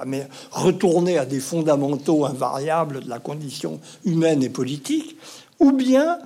retourner 0.51 1.17
à 1.17 1.25
des 1.25 1.41
fondamentaux 1.41 2.25
invariables 2.25 3.03
de 3.03 3.09
la 3.09 3.19
condition 3.19 3.81
humaine 4.05 4.41
et 4.41 4.49
politique, 4.49 5.17
ou 5.59 5.73
bien 5.73 6.19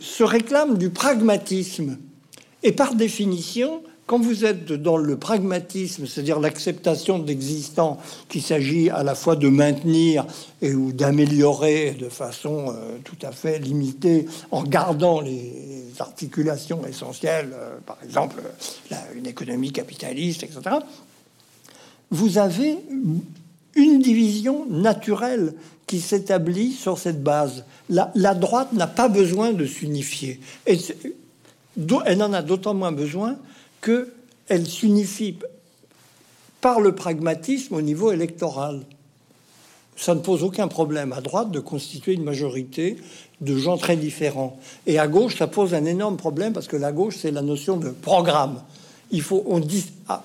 se 0.00 0.22
réclame 0.22 0.76
du 0.76 0.90
pragmatisme. 0.90 1.96
Et 2.62 2.72
par 2.72 2.94
définition, 2.94 3.82
quand 4.12 4.18
vous 4.18 4.44
êtes 4.44 4.70
dans 4.70 4.98
le 4.98 5.16
pragmatisme, 5.16 6.06
c'est-à-dire 6.06 6.38
l'acceptation 6.38 7.18
de 7.18 7.26
l'existant, 7.26 7.98
qu'il 8.28 8.42
s'agit 8.42 8.90
à 8.90 9.02
la 9.02 9.14
fois 9.14 9.36
de 9.36 9.48
maintenir 9.48 10.26
et 10.60 10.74
ou 10.74 10.92
d'améliorer 10.92 11.92
de 11.92 12.10
façon 12.10 12.66
euh, 12.68 12.98
tout 13.04 13.16
à 13.22 13.32
fait 13.32 13.58
limitée, 13.58 14.26
en 14.50 14.64
gardant 14.64 15.22
les 15.22 15.94
articulations 15.98 16.86
essentielles, 16.86 17.54
euh, 17.54 17.78
par 17.86 17.96
exemple 18.04 18.42
une 19.16 19.26
économie 19.26 19.72
capitaliste, 19.72 20.42
etc., 20.42 20.60
vous 22.10 22.36
avez 22.36 22.76
une 23.74 24.02
division 24.02 24.66
naturelle 24.68 25.54
qui 25.86 26.00
s'établit 26.00 26.72
sur 26.72 26.98
cette 26.98 27.22
base. 27.22 27.64
La, 27.88 28.34
droite 28.34 28.74
n'a 28.74 28.88
pas 28.88 29.08
besoin 29.08 29.54
de 29.54 29.64
s'unifier. 29.64 30.38
Elle 30.66 32.22
en 32.22 32.34
a 32.34 32.42
d'autant 32.42 32.74
moins 32.74 32.92
besoin 32.92 33.38
qu'elle 33.82 34.66
s'unifie 34.66 35.36
par 36.60 36.80
le 36.80 36.94
pragmatisme 36.94 37.74
au 37.74 37.82
niveau 37.82 38.12
électoral. 38.12 38.80
Ça 39.96 40.14
ne 40.14 40.20
pose 40.20 40.42
aucun 40.42 40.68
problème 40.68 41.12
à 41.12 41.20
droite 41.20 41.50
de 41.50 41.60
constituer 41.60 42.14
une 42.14 42.24
majorité 42.24 42.96
de 43.40 43.56
gens 43.56 43.76
très 43.76 43.96
différents. 43.96 44.58
Et 44.86 44.98
à 44.98 45.06
gauche, 45.06 45.36
ça 45.36 45.48
pose 45.48 45.74
un 45.74 45.84
énorme 45.84 46.16
problème 46.16 46.52
parce 46.52 46.68
que 46.68 46.76
la 46.76 46.92
gauche, 46.92 47.16
c'est 47.20 47.30
la 47.30 47.42
notion 47.42 47.76
de 47.76 47.90
programme. 47.90 48.62
Il 49.10 49.20
faut, 49.20 49.42
on 49.46 49.58
dit, 49.58 49.84
ah, 50.08 50.24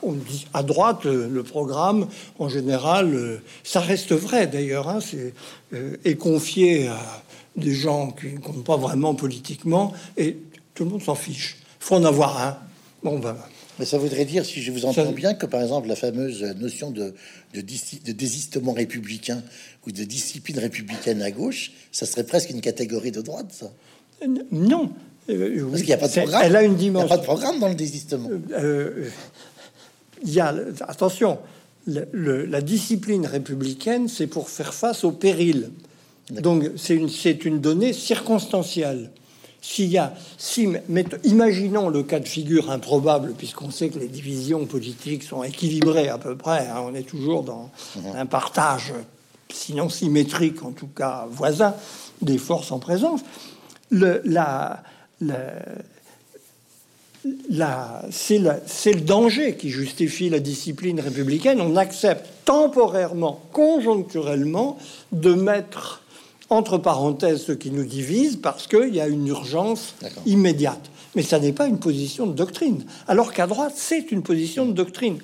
à 0.54 0.64
droite, 0.64 1.06
euh, 1.06 1.28
le 1.28 1.44
programme, 1.44 2.08
en 2.40 2.48
général, 2.48 3.14
euh, 3.14 3.38
ça 3.64 3.82
reste 3.82 4.14
vrai 4.14 4.48
d'ailleurs, 4.48 4.88
hein, 4.88 5.00
c'est, 5.02 5.34
euh, 5.74 5.98
est 6.06 6.16
confié 6.16 6.88
à 6.88 7.00
des 7.58 7.74
gens 7.74 8.12
qui 8.12 8.28
ne 8.28 8.40
comptent 8.40 8.64
pas 8.64 8.78
vraiment 8.78 9.14
politiquement 9.14 9.92
et 10.16 10.38
tout 10.74 10.86
le 10.86 10.92
monde 10.92 11.02
s'en 11.02 11.16
fiche. 11.16 11.58
Il 11.82 11.84
faut 11.84 11.96
en 11.96 12.06
avoir 12.06 12.42
un. 12.42 12.58
Bon, 13.08 13.20
ben, 13.20 13.38
mais 13.80 13.86
ça 13.86 13.98
voudrait 13.98 14.26
dire, 14.26 14.46
si 14.46 14.62
je 14.62 14.72
vous 14.72 14.86
entends 14.86 15.12
bien, 15.12 15.34
que 15.34 15.46
par 15.46 15.62
exemple 15.62 15.88
la 15.88 15.96
fameuse 15.96 16.44
notion 16.60 16.92
de, 16.92 17.14
de, 17.54 17.62
de, 17.62 18.12
désistement 18.12 18.74
républicain 18.74 19.42
ou 19.86 19.92
de 19.92 20.04
discipline 20.04 20.60
républicaine 20.60 21.22
à 21.22 21.32
gauche, 21.32 21.72
ça 21.92 22.06
serait 22.06 22.26
presque 22.26 22.50
une 22.50 22.60
catégorie 22.60 23.12
de 23.12 23.22
droite, 23.22 23.48
ça 23.52 23.72
Non. 24.52 24.92
Euh, 25.30 25.66
Parce 25.70 25.84
qu'il 25.84 25.90
n'y 25.90 25.94
a 25.94 25.98
pas 25.98 26.08
de 26.08 26.14
programme. 26.14 26.42
Elle 26.44 26.56
a 26.56 26.64
une 26.64 26.76
dimension. 26.76 27.08
Il 27.08 27.10
n'y 27.10 27.14
a 27.14 27.16
pas 27.16 27.22
de 27.22 27.26
programme 27.26 27.60
dans 27.60 27.70
le 27.70 27.76
désistement. 27.76 28.30
Euh, 28.30 28.40
euh, 28.52 29.10
il 30.24 30.34
y 30.34 30.40
a, 30.40 30.54
attention, 30.88 31.38
la 31.86 32.62
discipline 32.62 33.26
républicaine, 33.26 34.08
c'est 34.08 34.28
pour 34.28 34.50
faire 34.50 34.74
face 34.74 35.04
au 35.04 35.12
péril. 35.12 35.70
Donc 36.32 36.72
c'est 36.76 36.96
une, 36.96 37.10
une 37.46 37.62
donnée 37.62 37.94
circonstancielle. 37.94 39.12
S'il 39.62 39.90
y 39.90 39.98
a, 39.98 40.14
si, 40.38 40.70
imaginons 41.24 41.90
le 41.90 42.04
cas 42.04 42.20
de 42.20 42.28
figure 42.28 42.70
improbable, 42.70 43.34
puisqu'on 43.38 43.72
sait 43.72 43.90
que 43.90 44.00
les 44.00 44.08
divisions 44.08 44.66
politiques 44.66 45.24
sont 45.24 45.44
équilibrées 45.44 46.10
à 46.10 46.18
peu 46.18 46.36
près, 46.36 46.68
hein, 46.68 46.84
on 46.86 46.94
est 46.94 47.04
toujours 47.08 47.44
dans 47.44 47.70
mhm. 47.96 48.16
un 48.16 48.26
partage, 48.26 48.94
sinon 49.52 49.90
symétrique, 49.90 50.64
en 50.64 50.72
tout 50.72 50.88
cas 50.88 51.28
voisin, 51.30 51.74
des 52.22 52.38
forces 52.38 52.72
en 52.72 52.80
présence. 52.80 53.22
Le, 53.90 54.22
la, 54.26 54.84
c'est 58.12 58.40
le 58.40 59.02
danger 59.02 59.56
qui 59.56 59.70
justifie 59.70 60.30
la 60.30 60.40
discipline 60.40 61.00
républicaine. 61.00 61.62
On 61.62 61.76
accepte 61.76 62.28
temporairement, 62.46 63.42
conjoncturellement, 63.52 64.78
de 65.12 65.34
mettre 65.34 66.02
entre 66.50 66.78
parenthèses 66.78 67.44
ce 67.44 67.52
qui 67.52 67.72
nous 67.72 67.84
divise 67.84 68.38
parce 68.38 68.68
qu'il 68.68 68.94
y 68.96 69.02
a 69.02 69.08
une 69.08 69.28
urgence 69.28 69.96
immédiate. 70.26 70.90
Mais 71.16 71.24
ça 71.24 71.40
n'est 71.40 71.54
pas 71.54 71.68
une 71.68 71.80
position 71.80 72.28
de 72.28 72.34
doctrine. 72.34 72.86
Alors 73.08 73.34
qu'à 73.34 73.48
droite, 73.48 73.74
c'est 73.76 74.12
une 74.12 74.24
position 74.24 74.66
de 74.66 74.72
doctrine. 74.74 75.18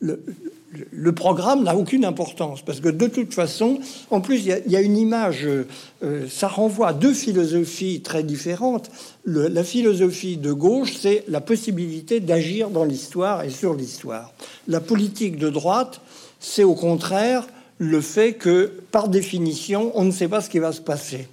Le, 0.00 1.12
programme 1.12 1.64
n'a 1.64 1.76
aucune 1.76 2.04
importance 2.04 2.62
parce 2.62 2.80
que 2.80 2.88
de 2.88 3.06
toute 3.06 3.34
façon, 3.34 3.78
en 4.10 4.20
plus, 4.20 4.38
il 4.38 4.62
y 4.66 4.76
a, 4.76 4.80
une 4.80 4.96
image, 4.96 5.46
euh, 5.46 6.26
ça 6.30 6.48
renvoie 6.48 6.88
à 6.88 6.92
deux 6.94 7.12
philosophies 7.12 8.00
très 8.00 8.22
différentes. 8.22 8.90
la 9.26 9.64
philosophie 9.64 10.38
de 10.38 10.52
gauche, 10.52 10.94
c'est 10.98 11.24
la 11.28 11.42
possibilité 11.42 12.20
d'agir 12.20 12.70
dans 12.70 12.84
l'histoire 12.84 13.42
et 13.42 13.50
sur 13.50 13.74
l'histoire. 13.74 14.32
La 14.66 14.80
politique 14.80 15.36
de 15.36 15.50
droite, 15.50 16.00
c'est 16.40 16.64
au 16.64 16.74
contraire 16.74 17.46
le 17.82 18.00
fait 18.00 18.34
que, 18.34 18.70
par 18.92 19.08
définition, 19.08 19.90
on 19.96 20.04
ne 20.04 20.12
sait 20.12 20.28
pas 20.28 20.40
ce 20.40 20.48
qui 20.48 20.60
va 20.60 20.70
se 20.70 20.80
passer. 20.80 21.26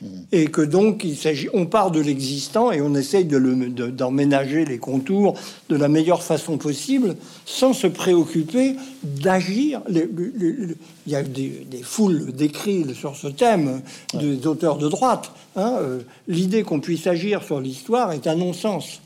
Mm. 0.00 0.06
Et 0.30 0.46
que 0.46 0.62
donc, 0.62 1.02
il 1.02 1.16
s'agit, 1.16 1.48
on 1.52 1.66
part 1.66 1.90
de 1.90 2.00
l'existant 2.00 2.70
et 2.70 2.80
on 2.80 2.94
essaye 2.94 3.24
d'emménager 3.24 4.64
les 4.64 4.78
contours 4.78 5.34
de 5.68 5.74
la 5.74 5.88
meilleure 5.88 6.22
façon 6.22 6.58
possible, 6.58 7.16
sans 7.44 7.72
se 7.72 7.88
préoccuper 7.88 8.76
d'agir. 9.02 9.82
Il 9.88 10.76
y 11.08 11.16
a 11.16 11.24
des, 11.24 11.66
foules 11.82 12.30
d'écrits 12.30 12.86
sur 12.94 13.16
ce 13.16 13.26
thème 13.26 13.82
des 14.14 14.46
auteurs 14.46 14.78
de 14.78 14.88
droite. 14.88 15.32
Hein. 15.56 15.74
Euh, 15.80 15.98
l'idée 16.28 16.62
qu'on 16.62 16.78
puisse 16.78 17.08
agir 17.08 17.42
sur 17.42 17.58
l'histoire 17.58 18.12
est 18.12 18.28
un 18.28 18.36
non-sens. 18.36 19.00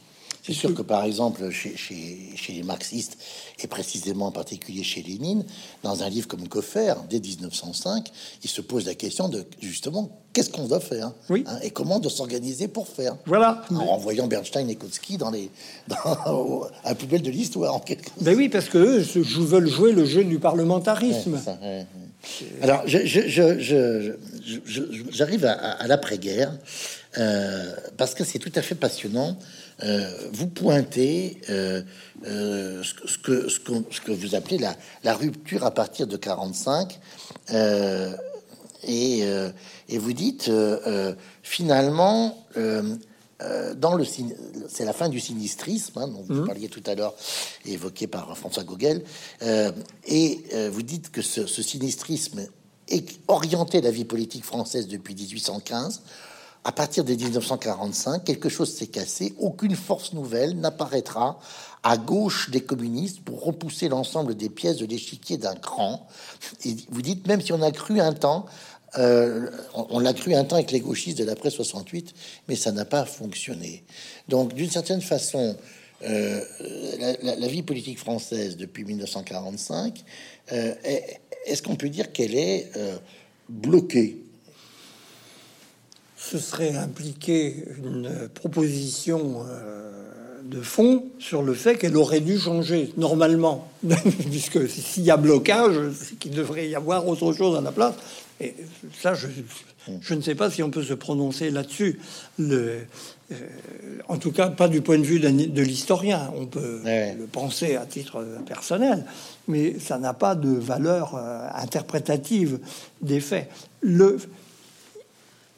C'est 0.47 0.53
sûr 0.53 0.74
que, 0.74 0.82
par 0.82 1.05
exemple, 1.05 1.51
chez, 1.51 1.74
chez, 1.74 2.53
les 2.53 2.62
marxistes, 2.62 3.16
et 3.62 3.66
précisément 3.66 4.26
en 4.26 4.30
particulier 4.30 4.82
chez 4.82 5.03
Lénine, 5.03 5.42
dans 5.82 6.03
un 6.03 6.09
livre 6.11 6.28
comme 6.28 6.47
Koffer, 6.49 6.92
dès 7.09 7.18
1905, 7.18 8.11
il 8.42 8.51
se 8.51 8.61
pose 8.61 8.84
la 8.84 8.95
question 8.95 9.30
de, 9.30 9.47
justement, 9.62 10.11
qu'est-ce 10.34 10.51
qu'on 10.51 10.66
doit 10.66 10.80
faire 10.80 11.12
oui. 11.30 11.45
Hein, 11.47 11.59
et 11.62 11.70
comment 11.70 11.97
on 11.97 11.99
doit 11.99 12.11
s'organiser 12.11 12.68
pour 12.68 12.88
faire. 12.88 13.16
Voilà. 13.24 13.64
En 13.70 13.86
renvoyant 13.86 14.26
Bernstein 14.26 14.68
et 14.68 14.74
Kautsky 14.74 15.16
dans 15.16 15.30
les 15.30 15.51
dans, 15.88 16.68
à 16.84 16.90
la 16.90 16.95
poubelle 16.95 17.22
de 17.22 17.30
l'histoire. 17.30 17.74
En 17.74 17.80
quelque 17.80 18.11
ben 18.20 18.36
oui, 18.36 18.51
parce 18.51 18.68
que 18.68 18.76
eux 18.76 18.99
veulent 19.24 19.70
jouer 19.70 19.92
le 19.92 20.05
jeu 20.05 20.24
du 20.24 20.38
parlementarisme. 20.38 21.40
Alors, 22.61 22.84
j'arrive 25.11 25.47
à, 25.47 25.86
l'après-guerre 25.86 26.53
euh, 27.16 27.74
parce 27.97 28.14
que 28.14 28.24
c'est 28.24 28.38
tout 28.38 28.53
à 28.55 28.61
fait 28.61 28.74
passionnant 28.74 29.38
euh, 29.83 30.29
vous 30.33 30.47
pointez 30.47 31.41
euh, 31.51 31.83
euh, 32.27 32.83
ce, 32.83 33.18
que, 33.18 33.49
ce, 33.49 33.59
que, 33.59 34.12
vous 34.12 34.35
appelez 34.35 34.59
la, 34.59 34.77
la, 35.03 35.14
rupture 35.14 35.64
à 35.64 35.72
partir 35.72 36.07
de 36.07 36.16
45 36.16 37.01
et, 38.87 39.20
et, 39.89 39.99
vous 39.99 40.12
dites 40.12 40.51
finalement 41.43 42.39
dans 43.77 43.95
le 43.95 44.05
c'est 44.05 44.85
la 44.85 44.93
fin 44.93 45.09
du 45.09 45.18
sinistrisme 45.18 45.99
hein, 45.99 46.09
dont 46.09 46.22
vous 46.22 46.43
mmh. 46.43 46.47
parliez 46.47 46.68
tout 46.68 46.83
à 46.87 46.95
l'heure 46.95 47.14
évoqué 47.64 48.07
par 48.07 48.37
François 48.37 48.62
Gogel 48.62 49.03
et 50.07 50.45
vous 50.70 50.83
dites 50.83 51.11
que 51.11 51.22
ce, 51.22 51.47
ce 51.47 51.62
sinistrisme 51.62 52.47
est 52.89 53.18
orienté 53.27 53.81
la 53.81 53.91
vie 53.91 54.05
politique 54.05 54.45
française 54.45 54.87
depuis 54.87 55.14
1815 55.14 56.03
à 56.64 56.72
partir 56.72 57.04
de 57.04 57.12
1945, 57.12 58.24
quelque 58.24 58.48
chose 58.48 58.74
s'est 58.74 58.86
cassé. 58.86 59.34
Aucune 59.38 59.76
force 59.76 60.14
nouvelle 60.14 60.58
n'apparaîtra 60.58 61.38
à 61.82 61.98
gauche 61.98 62.48
des 62.48 62.62
communistes 62.62 63.20
pour 63.20 63.44
repousser 63.44 63.90
l'ensemble 63.90 64.34
des 64.34 64.48
pièces 64.48 64.78
de 64.78 64.86
l'échiquier 64.86 65.36
d'un 65.36 65.54
cran. 65.54 66.06
Et 66.64 66.74
vous 66.88 67.02
dites, 67.02 67.26
même 67.26 67.42
si 67.42 67.52
on 67.52 67.60
a 67.60 67.70
cru 67.70 68.00
un 68.00 68.14
temps, 68.14 68.46
euh, 68.96 69.50
on, 69.74 69.98
l'a 69.98 70.14
cru 70.14 70.34
un 70.34 70.44
temps 70.44 70.56
avec 70.56 70.70
les 70.70 70.80
gauchistes 70.80 71.18
de 71.18 71.24
l'après 71.24 71.50
68, 71.50 72.14
mais 72.48 72.56
ça 72.56 72.72
n'a 72.72 72.86
pas 72.86 73.04
fonctionné. 73.04 73.84
Donc, 74.28 74.54
d'une 74.54 74.70
certaine 74.70 75.02
façon, 75.02 75.56
euh, 76.04 76.40
la, 77.22 77.48
vie 77.48 77.62
politique 77.62 77.98
française 77.98 78.56
depuis 78.56 78.84
1945, 78.84 80.02
euh, 80.52 80.74
est-ce 81.44 81.62
qu'on 81.62 81.76
peut 81.76 81.90
dire 81.90 82.12
qu'elle 82.12 82.34
est 82.34 82.70
bloquée? 83.50 84.24
Ce 86.31 86.39
serait 86.39 86.75
impliquer 86.77 87.64
une 87.85 88.29
proposition 88.33 89.45
euh, 89.47 89.91
de 90.45 90.61
fond 90.61 91.05
sur 91.18 91.43
le 91.43 91.55
fait 91.55 91.77
qu'elle 91.77 91.97
aurait 91.97 92.20
dû 92.20 92.39
changer 92.39 92.93
normalement, 92.97 93.68
puisque 94.31 94.68
s'il 94.68 95.05
y 95.05 95.11
a 95.11 95.16
blocage, 95.16 95.77
c'est 95.95 96.18
qu'il 96.18 96.33
devrait 96.33 96.68
y 96.68 96.75
avoir 96.75 97.07
autre 97.07 97.33
chose 97.33 97.57
à 97.57 97.61
la 97.61 97.72
place. 97.72 97.95
Et 98.41 98.55
ça, 99.01 99.14
je, 99.14 99.29
je 100.01 100.14
ne 100.14 100.20
sais 100.22 100.35
pas 100.35 100.51
si 100.51 100.62
on 100.62 100.70
peut 100.70 100.83
se 100.83 100.95
prononcer 100.95 101.51
là-dessus. 101.51 102.01
Le, 102.39 102.87
euh, 103.33 103.35
en 104.09 104.16
tout 104.16 104.33
cas, 104.33 104.49
pas 104.49 104.68
du 104.68 104.81
point 104.81 104.99
de 104.99 105.05
vue 105.05 105.20
de 105.20 105.62
l'historien. 105.62 106.31
On 106.37 106.47
peut 106.47 106.81
le 106.85 107.27
penser 107.27 107.77
à 107.77 107.85
titre 107.85 108.25
personnel, 108.47 109.05
mais 109.47 109.79
ça 109.79 109.99
n'a 109.99 110.14
pas 110.14 110.35
de 110.35 110.51
valeur 110.51 111.14
euh, 111.16 111.49
interprétative 111.55 112.59
des 113.03 113.20
faits. 113.20 113.49
Le, 113.81 114.18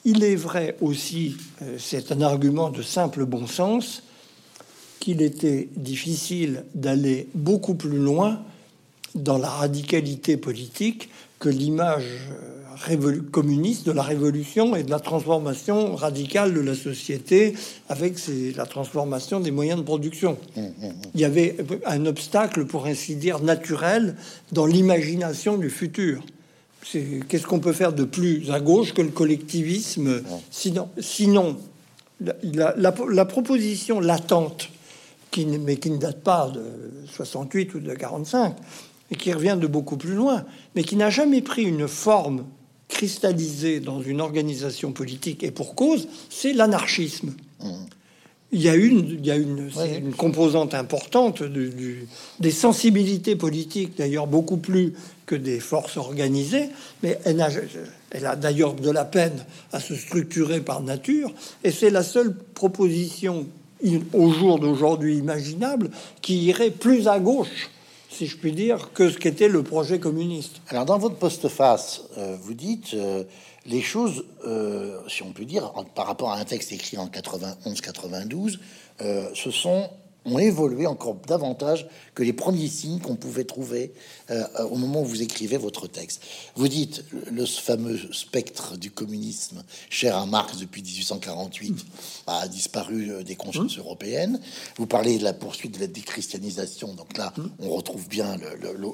il 0.07 0.23
est 0.23 0.37
vrai 0.37 0.77
aussi, 0.81 1.37
euh, 1.61 1.77
c'est 1.79 2.13
un 2.13 2.21
argument 2.23 2.71
de 2.71 2.81
simple 2.81 3.27
bon 3.27 3.47
sens, 3.47 4.05
qu'il 5.01 5.21
était 5.21 5.69
difficile 5.77 6.65
d'aller 6.75 7.29
beaucoup 7.35 7.75
plus 7.75 7.99
loin 7.99 8.41
dans 9.17 9.37
la 9.37 9.49
radicalité 9.49 10.37
politique 10.37 11.11
que 11.41 11.49
l'image 11.49 12.31
euh, 12.31 13.21
communiste 13.33 13.85
de 13.87 13.93
la 13.93 14.03
révolution 14.03 14.77
et 14.77 14.85
de 14.85 14.91
la 14.91 15.01
transformation 15.01 15.97
radicale 15.97 16.55
de 16.55 16.61
la 16.61 16.75
société 16.77 17.55
avec 17.89 18.15
la 18.55 18.67
transformation 18.67 19.41
des 19.41 19.51
moyens 19.51 19.81
de 19.81 19.85
production. 19.85 20.39
Il 21.15 21.21
y 21.21 21.25
avait 21.25 21.57
un 21.85 22.07
obstacle, 22.07 22.67
pour 22.67 22.87
ainsi 22.87 23.17
dire, 23.17 23.41
naturel 23.41 24.15
dans 24.53 24.67
l'imagination 24.67 25.57
du 25.57 25.71
futur 25.71 26.23
qu'est-ce 26.93 27.47
qu'on 27.47 27.61
peut 27.61 27.73
faire 27.73 27.93
de 27.93 28.05
plus 28.05 28.51
à 28.51 28.61
gauche 28.61 28.95
que 28.95 29.03
le 29.03 29.11
collectivisme 29.11 30.23
Sinon, 30.51 30.89
sinon 30.99 31.57
la, 32.21 33.25
proposition 33.25 34.01
latente, 34.01 34.69
qui, 35.31 35.47
mais 35.47 35.77
qui 35.77 35.91
ne 35.91 35.99
date 35.99 36.23
pas 36.23 36.51
de 36.51 36.63
68 37.13 37.75
ou 37.75 37.81
de 37.81 37.95
45, 37.95 38.55
et 39.11 39.17
qui 39.17 39.33
revient 39.33 39.59
de 39.61 39.67
beaucoup 39.67 39.97
plus 39.97 40.15
loin, 40.15 40.45
mais 40.75 40.83
qui 40.83 40.97
n'a 40.97 41.11
jamais 41.11 41.43
pris 41.43 41.63
une 41.63 41.89
forme 41.89 42.45
cristallisée 42.89 43.81
dans 43.81 44.01
une 44.01 44.21
organisation 44.21 44.93
politique, 44.93 45.43
et 45.43 45.51
pour 45.51 45.75
cause, 45.75 46.09
c'est 46.31 46.53
l'anarchisme. 46.53 47.35
Mmh. 47.61 47.71
Il 48.53 48.63
y 48.63 48.69
a 48.69 48.77
une, 48.77 49.19
il 49.19 49.27
y 49.27 49.31
a 49.33 49.37
une, 49.37 49.71
une 49.99 50.15
composante 50.15 50.73
importante 50.73 51.43
du, 51.43 52.07
des 52.39 52.53
sensibilités 52.53 53.35
politiques, 53.35 53.99
d'ailleurs 53.99 54.29
beaucoup 54.29 54.57
plus 54.57 54.95
que 55.27 55.35
des 55.35 55.61
forces 55.61 55.97
organisées, 55.97 56.71
mais 57.03 57.19
elle 57.25 57.41
a, 57.41 58.37
d'ailleurs 58.37 58.75
de 58.75 58.91
la 58.91 59.05
peine 59.05 59.45
à 59.73 59.81
se 59.81 59.95
structurer 59.95 60.61
par 60.61 60.83
nature, 60.83 61.33
et 61.65 61.71
c'est 61.71 61.91
la 61.91 62.03
seule 62.03 62.35
proposition 62.55 63.47
au 64.13 64.31
jour 64.31 64.59
d'aujourd'hui 64.59 65.19
imaginable 65.19 65.91
qui 66.23 66.45
irait 66.45 66.71
plus 66.71 67.09
à 67.09 67.19
gauche 67.19 67.71
si 68.17 68.27
je 68.27 68.37
puis 68.37 68.53
dire, 68.53 68.93
que 68.95 69.11
ce 69.11 69.19
qu'était 69.19 69.49
le 69.49 69.63
projet 69.63 69.99
communiste. 69.99 70.63
Alors, 70.69 70.87
dans 70.87 70.99
votre 70.99 71.17
postface, 71.17 72.03
euh, 72.17 72.37
vous 72.41 72.55
dites 72.55 72.95
euh, 72.95 73.25
les 73.67 73.83
choses, 73.83 74.25
euh, 74.47 74.99
si 75.07 75.23
on 75.23 75.33
peut 75.33 75.45
dire, 75.45 75.73
par 75.95 76.07
rapport 76.07 76.31
à 76.31 76.39
un 76.39 76.45
texte 76.45 76.73
écrit 76.73 76.97
en 76.97 77.09
91-92, 77.09 78.59
se 79.35 79.51
sont 79.51 79.91
ont 80.27 80.39
évolué 80.39 80.87
encore 80.87 81.15
davantage 81.27 81.87
que 82.15 82.23
les 82.23 82.33
premiers 82.33 82.69
signes 82.69 83.01
qu'on 83.01 83.17
pouvait 83.17 83.45
trouver 83.45 83.93
euh, 84.31 84.45
au 84.71 84.77
moment 84.77 85.03
où 85.03 85.05
vous 85.05 85.23
écrivez 85.23 85.57
votre 85.57 85.87
texte. 85.87 86.23
Vous 86.57 86.69
dites 86.69 87.05
le 87.31 87.47
fameux 87.47 87.99
spectre 88.13 88.77
du 88.77 88.91
communisme, 88.91 89.63
cher 89.89 90.17
à 90.17 90.27
Marx 90.27 90.59
depuis 90.59 90.83
1848, 90.83 91.87
a 92.27 92.49
disparu 92.49 93.11
euh, 93.11 93.23
des 93.23 93.37
consciences 93.37 93.77
mmh. 93.77 93.81
européennes. 93.81 94.41
Vous 94.77 94.87
parlez 94.87 95.19
de 95.19 95.25
la 95.25 95.33
poursuite 95.33 95.75
de 95.75 95.81
la 95.81 95.87
déchristianisation, 95.87 96.95
donc 96.95 97.17
là, 97.17 97.33
mmh. 97.37 97.43
on 97.61 97.71
retrouve 97.71 98.09
bien 98.09 98.37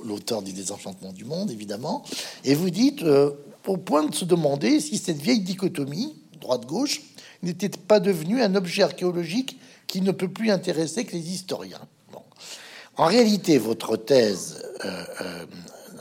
l'auteur 0.04 0.42
du 0.42 0.52
désenchantement 0.52 1.12
du 1.12 1.24
monde, 1.24 1.50
évidemment. 1.50 2.04
Et 2.44 2.54
vous 2.54 2.70
dites, 2.70 3.02
euh, 3.02 3.30
au 3.66 3.76
point 3.76 4.04
de 4.04 4.14
se 4.14 4.24
demander 4.24 4.80
si 4.80 4.98
cette 4.98 5.20
vieille 5.20 5.40
dichotomie, 5.40 6.16
droite-gauche, 6.40 7.02
n'était 7.42 7.68
pas 7.68 8.00
devenue 8.00 8.42
un 8.42 8.54
objet 8.54 8.82
archéologique 8.82 9.58
qui 9.86 10.00
ne 10.00 10.12
peut 10.12 10.28
plus 10.28 10.50
intéresser 10.50 11.04
que 11.04 11.12
les 11.12 11.30
historiens. 11.30 11.80
En 12.96 13.06
réalité, 13.06 13.58
votre 13.58 13.96
thèse 13.96 14.62
euh, 14.84 15.04
euh, 15.20 15.46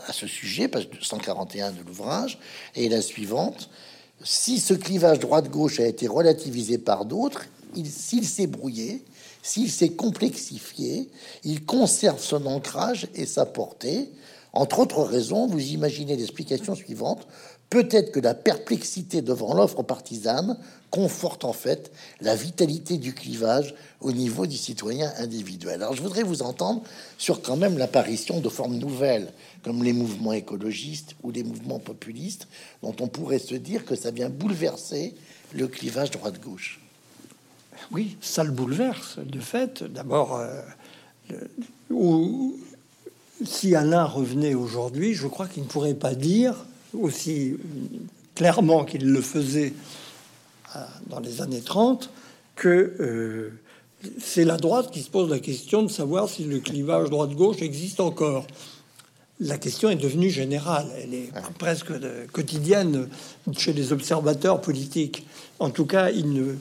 à 0.07 0.13
ce 0.13 0.27
sujet, 0.27 0.67
page 0.67 0.89
141 1.01 1.71
de 1.71 1.83
l'ouvrage, 1.85 2.37
est 2.75 2.89
la 2.89 3.01
suivante. 3.01 3.69
Si 4.23 4.59
ce 4.59 4.73
clivage 4.73 5.19
droite-gauche 5.19 5.79
a 5.79 5.85
été 5.85 6.07
relativisé 6.07 6.77
par 6.77 7.05
d'autres, 7.05 7.45
s'il 7.85 8.27
s'est 8.27 8.47
brouillé, 8.47 9.03
s'il 9.41 9.71
s'est 9.71 9.91
complexifié, 9.91 11.09
il 11.43 11.65
conserve 11.65 12.21
son 12.21 12.45
ancrage 12.45 13.07
et 13.15 13.25
sa 13.25 13.45
portée. 13.45 14.11
Entre 14.53 14.79
autres 14.79 15.03
raisons, 15.03 15.47
vous 15.47 15.71
imaginez 15.71 16.17
l'explication 16.17 16.75
suivante. 16.75 17.25
Peut-être 17.71 18.11
que 18.11 18.19
la 18.19 18.33
perplexité 18.33 19.21
devant 19.21 19.53
l'offre 19.53 19.81
partisane 19.81 20.57
conforte 20.89 21.45
en 21.45 21.53
fait 21.53 21.89
la 22.19 22.35
vitalité 22.35 22.97
du 22.97 23.13
clivage 23.13 23.73
au 24.01 24.11
niveau 24.11 24.45
du 24.45 24.57
citoyen 24.57 25.09
individuel. 25.17 25.81
Alors 25.81 25.95
je 25.95 26.01
voudrais 26.01 26.23
vous 26.23 26.41
entendre 26.41 26.83
sur 27.17 27.41
quand 27.41 27.55
même 27.55 27.77
l'apparition 27.77 28.41
de 28.41 28.49
formes 28.49 28.75
nouvelles 28.75 29.31
comme 29.63 29.85
les 29.85 29.93
mouvements 29.93 30.33
écologistes 30.33 31.15
ou 31.23 31.31
les 31.31 31.45
mouvements 31.45 31.79
populistes 31.79 32.49
dont 32.83 32.93
on 32.99 33.07
pourrait 33.07 33.39
se 33.39 33.55
dire 33.55 33.85
que 33.85 33.95
ça 33.95 34.11
vient 34.11 34.29
bouleverser 34.29 35.15
le 35.53 35.69
clivage 35.69 36.11
droite-gauche. 36.11 36.81
Oui, 37.93 38.17
ça 38.19 38.43
le 38.43 38.51
bouleverse 38.51 39.17
de 39.19 39.39
fait. 39.39 39.81
D'abord, 39.81 40.35
euh, 40.35 40.61
si 43.45 43.75
Alain 43.75 44.03
revenait 44.03 44.55
aujourd'hui, 44.55 45.13
je 45.13 45.27
crois 45.27 45.47
qu'il 45.47 45.63
ne 45.63 45.69
pourrait 45.69 45.93
pas 45.93 46.15
dire 46.15 46.65
aussi 46.93 47.57
clairement 48.35 48.85
qu'il 48.85 49.05
le 49.11 49.21
faisait 49.21 49.73
euh, 50.75 50.79
dans 51.07 51.19
les 51.19 51.41
années 51.41 51.61
30 51.61 52.09
que 52.55 52.95
euh, 52.99 53.59
c'est 54.19 54.45
la 54.45 54.57
droite 54.57 54.91
qui 54.91 55.01
se 55.01 55.09
pose 55.09 55.29
la 55.29 55.39
question 55.39 55.83
de 55.83 55.89
savoir 55.89 56.27
si 56.29 56.43
le 56.43 56.59
clivage 56.59 57.09
droite-gauche 57.09 57.61
existe 57.61 57.99
encore. 57.99 58.47
La 59.39 59.57
question 59.57 59.89
est 59.89 59.95
devenue 59.95 60.29
générale, 60.29 60.87
elle 61.01 61.13
est 61.13 61.29
presque 61.57 61.91
quotidienne 62.31 63.09
chez 63.57 63.73
les 63.73 63.91
observateurs 63.91 64.61
politiques. 64.61 65.25
En 65.59 65.71
tout 65.71 65.85
cas, 65.85 66.11
il 66.11 66.31
ne, 66.31 66.55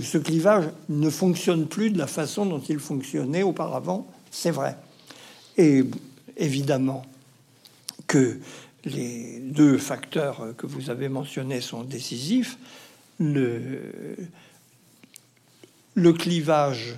ce 0.00 0.18
clivage 0.18 0.66
ne 0.88 1.10
fonctionne 1.10 1.66
plus 1.66 1.90
de 1.90 1.98
la 1.98 2.06
façon 2.06 2.46
dont 2.46 2.60
il 2.60 2.78
fonctionnait 2.78 3.42
auparavant, 3.42 4.06
c'est 4.30 4.50
vrai. 4.50 4.76
Et 5.56 5.84
évidemment 6.36 7.04
que 8.06 8.38
les 8.86 9.40
deux 9.40 9.76
facteurs 9.76 10.54
que 10.56 10.66
vous 10.66 10.88
avez 10.88 11.08
mentionnés 11.08 11.60
sont 11.60 11.82
décisifs. 11.82 12.56
Le, 13.18 14.16
le 15.94 16.12
clivage 16.12 16.94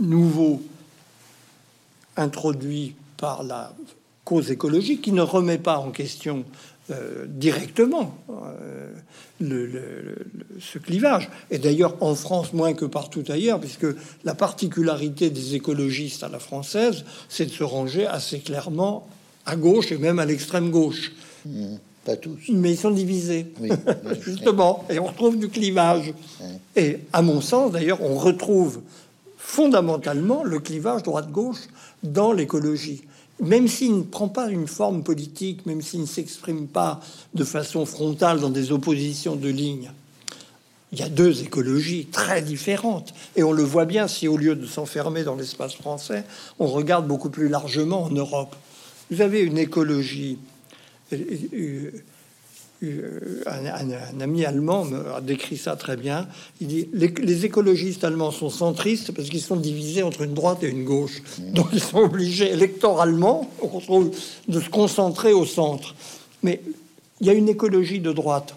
nouveau 0.00 0.62
introduit 2.16 2.94
par 3.16 3.42
la 3.42 3.74
cause 4.24 4.50
écologique 4.50 5.02
qui 5.02 5.12
ne 5.12 5.22
remet 5.22 5.58
pas 5.58 5.78
en 5.78 5.90
question 5.90 6.44
euh, 6.90 7.26
directement 7.26 8.16
euh, 9.40 10.14
ce 10.60 10.78
clivage. 10.78 11.28
Et 11.50 11.58
d'ailleurs 11.58 11.94
en 12.00 12.14
France 12.14 12.52
moins 12.52 12.74
que 12.74 12.84
partout 12.84 13.24
ailleurs, 13.28 13.60
puisque 13.60 13.86
la 14.24 14.34
particularité 14.34 15.30
des 15.30 15.54
écologistes 15.54 16.22
à 16.22 16.28
la 16.28 16.38
française, 16.38 17.04
c'est 17.28 17.46
de 17.46 17.50
se 17.50 17.64
ranger 17.64 18.06
assez 18.06 18.40
clairement 18.40 19.08
à 19.48 19.56
gauche 19.56 19.90
et 19.92 19.98
même 19.98 20.18
à 20.18 20.26
l'extrême 20.26 20.70
gauche. 20.70 21.12
Mmh, 21.46 21.76
pas 22.04 22.16
tous. 22.16 22.38
Mais 22.50 22.72
ils 22.72 22.76
sont 22.76 22.90
divisés, 22.90 23.46
justement, 24.20 24.84
et 24.90 24.98
on 24.98 25.06
retrouve 25.06 25.38
du 25.38 25.48
clivage. 25.48 26.12
Et 26.76 26.98
à 27.12 27.22
mon 27.22 27.40
sens, 27.40 27.72
d'ailleurs, 27.72 28.02
on 28.02 28.16
retrouve 28.16 28.80
fondamentalement 29.38 30.44
le 30.44 30.58
clivage 30.60 31.02
droite-gauche 31.02 31.68
dans 32.02 32.32
l'écologie. 32.32 33.02
Même 33.40 33.68
s'il 33.68 33.96
ne 33.96 34.02
prend 34.02 34.28
pas 34.28 34.48
une 34.50 34.66
forme 34.66 35.02
politique, 35.02 35.64
même 35.64 35.80
s'il 35.80 36.00
ne 36.00 36.06
s'exprime 36.06 36.66
pas 36.66 37.00
de 37.34 37.44
façon 37.44 37.86
frontale 37.86 38.40
dans 38.40 38.50
des 38.50 38.72
oppositions 38.72 39.36
de 39.36 39.48
lignes, 39.48 39.90
il 40.92 40.98
y 40.98 41.02
a 41.02 41.08
deux 41.08 41.42
écologies 41.42 42.06
très 42.06 42.42
différentes. 42.42 43.14
Et 43.36 43.42
on 43.42 43.52
le 43.52 43.62
voit 43.62 43.84
bien 43.84 44.08
si, 44.08 44.26
au 44.26 44.36
lieu 44.36 44.56
de 44.56 44.66
s'enfermer 44.66 45.22
dans 45.22 45.36
l'espace 45.36 45.74
français, 45.74 46.24
on 46.58 46.66
regarde 46.66 47.06
beaucoup 47.06 47.30
plus 47.30 47.48
largement 47.48 48.04
en 48.04 48.10
Europe. 48.10 48.56
Vous 49.10 49.20
avez 49.20 49.40
une 49.40 49.58
écologie. 49.58 50.38
Euh, 51.12 51.16
euh, 51.54 51.90
euh, 52.84 53.42
un, 53.46 54.20
ami 54.20 54.44
allemand 54.44 54.86
a 55.14 55.20
décrit 55.20 55.56
ça 55.56 55.74
très 55.74 55.96
bien. 55.96 56.28
Il 56.60 56.68
dit 56.68 56.88
les, 56.92 57.44
écologistes 57.44 58.04
allemands 58.04 58.30
sont 58.30 58.50
centristes 58.50 59.12
parce 59.12 59.28
qu'ils 59.28 59.42
sont 59.42 59.56
divisés 59.56 60.02
entre 60.02 60.22
une 60.22 60.34
droite 60.34 60.62
et 60.62 60.68
une 60.68 60.84
gauche. 60.84 61.22
Donc 61.38 61.68
ils 61.72 61.82
sont 61.82 61.98
obligés 61.98 62.52
électoralement 62.52 63.50
de 64.46 64.60
se 64.60 64.68
concentrer 64.68 65.32
au 65.32 65.44
centre. 65.44 65.94
Mais 66.42 66.60
il 67.20 67.26
y 67.26 67.30
a 67.30 67.32
une 67.32 67.48
écologie 67.48 68.00
de 68.00 68.12
droite 68.12 68.54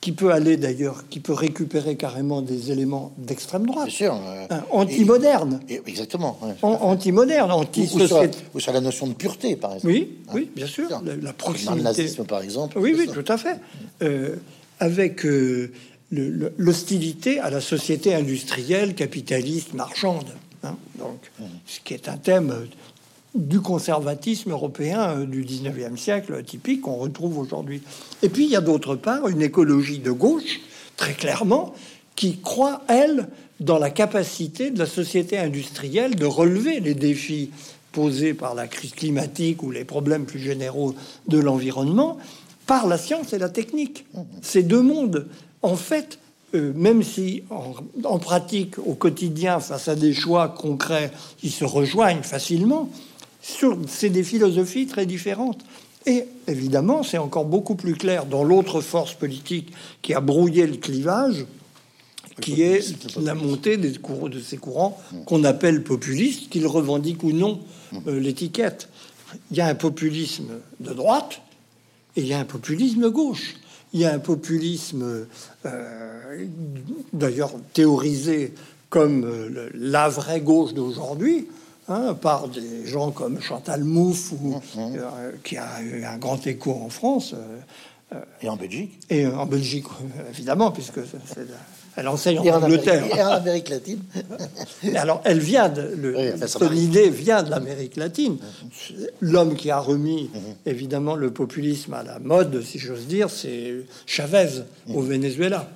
qui 0.00 0.12
peut 0.12 0.32
aller 0.32 0.56
d'ailleurs, 0.56 1.04
qui 1.08 1.18
peut 1.20 1.32
récupérer 1.32 1.96
carrément 1.96 2.40
des 2.40 2.70
éléments 2.70 3.12
d'extrême 3.18 3.66
droite. 3.66 3.86
Bien 3.86 3.94
sûr. 3.94 4.14
Euh, 4.14 4.46
anti-moderne. 4.70 5.60
Exactement. 5.86 6.38
anti-moderne, 6.62 7.50
anti 7.50 7.88
ou, 7.92 8.00
ou, 8.54 8.60
sur, 8.60 8.72
la 8.72 8.80
notion 8.80 9.08
de 9.08 9.14
pureté, 9.14 9.56
par 9.56 9.74
exemple. 9.74 9.92
Oui, 9.92 10.18
hein. 10.28 10.32
oui, 10.34 10.50
bien 10.54 10.66
sûr. 10.66 10.88
La, 11.20 11.32
proximité. 11.32 11.76
le 11.76 11.82
nazisme, 11.82 12.24
par 12.24 12.42
exemple. 12.42 12.78
Oui, 12.78 12.94
oui, 12.96 13.08
tout 13.12 13.24
à 13.30 13.36
fait. 13.36 13.58
Euh, 14.02 14.36
avec 14.78 15.26
euh, 15.26 15.72
l'hostilité 16.12 17.40
à 17.40 17.50
la 17.50 17.60
société 17.60 18.14
industrielle, 18.14 18.94
capitaliste, 18.94 19.74
marchande. 19.74 20.28
Hein. 20.64 20.76
donc, 20.98 21.20
mmh. 21.38 21.44
ce 21.66 21.80
qui 21.80 21.94
est 21.94 22.08
un 22.08 22.16
thème 22.16 22.52
du 23.34 23.60
conservatisme 23.60 24.50
européen 24.50 25.18
euh, 25.18 25.26
du 25.26 25.44
19e 25.44 25.96
siècle 25.96 26.42
typique 26.44 26.82
qu'on 26.82 26.96
retrouve 26.96 27.38
aujourd'hui. 27.38 27.82
Et 28.22 28.28
puis 28.28 28.44
il 28.44 28.50
y 28.50 28.56
a 28.56 28.60
d'autre 28.60 28.96
part 28.96 29.28
une 29.28 29.42
écologie 29.42 29.98
de 29.98 30.10
gauche, 30.10 30.60
très 30.96 31.14
clairement, 31.14 31.74
qui 32.16 32.38
croit, 32.38 32.82
elle, 32.88 33.28
dans 33.60 33.78
la 33.78 33.90
capacité 33.90 34.70
de 34.70 34.78
la 34.78 34.86
société 34.86 35.38
industrielle 35.38 36.14
de 36.14 36.26
relever 36.26 36.80
les 36.80 36.94
défis 36.94 37.50
posés 37.92 38.34
par 38.34 38.54
la 38.54 38.66
crise 38.66 38.92
climatique 38.92 39.62
ou 39.62 39.70
les 39.70 39.84
problèmes 39.84 40.24
plus 40.24 40.38
généraux 40.38 40.94
de 41.26 41.38
l'environnement 41.38 42.18
par 42.66 42.86
la 42.86 42.98
science 42.98 43.32
et 43.32 43.38
la 43.38 43.48
technique. 43.48 44.04
Ces 44.42 44.62
deux 44.62 44.82
mondes, 44.82 45.26
en 45.62 45.76
fait, 45.76 46.18
euh, 46.54 46.72
même 46.74 47.02
si 47.02 47.42
en, 47.50 47.74
en, 48.04 48.18
pratique, 48.18 48.78
au 48.78 48.94
quotidien, 48.94 49.60
face 49.60 49.88
à 49.88 49.96
des 49.96 50.12
choix 50.12 50.48
concrets, 50.48 51.10
ils 51.42 51.50
se 51.50 51.64
rejoignent 51.64 52.22
facilement, 52.22 52.90
c'est 53.86 54.10
des 54.10 54.22
philosophies 54.22 54.86
très 54.86 55.06
différentes. 55.06 55.64
Et 56.06 56.24
évidemment, 56.46 57.02
c'est 57.02 57.18
encore 57.18 57.44
beaucoup 57.44 57.74
plus 57.74 57.94
clair 57.94 58.26
dans 58.26 58.44
l'autre 58.44 58.80
force 58.80 59.14
politique 59.14 59.72
qui 60.02 60.14
a 60.14 60.20
brouillé 60.20 60.66
le 60.66 60.76
clivage, 60.76 61.46
qui 62.40 62.62
est 62.62 62.94
la 63.20 63.34
montée 63.34 63.76
des 63.76 63.92
courants, 63.98 64.28
de 64.28 64.40
ces 64.40 64.56
courants 64.56 64.98
qu'on 65.26 65.44
appelle 65.44 65.82
populistes, 65.82 66.48
qu'ils 66.50 66.66
revendiquent 66.66 67.24
ou 67.24 67.32
non 67.32 67.60
euh, 68.06 68.20
l'étiquette. 68.20 68.88
Il 69.50 69.56
y 69.56 69.60
a 69.60 69.66
un 69.66 69.74
populisme 69.74 70.52
de 70.80 70.94
droite 70.94 71.42
et 72.16 72.22
il 72.22 72.26
y 72.26 72.32
a 72.32 72.38
un 72.38 72.44
populisme 72.44 73.10
gauche. 73.10 73.56
Il 73.92 74.00
y 74.00 74.04
a 74.04 74.12
un 74.12 74.18
populisme, 74.18 75.26
euh, 75.66 76.46
d'ailleurs 77.12 77.52
théorisé 77.72 78.54
comme 78.90 79.24
euh, 79.24 79.70
la 79.74 80.08
vraie 80.08 80.40
gauche 80.40 80.74
d'aujourd'hui, 80.74 81.46
hein, 81.88 82.14
par 82.14 82.48
des 82.48 82.86
gens 82.86 83.10
comme 83.10 83.40
Chantal 83.40 83.84
Mouffe, 83.84 84.32
ou, 84.32 84.60
qui 85.42 85.56
a 85.56 85.82
eu 85.82 86.04
un 86.04 86.18
grand 86.18 86.46
écho 86.46 86.72
en 86.72 86.88
France. 86.88 87.34
et 88.40 88.48
en 88.48 88.56
Belgique? 88.56 88.98
Et 89.10 89.26
en 89.26 89.46
Belgique, 89.46 89.86
évidemment, 90.30 90.70
puisque 90.70 91.00
c'est 91.06 91.46
elle 91.98 92.06
enseigne 92.06 92.38
en 92.38 92.62
Angleterre. 92.62 93.04
et 93.14 93.22
en 93.22 93.30
Amérique 93.30 93.68
latine. 93.70 93.98
alors, 94.94 95.20
elle 95.24 95.40
vient 95.40 95.68
de. 95.68 95.82
Le, 95.96 96.76
idée 96.76 97.10
vient 97.10 97.42
de 97.42 97.50
l'Amérique 97.50 97.96
latine. 97.96 98.38
L'homme 99.20 99.56
qui 99.56 99.70
a 99.70 99.80
remis, 99.80 100.30
mhm. 100.32 100.40
évidemment, 100.66 101.16
le 101.16 101.32
populisme 101.32 101.94
à 101.94 102.04
la 102.04 102.20
mode, 102.20 102.62
si 102.62 102.78
j'ose 102.78 103.06
dire, 103.06 103.30
c'est 103.30 103.74
Chavez 104.06 104.62
au 104.94 105.02
mhm. 105.02 105.08
Venezuela. 105.08 105.68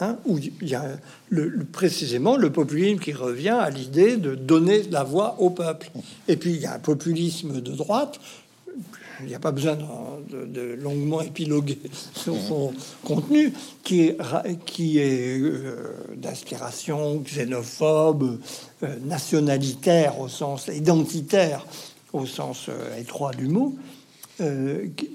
Hein, 0.00 0.16
où 0.26 0.38
il 0.38 0.68
y 0.68 0.74
a 0.74 0.84
le, 1.28 1.64
précisément 1.64 2.36
le 2.36 2.50
populisme 2.50 2.98
qui 2.98 3.12
revient 3.12 3.50
à 3.50 3.70
l'idée 3.70 4.16
de 4.16 4.34
donner 4.34 4.82
la 4.90 5.04
voix 5.04 5.36
au 5.38 5.50
peuple. 5.50 5.90
Et 6.26 6.36
puis, 6.36 6.54
il 6.54 6.60
y 6.60 6.66
a 6.66 6.74
un 6.74 6.78
populisme 6.80 7.60
de 7.60 7.70
droite 7.72 8.18
il 9.20 9.26
n'y 9.26 9.34
a 9.34 9.38
pas 9.38 9.52
besoin 9.52 9.76
de, 10.28 10.76
longuement 10.80 11.20
épiloguer 11.20 11.78
sur 12.14 12.36
son 12.36 12.72
contenu, 13.04 13.52
qui 13.82 14.02
est, 14.02 14.18
qui 14.64 14.98
est 14.98 15.38
euh, 15.40 15.92
d'inspiration 16.16 17.18
xénophobe, 17.20 18.40
euh, 18.82 18.96
nationalitaire 19.04 20.20
au 20.20 20.28
sens 20.28 20.68
identitaire, 20.68 21.66
au 22.12 22.26
sens 22.26 22.66
euh, 22.68 22.98
étroit 22.98 23.32
du 23.32 23.48
mot, 23.48 23.74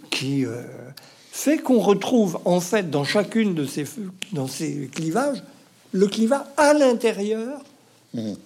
qui 0.09 0.45
fait 1.31 1.57
qu'on 1.57 1.79
retrouve 1.79 2.39
en 2.43 2.59
fait 2.59 2.89
dans 2.89 3.05
chacune 3.05 3.55
de 3.55 3.65
ces, 3.65 3.85
dans 4.33 4.47
ces 4.47 4.89
clivages 4.93 5.41
le 5.93 6.07
clivage 6.07 6.45
à 6.57 6.73
l'intérieur 6.73 7.61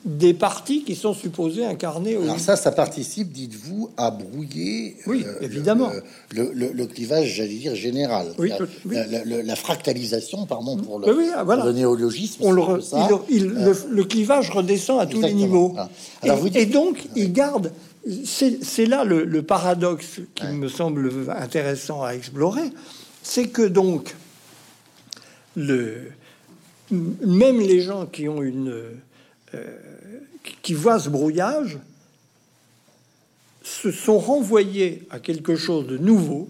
des 0.06 0.34
partis 0.34 0.84
qui 0.84 0.96
sont 0.96 1.14
supposés 1.14 1.66
incarner. 1.66 2.16
Alors 2.16 2.40
ça, 2.40 2.56
ça 2.56 2.72
participe, 2.72 3.34
dites-vous, 3.34 3.90
à 3.98 4.12
brouiller. 4.12 4.96
Oui, 5.06 5.26
euh, 5.28 5.42
évidemment. 5.42 5.92
Le, 6.32 6.86
clivage, 6.86 7.34
j'allais 7.36 7.56
dire 7.56 7.76
général. 7.76 8.28
Oui, 8.38 8.52
la, 8.86 9.56
fractalisation, 9.58 10.46
pardon 10.46 10.78
pour 10.78 11.00
le, 11.00 11.72
néologisme. 11.74 12.44
On 12.46 12.54
euh, 12.54 12.80
le, 13.90 14.04
clivage 14.06 14.52
redescend 14.52 15.02
à 15.02 15.06
tous 15.06 15.22
les 15.22 15.34
niveaux. 15.34 15.76
et, 16.24 16.66
donc, 16.66 17.06
il 17.16 17.34
garde. 17.34 17.74
C'est 18.24 18.86
là 18.86 19.04
le, 19.04 19.42
paradoxe 19.42 20.22
qui 20.34 20.48
me 20.48 20.70
semble 20.70 21.12
intéressant 21.38 22.04
à 22.04 22.12
explorer, 22.12 22.72
c'est 23.22 23.48
que 23.48 23.64
donc 23.64 24.16
le 25.58 26.12
même 26.92 27.60
les 27.60 27.82
gens 27.82 28.06
qui 28.06 28.30
ont 28.30 28.42
une 28.42 28.72
qui 30.62 30.74
voient 30.74 31.00
ce 31.00 31.10
brouillage 31.10 31.80
se 33.64 33.92
sont 33.92 34.18
renvoyés 34.18 35.04
à 35.10 35.20
quelque 35.20 35.56
chose 35.56 35.88
de 35.88 35.98
nouveau, 35.98 36.50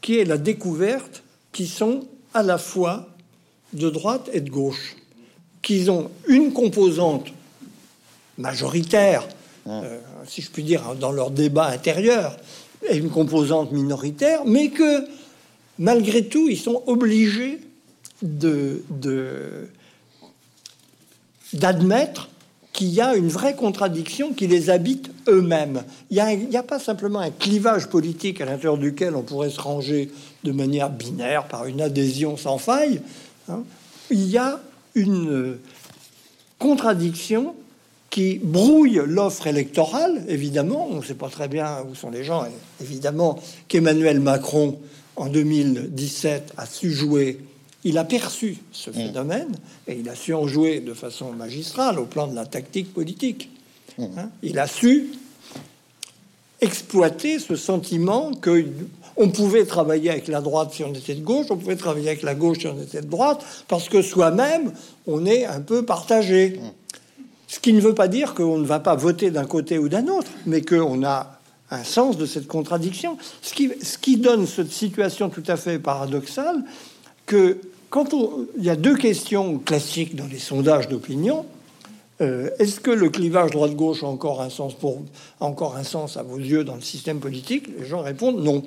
qui 0.00 0.18
est 0.18 0.24
la 0.24 0.38
découverte 0.38 1.22
qu'ils 1.52 1.68
sont 1.68 2.06
à 2.34 2.42
la 2.42 2.58
fois 2.58 3.08
de 3.72 3.88
droite 3.88 4.28
et 4.32 4.40
de 4.40 4.50
gauche, 4.50 4.96
qu'ils 5.62 5.90
ont 5.90 6.10
une 6.26 6.52
composante 6.52 7.28
majoritaire, 8.38 9.26
euh, 9.66 9.98
si 10.26 10.42
je 10.42 10.50
puis 10.50 10.62
dire, 10.62 10.94
dans 10.96 11.12
leur 11.12 11.30
débat 11.30 11.66
intérieur, 11.66 12.36
et 12.88 12.96
une 12.96 13.10
composante 13.10 13.72
minoritaire, 13.72 14.44
mais 14.46 14.70
que 14.70 15.06
malgré 15.78 16.26
tout, 16.26 16.48
ils 16.48 16.58
sont 16.58 16.82
obligés 16.86 17.60
de 18.22 18.82
d'admettre 21.52 22.29
qu'il 22.72 22.88
y 22.88 23.00
a 23.00 23.14
une 23.14 23.28
vraie 23.28 23.54
contradiction 23.54 24.32
qui 24.32 24.46
les 24.46 24.70
habite 24.70 25.10
eux-mêmes. 25.28 25.82
Il 26.10 26.22
n'y 26.48 26.56
a, 26.56 26.62
pas 26.62 26.78
simplement 26.78 27.18
un 27.18 27.30
clivage 27.30 27.88
politique 27.88 28.40
à 28.40 28.44
l'intérieur 28.44 28.78
duquel 28.78 29.16
on 29.16 29.22
pourrait 29.22 29.50
se 29.50 29.60
ranger 29.60 30.10
de 30.44 30.52
manière 30.52 30.90
binaire 30.90 31.48
par 31.48 31.66
une 31.66 31.80
adhésion 31.80 32.36
sans 32.36 32.58
faille. 32.58 33.00
Hein. 33.48 33.62
Il 34.10 34.28
y 34.28 34.38
a 34.38 34.60
une 34.94 35.58
contradiction 36.58 37.54
qui 38.08 38.38
brouille 38.42 39.00
l'offre 39.06 39.46
électorale, 39.46 40.24
évidemment. 40.28 40.88
On 40.90 40.96
ne 40.96 41.04
sait 41.04 41.14
pas 41.14 41.28
très 41.28 41.48
bien 41.48 41.78
où 41.88 41.94
sont 41.94 42.10
les 42.10 42.24
gens. 42.24 42.44
Évidemment 42.80 43.38
qu'Emmanuel 43.68 44.20
Macron, 44.20 44.78
en 45.16 45.26
2017, 45.28 46.54
a 46.56 46.66
su 46.66 46.90
jouer 46.90 47.38
il 47.84 47.98
a 47.98 48.04
perçu 48.04 48.58
ce 48.72 48.90
mm. 48.90 48.94
phénomène 48.94 49.52
et 49.86 49.94
il 49.94 50.08
a 50.08 50.14
su 50.14 50.34
en 50.34 50.46
jouer 50.46 50.80
de 50.80 50.94
façon 50.94 51.32
magistrale 51.32 51.98
au 51.98 52.06
plan 52.06 52.26
de 52.26 52.34
la 52.34 52.46
tactique 52.46 52.92
politique. 52.92 53.50
Mm. 53.98 54.04
Hein. 54.16 54.30
il 54.42 54.58
a 54.58 54.66
su 54.66 55.10
exploiter 56.60 57.38
ce 57.38 57.56
sentiment 57.56 58.32
que 58.34 58.66
on 59.16 59.30
pouvait 59.30 59.64
travailler 59.64 60.10
avec 60.10 60.28
la 60.28 60.40
droite 60.40 60.72
si 60.72 60.84
on 60.84 60.94
était 60.94 61.14
de 61.14 61.22
gauche, 61.22 61.46
on 61.50 61.56
pouvait 61.56 61.76
travailler 61.76 62.08
avec 62.08 62.22
la 62.22 62.34
gauche 62.34 62.60
si 62.60 62.66
on 62.66 62.80
était 62.80 63.02
de 63.02 63.06
droite, 63.06 63.44
parce 63.68 63.88
que 63.88 64.02
soi-même, 64.02 64.72
on 65.06 65.26
est 65.26 65.44
un 65.44 65.60
peu 65.60 65.84
partagé. 65.84 66.50
Mm. 66.50 66.72
Ce 67.48 67.58
qui 67.58 67.72
ne 67.72 67.80
veut 67.80 67.94
pas 67.94 68.06
dire 68.06 68.34
qu'on 68.34 68.58
ne 68.58 68.64
va 68.64 68.78
pas 68.78 68.94
voter 68.94 69.32
d'un 69.32 69.44
côté 69.44 69.76
ou 69.76 69.88
d'un 69.88 70.06
autre, 70.06 70.30
mais 70.46 70.62
qu'on 70.62 71.04
a 71.04 71.40
un 71.72 71.84
sens 71.84 72.16
de 72.16 72.26
cette 72.26 72.46
contradiction. 72.46 73.18
Ce 73.42 73.54
qui, 73.54 73.72
ce 73.82 73.98
qui 73.98 74.16
donne 74.16 74.46
cette 74.46 74.70
situation 74.70 75.28
tout 75.28 75.42
à 75.48 75.56
fait 75.56 75.78
paradoxale, 75.78 76.64
que 77.26 77.58
quand 77.90 78.14
il 78.56 78.64
y 78.64 78.70
a 78.70 78.76
deux 78.76 78.96
questions 78.96 79.58
classiques 79.58 80.14
dans 80.14 80.26
les 80.26 80.38
sondages 80.38 80.88
d'opinion, 80.88 81.44
euh, 82.20 82.50
est-ce 82.58 82.80
que 82.80 82.90
le 82.90 83.08
clivage 83.08 83.50
droite-gauche 83.50 84.04
a 84.04 84.06
encore 84.06 84.40
un 84.40 84.50
sens 84.50 84.74
pour 84.74 84.98
encore 85.40 85.76
un 85.76 85.84
sens 85.84 86.16
à 86.16 86.22
vos 86.22 86.38
yeux 86.38 86.64
dans 86.64 86.76
le 86.76 86.82
système 86.82 87.18
politique? 87.18 87.68
Les 87.78 87.86
gens 87.86 88.02
répondent 88.02 88.42
non, 88.44 88.62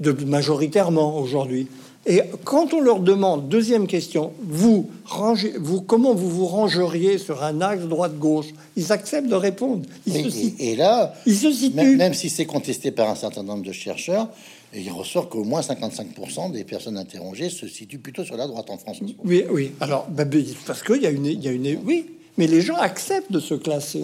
de, 0.00 0.12
majoritairement 0.24 1.18
aujourd'hui. 1.18 1.68
Et 2.08 2.20
quand 2.44 2.72
on 2.72 2.80
leur 2.80 3.00
demande 3.00 3.48
deuxième 3.48 3.86
question, 3.86 4.32
vous 4.42 4.88
rangez, 5.04 5.54
vous 5.58 5.80
comment 5.80 6.14
vous 6.14 6.30
vous 6.30 6.46
rangeriez 6.46 7.18
sur 7.18 7.42
un 7.42 7.60
axe 7.60 7.82
droite-gauche? 7.84 8.46
Ils 8.76 8.92
acceptent 8.92 9.28
de 9.28 9.34
répondre. 9.34 9.86
et, 10.06 10.76
là, 10.76 11.14
ils 11.26 11.36
se 11.36 11.50
situent. 11.50 11.96
même 11.96 12.14
si 12.14 12.28
c'est 12.28 12.46
contesté 12.46 12.90
par 12.90 13.08
un 13.08 13.16
certain 13.16 13.42
nombre 13.42 13.64
de 13.64 13.72
chercheurs, 13.72 14.28
et 14.76 14.80
il 14.82 14.90
ressort 14.90 15.30
qu'au 15.30 15.42
moins 15.42 15.62
55% 15.62 16.52
des 16.52 16.62
personnes 16.62 16.98
interrogées 16.98 17.48
se 17.48 17.66
situent 17.66 17.98
plutôt 17.98 18.24
sur 18.24 18.36
la 18.36 18.46
droite 18.46 18.68
en 18.68 18.76
France. 18.76 18.98
Oui, 19.24 19.44
oui. 19.50 19.72
Alors, 19.80 20.06
bah, 20.10 20.24
parce 20.66 20.82
qu'il 20.82 21.00
y 21.00 21.06
a 21.06 21.10
une, 21.10 21.24
y 21.24 21.48
a 21.48 21.50
une, 21.50 21.78
oui, 21.82 22.15
mais 22.38 22.46
les 22.46 22.60
gens 22.60 22.76
acceptent 22.76 23.32
de 23.32 23.40
se 23.40 23.54
classer. 23.54 24.02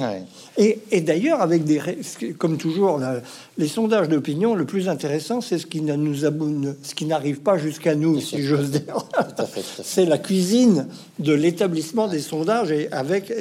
Et, 0.56 1.00
d'ailleurs, 1.00 1.42
avec 1.42 1.64
des, 1.64 1.80
comme 2.38 2.56
toujours, 2.56 3.00
les 3.58 3.68
sondages 3.68 4.08
d'opinion, 4.08 4.54
le 4.54 4.64
plus 4.64 4.88
intéressant, 4.88 5.40
c'est 5.40 5.58
ce 5.58 5.66
qui 5.66 5.80
ce 5.80 7.04
n'arrive 7.04 7.40
pas 7.40 7.58
jusqu'à 7.58 7.94
nous, 7.94 8.20
si 8.20 8.42
j'ose 8.42 8.70
dire. 8.70 8.96
c'est 9.82 10.06
la 10.06 10.18
cuisine 10.18 10.86
de 11.18 11.32
l'établissement 11.32 12.08
des 12.08 12.20
sondages 12.20 12.70
et 12.70 12.90
avec 12.90 13.32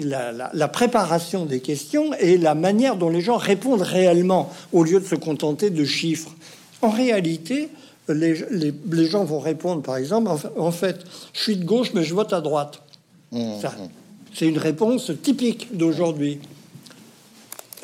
la, 0.00 0.68
préparation 0.68 1.46
des 1.46 1.60
questions 1.60 2.12
et 2.18 2.36
la 2.36 2.54
manière 2.54 2.96
dont 2.96 3.10
les 3.10 3.20
gens 3.20 3.36
répondent 3.36 3.82
réellement 3.82 4.50
au 4.72 4.84
lieu 4.84 5.00
de 5.00 5.06
se 5.06 5.14
contenter 5.14 5.70
de 5.70 5.84
chiffres. 5.84 6.34
En 6.82 6.90
réalité, 6.90 7.70
les, 8.08 9.06
gens 9.06 9.24
vont 9.24 9.40
répondre, 9.40 9.80
par 9.82 9.96
exemple, 9.96 10.30
en 10.56 10.70
fait, 10.70 10.98
je 11.32 11.40
suis 11.40 11.56
de 11.56 11.64
gauche, 11.64 11.92
mais 11.94 12.04
je 12.04 12.14
vote 12.14 12.32
à 12.34 12.42
droite. 12.42 12.83
Mmh, 13.32 13.38
mmh. 13.38 13.68
c'est 14.34 14.46
une 14.46 14.58
réponse 14.58 15.10
typique 15.22 15.76
d'aujourd'hui. 15.76 16.40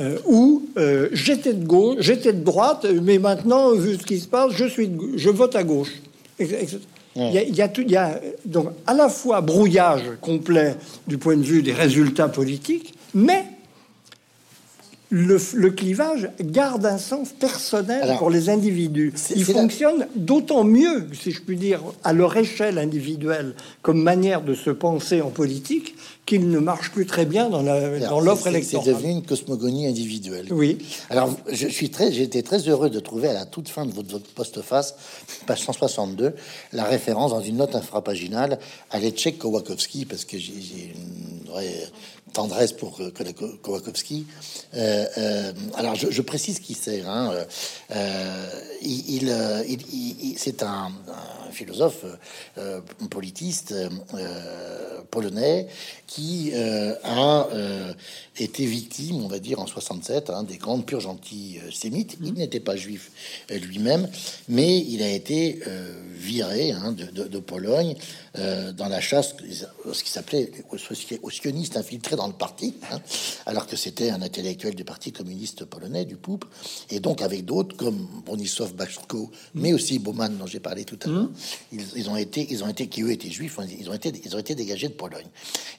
Euh, 0.00 0.18
ou 0.26 0.62
euh, 0.78 1.08
j'étais 1.12 1.52
de 1.52 1.64
gauche, 1.64 1.96
j'étais 2.00 2.32
de 2.32 2.42
droite, 2.42 2.86
mais 3.02 3.18
maintenant, 3.18 3.72
vu 3.72 3.96
ce 3.96 4.06
qui 4.06 4.18
se 4.18 4.28
passe, 4.28 4.52
je, 4.52 4.64
suis 4.64 4.90
je 5.16 5.28
vote 5.28 5.54
à 5.56 5.62
gauche. 5.62 5.92
Il 6.38 7.54
y, 7.54 7.60
a, 7.60 7.68
tout, 7.68 7.82
il 7.82 7.90
y 7.90 7.96
a 7.96 8.18
donc 8.46 8.68
à 8.86 8.94
la 8.94 9.08
fois 9.10 9.42
brouillage 9.42 10.04
complet 10.22 10.76
du 11.06 11.18
point 11.18 11.36
de 11.36 11.42
vue 11.42 11.62
des 11.62 11.72
résultats 11.72 12.28
politiques, 12.28 12.94
mais 13.12 13.44
le, 15.10 15.70
clivage 15.70 16.30
garde 16.40 16.86
un 16.86 16.98
sens 16.98 17.30
personnel 17.30 18.16
pour 18.18 18.30
les 18.30 18.48
individus. 18.48 19.12
Il 19.34 19.44
fonctionne 19.44 20.06
d'autant 20.14 20.64
mieux, 20.64 21.08
si 21.12 21.32
je 21.32 21.42
puis 21.42 21.56
dire, 21.56 21.80
à 22.04 22.12
leur 22.12 22.36
échelle 22.36 22.78
individuelle, 22.78 23.54
comme 23.82 24.02
manière 24.02 24.42
de 24.42 24.54
se 24.54 24.70
penser 24.70 25.20
en 25.20 25.30
politique, 25.30 25.94
qu'il 26.26 26.48
ne 26.48 26.60
marche 26.60 26.92
plus 26.92 27.06
très 27.06 27.26
bien 27.26 27.50
dans 27.50 27.62
l'offre 28.20 28.46
électorale. 28.46 28.84
C'est 28.84 28.92
devenu 28.92 29.10
une 29.10 29.22
cosmogonie 29.24 29.88
individuelle. 29.88 30.46
Oui. 30.50 30.78
Alors, 31.08 31.34
je 31.50 31.66
suis 31.66 31.90
très, 31.90 32.12
j'ai 32.12 32.22
été 32.22 32.44
très 32.44 32.68
heureux 32.68 32.88
de 32.88 33.00
trouver 33.00 33.28
à 33.28 33.32
la 33.32 33.46
toute 33.46 33.68
fin 33.68 33.84
de 33.84 33.90
votre, 33.90 34.08
votre 34.08 34.30
postface, 34.30 34.94
page 35.46 35.62
162, 35.62 36.34
la 36.72 36.84
référence 36.84 37.32
dans 37.32 37.40
une 37.40 37.56
note 37.56 37.74
infrapaginale 37.74 38.60
à 38.92 39.00
Leszek 39.00 39.38
Kołakowski, 39.38 40.04
parce 40.04 40.24
que 40.24 40.38
j'ai 40.38 40.92
une 40.94 41.50
vraie 41.50 41.88
tendresse 42.32 42.72
pour 42.72 43.00
euh, 43.00 43.12
Kołakowski. 43.62 44.26
Euh, 44.74 45.06
euh, 45.18 45.52
alors, 45.76 45.94
je, 45.94 46.22
précise 46.22 46.60
qui 46.60 46.74
c'est. 46.74 47.02
Hein, 47.02 47.32
c'est 50.36 50.62
un 50.62 50.92
philosophe 51.50 52.04
euh, 52.58 52.80
politiste 53.10 53.72
euh, 53.72 55.00
polonais 55.10 55.66
qui 56.06 56.50
euh, 56.54 56.94
a 57.04 57.48
euh, 57.52 57.92
été 58.38 58.64
victime, 58.66 59.16
on 59.24 59.28
va 59.28 59.38
dire, 59.38 59.60
en 59.60 59.66
67, 59.66 60.30
hein, 60.30 60.42
des 60.44 60.56
grandes 60.56 60.86
purges 60.86 61.06
antisémites. 61.06 62.16
Il 62.22 62.34
n'était 62.34 62.60
pas 62.60 62.76
juif 62.76 63.10
euh, 63.50 63.58
lui-même, 63.58 64.08
mais 64.48 64.78
il 64.78 65.02
a 65.02 65.10
été 65.10 65.60
euh, 65.66 65.92
viré 66.14 66.72
hein, 66.72 66.92
de, 66.92 67.04
de- 67.06 67.28
de 67.28 67.38
Pologne 67.38 67.94
euh, 68.38 68.72
dans 68.72 68.88
la 68.88 69.00
chasse, 69.00 69.34
ce 69.92 70.04
qui 70.04 70.10
s'appelait 70.10 70.50
aux, 71.22 71.30
sionistes 71.30 71.76
infiltrés 71.76 72.16
dans 72.16 72.26
le 72.26 72.32
parti, 72.32 72.74
hein, 72.92 73.00
alors 73.46 73.66
que 73.66 73.76
c'était 73.76 74.10
un 74.10 74.22
intellectuel 74.22 74.74
du 74.74 74.84
Parti 74.84 75.12
communiste 75.12 75.64
polonais, 75.64 76.04
du 76.04 76.16
POUP, 76.16 76.44
et 76.90 77.00
donc 77.00 77.22
avec 77.22 77.44
d'autres 77.44 77.76
comme 77.76 78.06
Bronisław 78.24 78.72
Baszko, 78.74 79.30
mais 79.54 79.72
aussi 79.72 79.98
Bauman, 79.98 80.36
dont 80.36 80.46
j'ai 80.46 80.60
parlé 80.60 80.84
tout 80.84 80.98
à 81.04 81.08
l'heure. 81.08 81.28
Ils, 81.72 81.84
ils 81.96 82.10
ont 82.10 82.16
été, 82.16 82.46
ils 82.50 82.64
ont 82.64 82.68
été, 82.68 82.86
qui 82.86 83.02
eux 83.02 83.10
étaient 83.10 83.30
juifs, 83.30 83.58
ils 83.78 83.88
ont 83.88 83.94
été, 83.94 84.12
ils 84.24 84.34
ont 84.34 84.38
été 84.38 84.54
dégagés 84.54 84.88
de 84.88 84.94
Pologne. 84.94 85.26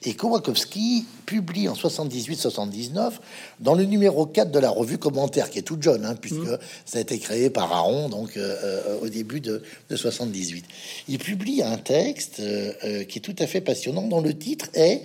Et 0.04 0.14
Kołakowski 0.14 1.04
publie 1.26 1.68
en 1.68 1.74
78-79 1.74 3.12
dans 3.60 3.74
le 3.74 3.84
numéro 3.84 4.26
4 4.26 4.50
de 4.50 4.58
la 4.58 4.70
revue 4.70 4.98
Commentaire, 4.98 5.50
qui 5.50 5.58
est 5.58 5.62
toute 5.62 5.82
jeune, 5.82 6.04
hein, 6.04 6.14
puisque 6.14 6.48
ça 6.84 6.98
a 6.98 7.00
été 7.00 7.18
créé 7.18 7.50
par 7.50 7.72
Aaron, 7.72 8.08
donc 8.08 8.36
euh, 8.36 8.56
euh, 8.62 8.98
au 9.00 9.08
début 9.08 9.40
de, 9.40 9.62
de 9.88 9.96
78. 9.96 10.64
Il 11.08 11.18
publie 11.18 11.62
un 11.62 11.78
texte 11.78 12.40
euh, 12.40 13.04
qui 13.04 13.18
est 13.18 13.22
tout 13.22 13.36
à 13.38 13.46
fait 13.46 13.60
passionnant, 13.60 14.08
dont 14.08 14.20
le 14.20 14.36
titre 14.36 14.66
est 14.74 15.02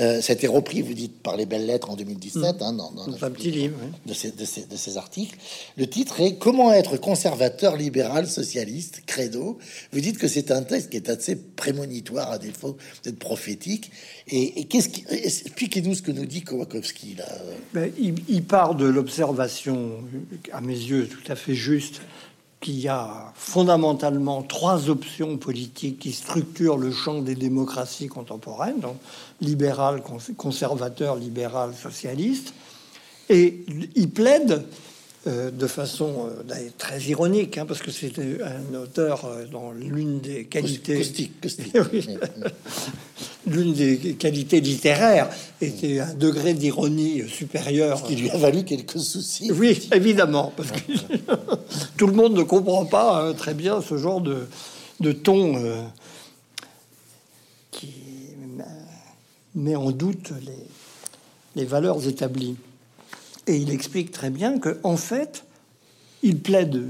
euh, 0.00 0.20
ça 0.20 0.32
a 0.32 0.34
été 0.34 0.46
repris, 0.46 0.82
vous 0.82 0.94
dites, 0.94 1.22
par 1.22 1.36
les 1.36 1.46
belles 1.46 1.66
lettres 1.66 1.90
en 1.90 1.96
2017, 1.96 2.62
hein, 2.62 2.72
dans, 2.72 2.92
un 3.22 3.30
petit 3.30 3.50
livre, 3.50 3.76
oui. 3.80 3.88
de 4.06 4.14
ces, 4.14 4.32
de, 4.32 4.44
ces, 4.44 4.66
de 4.66 4.76
ces 4.76 4.96
articles. 4.96 5.36
Le 5.76 5.86
titre 5.86 6.20
est 6.20 6.36
Comment 6.36 6.72
être 6.72 6.96
conservateur, 6.96 7.76
libéral, 7.76 8.26
socialiste, 8.26 9.02
credo? 9.06 9.58
Vous 9.92 10.00
dites 10.00 10.18
que 10.18 10.26
c'est 10.26 10.50
un 10.50 10.62
texte 10.62 10.90
qui 10.90 10.96
est 10.96 11.08
assez 11.08 11.36
prémonitoire, 11.36 12.30
à 12.32 12.38
défaut 12.38 12.76
d'être 13.04 13.18
prophétique. 13.18 13.92
Et, 14.28 14.60
et 14.60 14.64
qu'est-ce 14.64 14.88
qui. 14.88 15.04
Expliquez-nous 15.08 15.94
ce 15.94 16.02
que 16.02 16.10
nous 16.10 16.26
dit 16.26 16.42
Kowakovski, 16.42 17.14
là. 17.16 17.26
Ben, 17.72 17.92
il, 17.98 18.14
il 18.28 18.42
part 18.42 18.74
de 18.74 18.86
l'observation, 18.86 19.92
à 20.52 20.60
mes 20.60 20.74
yeux, 20.74 21.08
tout 21.08 21.32
à 21.32 21.36
fait 21.36 21.54
juste, 21.54 22.00
qu'il 22.64 22.80
y 22.80 22.88
a 22.88 23.30
fondamentalement 23.34 24.42
trois 24.42 24.88
options 24.88 25.36
politiques 25.36 25.98
qui 25.98 26.12
structurent 26.12 26.78
le 26.78 26.90
champ 26.90 27.20
des 27.20 27.34
démocraties 27.34 28.06
contemporaines, 28.06 28.80
donc 28.80 28.96
conservateur, 30.38 31.16
libéral, 31.16 31.74
socialiste. 31.74 32.54
Et 33.28 33.66
il 33.94 34.08
plaide 34.08 34.64
euh, 35.26 35.50
de 35.50 35.66
façon 35.66 36.28
euh, 36.28 36.68
très 36.76 37.00
ironique, 37.00 37.56
hein, 37.56 37.64
parce 37.64 37.80
que 37.80 37.90
c'est 37.90 38.12
un 38.18 38.74
auteur 38.74 39.24
euh, 39.24 39.46
dont 39.46 39.72
l'une 39.72 40.20
des 40.20 40.44
qualités 40.44 40.96
Caustique, 40.98 41.40
caustique. 41.40 41.74
Oui. 41.92 42.06
l'une 43.46 43.72
des 43.72 44.16
qualités 44.16 44.60
littéraires 44.60 45.30
était 45.62 46.00
un 46.00 46.12
degré 46.12 46.52
d'ironie 46.52 47.26
supérieur. 47.26 48.02
qui 48.02 48.16
lui 48.16 48.28
a 48.28 48.36
valu 48.36 48.64
quelques 48.64 48.98
soucis. 48.98 49.50
Oui, 49.50 49.88
évidemment, 49.94 50.52
parce 50.54 50.72
que 50.72 50.92
tout 51.96 52.06
le 52.06 52.12
monde 52.12 52.34
ne 52.34 52.42
comprend 52.42 52.84
pas 52.84 53.22
hein, 53.22 53.32
très 53.32 53.54
bien 53.54 53.80
ce 53.80 53.96
genre 53.96 54.20
de, 54.20 54.46
de 55.00 55.12
ton 55.12 55.88
qui 57.70 57.94
met 59.54 59.74
en 59.74 59.90
doute 59.90 60.32
les, 60.44 61.62
les 61.62 61.64
valeurs 61.64 62.06
établies. 62.06 62.56
Et 63.46 63.56
il 63.56 63.70
explique 63.70 64.10
très 64.10 64.30
bien 64.30 64.58
que, 64.58 64.78
en 64.82 64.96
fait, 64.96 65.44
il 66.22 66.38
plaide, 66.38 66.82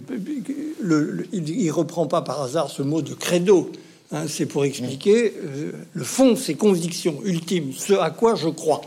le, 0.81 1.27
il, 1.33 1.49
il 1.49 1.71
reprend 1.71 2.07
pas 2.07 2.23
par 2.23 2.43
hasard 2.43 2.71
ce 2.71 2.83
mot 2.83 3.03
de 3.03 3.15
credo. 3.15 3.73
hein, 4.13 4.27
c'est 4.29 4.47
pour 4.47 4.65
expliquer 4.65 5.35
euh, 5.43 5.73
le 5.93 6.05
fond, 6.05 6.37
ses 6.37 6.55
convictions 6.55 7.21
ultimes, 7.25 7.73
ce 7.77 7.95
à 7.95 8.11
quoi 8.11 8.37
je 8.37 8.49
crois. 8.49 8.83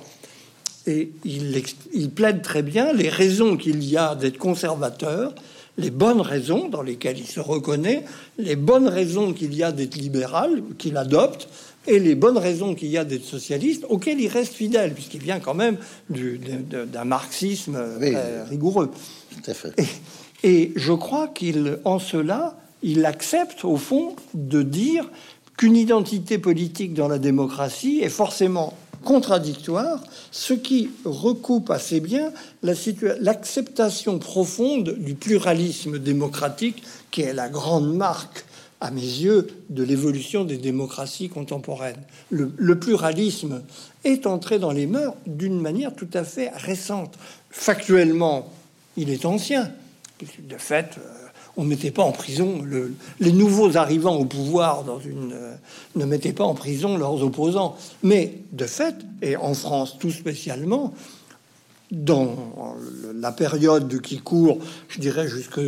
Et 0.85 1.11
il, 1.25 1.61
il 1.93 2.09
plaide 2.09 2.41
très 2.41 2.63
bien 2.63 2.93
les 2.93 3.09
raisons 3.09 3.57
qu'il 3.57 3.83
y 3.83 3.97
a 3.97 4.15
d'être 4.15 4.37
conservateur, 4.37 5.35
les 5.77 5.91
bonnes 5.91 6.21
raisons 6.21 6.69
dans 6.69 6.81
lesquelles 6.81 7.19
il 7.19 7.27
se 7.27 7.41
reconnaît, 7.41 8.05
les 8.37 8.55
bonnes 8.55 8.87
raisons 8.87 9.33
qu'il 9.33 9.53
y 9.53 9.63
a 9.63 9.73
d'être 9.73 9.95
libéral, 9.95 10.63
qu'il 10.77 10.95
adopte, 10.95 11.49
et 11.87 11.99
les 11.99 12.15
bonnes 12.15 12.37
raisons 12.37 12.75
qu'il 12.75 12.89
y 12.89 12.97
a 12.97 13.05
d'être 13.05 13.23
socialiste, 13.25 13.85
auxquelles 13.89 14.19
il 14.19 14.27
reste 14.27 14.53
fidèle, 14.53 14.93
puisqu'il 14.93 15.21
vient 15.21 15.39
quand 15.39 15.53
même 15.55 15.77
du- 16.09 16.39
d'un 16.39 17.05
marxisme 17.05 17.77
Oui. 17.99 18.13
rigoureux. 18.49 18.91
Tout 19.31 19.51
à 19.51 19.53
fait. 19.53 19.73
Et, 19.77 19.87
et 20.61 20.73
je 20.75 20.93
crois 20.93 21.27
qu'il, 21.29 21.79
en 21.85 21.99
cela, 21.99 22.57
il 22.83 23.05
accepte 23.05 23.65
au 23.65 23.77
fond 23.77 24.15
de 24.33 24.61
dire 24.61 25.09
qu'une 25.57 25.75
identité 25.75 26.37
politique 26.37 26.93
dans 26.93 27.07
la 27.07 27.17
démocratie 27.17 27.99
est 28.03 28.09
forcément 28.09 28.73
contradictoire, 29.03 30.03
ce 30.31 30.53
qui 30.53 30.89
recoupe 31.05 31.69
assez 31.71 31.99
bien 31.99 32.31
la 32.63 32.73
l'acceptation 33.19 34.19
profonde 34.19 34.95
du 34.97 35.13
pluralisme 35.15 35.97
démocratique, 35.99 36.83
qui 37.11 37.21
est 37.21 37.33
la 37.33 37.47
grande 37.49 37.95
marque, 37.95 38.45
à 38.79 38.91
mes 38.91 39.01
yeux, 39.01 39.47
de 39.69 39.83
l'évolution 39.83 40.43
des 40.45 40.57
démocraties 40.57 41.29
contemporaines. 41.29 42.01
Le, 42.29 42.79
pluralisme 42.79 43.63
est 44.03 44.27
entré 44.27 44.59
dans 44.59 44.71
les 44.71 44.85
mœurs 44.85 45.15
d'une 45.25 45.59
manière 45.59 45.95
tout 45.95 46.09
à 46.13 46.23
fait 46.23 46.49
récente. 46.55 47.15
Factuellement, 47.49 48.51
il 48.95 49.09
est 49.09 49.25
ancien. 49.25 49.71
De 50.47 50.57
fait, 50.57 50.97
euh, 50.97 51.11
on 51.57 51.63
ne 51.63 51.69
mettait 51.69 51.91
pas 51.91 52.03
en 52.03 52.11
prison 52.11 52.61
le- 52.63 52.93
les 53.19 53.31
nouveaux 53.31 53.77
arrivants 53.77 54.15
au 54.15 54.25
pouvoir 54.25 54.83
dans 54.83 54.99
une 54.99 55.33
euh, 55.33 55.55
ne 55.95 56.05
mettaient 56.05 56.33
pas 56.33 56.43
en 56.43 56.53
prison 56.53 56.97
leurs 56.97 57.23
opposants. 57.23 57.75
Mais 58.03 58.39
de 58.51 58.65
fait, 58.65 58.95
et 59.23 59.35
en 59.37 59.53
France 59.55 59.97
tout 59.99 60.11
spécialement, 60.11 60.93
dans 61.91 62.35
la 63.15 63.31
période 63.31 64.01
qui 64.01 64.19
court, 64.19 64.59
je 64.89 64.99
dirais 64.99 65.27
jusque, 65.27 65.59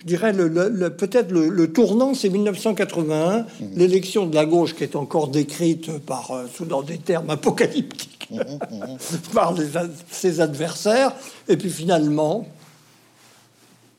je 0.00 0.06
dirais 0.06 0.32
le, 0.32 0.48
le- 0.48 0.68
le- 0.68 0.90
peut-être 0.90 1.30
le, 1.32 1.48
le 1.48 1.72
tournant, 1.72 2.14
c'est 2.14 2.28
1981, 2.28 3.46
l'élection 3.74 4.26
de 4.26 4.34
la 4.34 4.46
gauche 4.46 4.74
qui 4.74 4.84
est 4.84 4.96
encore 4.96 5.28
décrite 5.28 5.98
par 5.98 6.30
euh, 6.30 6.44
sous 6.54 6.64
dans 6.64 6.82
des 6.82 6.98
termes 6.98 7.30
apocalyptiques 7.30 8.28
par 9.34 9.52
les 9.54 9.76
ad- 9.76 9.90
ses 10.10 10.40
adversaires, 10.40 11.12
et 11.48 11.56
puis 11.56 11.70
finalement. 11.70 12.46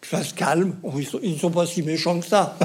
Ça 0.10 0.24
se 0.24 0.34
calme, 0.34 0.74
ils, 1.22 1.34
ne 1.34 1.38
sont 1.38 1.52
pas 1.52 1.68
si 1.68 1.84
méchants 1.84 2.20
que 2.20 2.26
ça. 2.28 2.58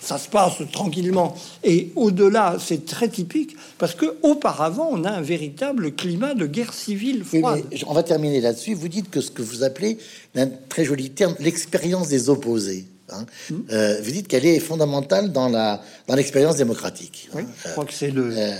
ça 0.00 0.18
se 0.18 0.28
passe 0.28 0.54
tranquillement. 0.72 1.36
Et 1.62 1.92
au-delà, 1.94 2.56
c'est 2.58 2.84
très 2.84 3.08
typique 3.08 3.56
parce 3.78 3.94
que 3.94 4.16
auparavant, 4.22 4.88
on 4.90 5.04
a 5.04 5.10
un 5.10 5.20
véritable 5.20 5.94
climat 5.94 6.34
de 6.34 6.46
guerre 6.46 6.74
civile 6.74 7.24
froide. 7.24 7.62
on 7.86 7.94
va 7.94 8.02
terminer 8.02 8.40
là-dessus. 8.40 8.74
Vous 8.74 8.88
dites 8.88 9.10
que 9.10 9.20
ce 9.20 9.30
que 9.30 9.42
vous 9.42 9.62
appelez 9.62 9.98
d'un 10.34 10.48
très 10.68 10.84
joli 10.84 11.10
terme, 11.10 11.36
l'expérience 11.38 12.08
des 12.08 12.28
opposés. 12.28 12.86
hein. 13.12 13.26
Euh, 13.70 14.00
vous 14.02 14.10
dites 14.10 14.26
qu'elle 14.26 14.46
est 14.46 14.58
fondamentale 14.58 15.30
dans 15.30 15.48
la 15.48 15.80
dans 16.08 16.16
l'expérience 16.16 16.56
démocratique. 16.56 17.28
Oui, 17.34 17.42
hein. 17.42 17.52
je 17.64 17.70
crois 17.70 17.84
que 17.84 17.94
c'est 17.94 18.10
le. 18.10 18.32
Euh, 18.36 18.56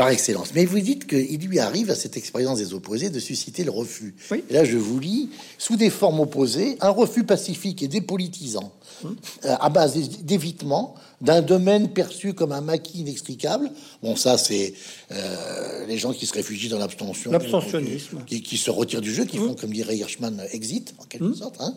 par 0.00 0.08
excellence. 0.08 0.54
Mais 0.54 0.64
vous 0.64 0.80
dites 0.80 1.06
qu'il 1.06 1.46
lui 1.46 1.58
arrive 1.58 1.90
à 1.90 1.94
cette 1.94 2.16
expérience 2.16 2.56
des 2.56 2.72
opposés 2.72 3.10
de 3.10 3.20
susciter 3.20 3.64
le 3.64 3.70
refus. 3.70 4.14
Oui. 4.30 4.42
Et 4.48 4.54
là, 4.54 4.64
je 4.64 4.78
vous 4.78 4.98
lis, 4.98 5.28
sous 5.58 5.76
des 5.76 5.90
formes 5.90 6.20
opposées, 6.20 6.78
un 6.80 6.88
refus 6.88 7.24
pacifique 7.24 7.82
et 7.82 7.88
dépolitisant, 7.88 8.72
euh, 9.04 9.10
à 9.44 9.68
base 9.68 9.98
d'évitement 10.22 10.94
d'un 11.20 11.42
domaine 11.42 11.90
perçu 11.90 12.32
comme 12.32 12.52
un 12.52 12.62
maquis 12.62 13.00
inextricable. 13.00 13.70
Bon, 14.02 14.16
ça, 14.16 14.38
c'est 14.38 14.72
euh, 15.12 15.84
les 15.86 15.98
gens 15.98 16.14
qui 16.14 16.24
se 16.24 16.32
réfugient 16.32 16.70
dans 16.70 16.78
l'abstention. 16.78 17.30
L'abstentionnisme. 17.30 18.24
Qui, 18.26 18.42
qui 18.42 18.56
se 18.56 18.70
retirent 18.70 19.02
du 19.02 19.12
jeu, 19.12 19.26
qui 19.26 19.36
font, 19.36 19.54
comme 19.54 19.70
dirait 19.70 19.98
Hirschman, 19.98 20.42
exit, 20.52 20.94
en 20.98 21.04
quelque 21.04 21.34
sorte. 21.34 21.56
hein. 21.60 21.74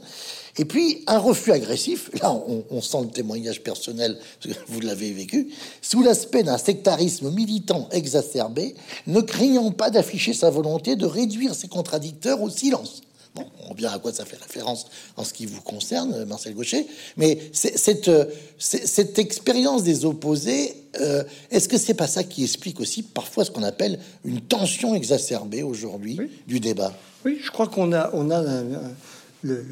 Et 0.57 0.65
puis 0.65 1.03
un 1.07 1.17
refus 1.17 1.51
agressif, 1.51 2.11
là 2.21 2.31
on, 2.69 2.81
sent 2.81 3.01
le 3.01 3.09
témoignage 3.09 3.61
personnel, 3.61 4.17
vous 4.67 4.79
l'avez 4.81 5.11
vécu, 5.11 5.49
sous 5.81 6.03
l'aspect 6.03 6.43
d'un 6.43 6.57
sectarisme 6.57 7.31
militant 7.31 7.89
exacerbé, 7.91 8.75
ne 9.07 9.21
craignant 9.21 9.71
pas 9.71 9.89
d'afficher 9.89 10.33
sa 10.33 10.49
volonté 10.49 10.95
de 10.95 11.05
réduire 11.05 11.55
ses 11.55 11.67
contradicteurs 11.67 12.41
au 12.41 12.49
silence. 12.49 13.01
Bon, 13.35 13.45
on 13.61 13.67
voit 13.67 13.75
bien 13.75 13.91
à 13.91 13.97
quoi 13.97 14.13
ça 14.13 14.25
fait 14.25 14.37
référence 14.37 14.85
en 15.17 15.23
ce 15.23 15.33
qui 15.33 15.47
vous 15.47 15.61
concerne, 15.61 16.23
Marcel 16.25 16.53
Gaucher. 16.53 16.85
Mais 17.17 17.39
cette, 17.51 18.11
cette 18.59 19.17
expérience 19.17 19.81
des 19.81 20.05
opposés, 20.05 20.75
euh, 21.01 21.23
est-ce 21.49 21.67
que 21.67 21.79
c'est 21.79 21.95
pas 21.95 22.05
ça 22.05 22.23
qui 22.23 22.43
explique 22.43 22.79
aussi 22.79 23.01
parfois 23.01 23.43
ce 23.43 23.49
qu'on 23.49 23.63
appelle 23.63 23.97
une 24.23 24.39
tension 24.39 24.93
exacerbée 24.93 25.63
aujourd'hui 25.63 26.19
du 26.45 26.59
débat? 26.59 26.93
Oui, 27.25 27.39
je 27.43 27.49
crois 27.49 27.67
qu'on 27.67 27.91
a, 27.91 28.11
on 28.13 28.29
a 28.29 28.43
le, 29.41 29.65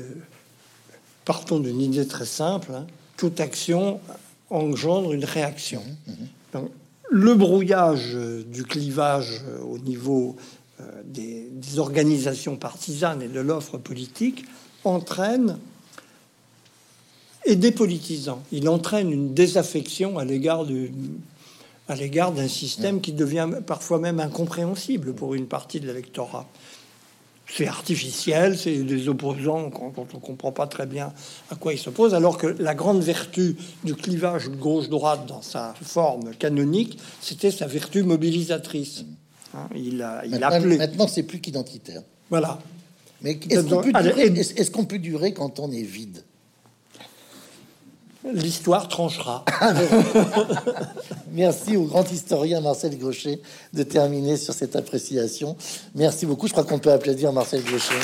partons 1.26 1.60
d'une 1.60 1.82
idée 1.82 2.08
très 2.08 2.26
simple 2.26 2.74
hein. 2.74 2.88
toute 3.18 3.40
action 3.40 4.00
engendre 4.50 5.14
une 5.14 5.24
réaction. 5.24 5.82
Mmh, 6.08 6.58
mmh. 6.58 6.62
le 7.10 7.36
brouillage 7.36 8.18
du 8.46 8.64
clivage 8.64 9.42
au 9.64 9.78
niveau 9.78 10.36
euh, 10.82 11.02
des, 11.06 11.48
organisations 11.78 12.58
partisanes 12.58 13.22
et 13.22 13.28
de 13.28 13.40
l'offre 13.40 13.78
politique 13.78 14.44
entraîne 14.84 15.58
et 17.46 17.56
dépolitisant. 17.56 18.44
Il 18.52 18.68
entraîne 18.68 19.10
une 19.10 19.34
désaffection 19.34 20.18
à 20.18 20.26
l'égard 20.26 20.66
à 21.88 21.96
l'égard 21.96 22.34
d'un 22.34 22.48
système 22.48 23.00
qui 23.00 23.14
devient 23.14 23.50
parfois 23.66 24.00
même 24.00 24.20
incompréhensible 24.20 25.14
pour 25.14 25.34
une 25.34 25.48
partie 25.48 25.80
de 25.80 25.88
l'électorat. 25.88 26.48
C'est 27.54 27.68
artificiel, 27.68 28.58
c'est 28.58 28.78
des 28.78 29.10
opposants 29.10 29.70
quand, 29.70 29.94
on 29.98 30.02
ne 30.04 30.22
comprend 30.22 30.52
pas 30.52 30.68
très 30.68 30.86
bien 30.86 31.12
à 31.50 31.56
quoi 31.56 31.74
ils 31.74 31.78
s'opposent, 31.78 32.14
alors 32.14 32.38
que 32.38 32.48
la 32.48 32.76
grande 32.76 33.02
vertu 33.02 33.58
du 33.84 33.94
clivage 33.94 34.50
gauche-droite 34.50 35.26
dans 35.28 35.42
sa 35.42 35.74
forme 35.82 36.34
canonique, 36.36 36.98
c'était 37.20 37.52
sa 37.52 37.68
vertu 37.68 38.04
mobilisatrice. 38.04 39.04
Hein, 39.54 39.68
il 39.76 40.02
a, 40.02 40.26
il 40.26 40.40
maintenant, 40.40 40.78
maintenant 40.78 41.08
c'est 41.08 41.24
plus 41.24 41.40
qu'identitaire. 41.40 42.04
Voilà. 42.30 42.60
Mais 43.22 43.38
est-ce 43.50 44.72
qu'on 44.72 44.86
peut, 44.86 45.00
durer 45.00 45.34
quand 45.34 45.60
on 45.60 45.72
est 45.72 45.84
vide? 45.84 46.24
L'histoire 48.24 48.88
tranchera. 48.88 49.44
Merci 51.32 51.76
au 51.76 51.84
grand 51.84 52.10
historien 52.12 52.62
Marcel 52.62 52.98
Gaucher 52.98 53.42
de 53.74 53.84
terminer 53.84 54.38
sur 54.38 54.54
cette 54.54 54.76
appréciation. 54.76 55.56
Merci 55.96 56.26
beaucoup. 56.26 56.48
Je 56.48 56.52
crois 56.52 56.64
qu'on 56.64 56.80
peut 56.80 56.92
applaudir 56.92 57.34
Marcel 57.34 57.64
Gaucher. 57.64 57.96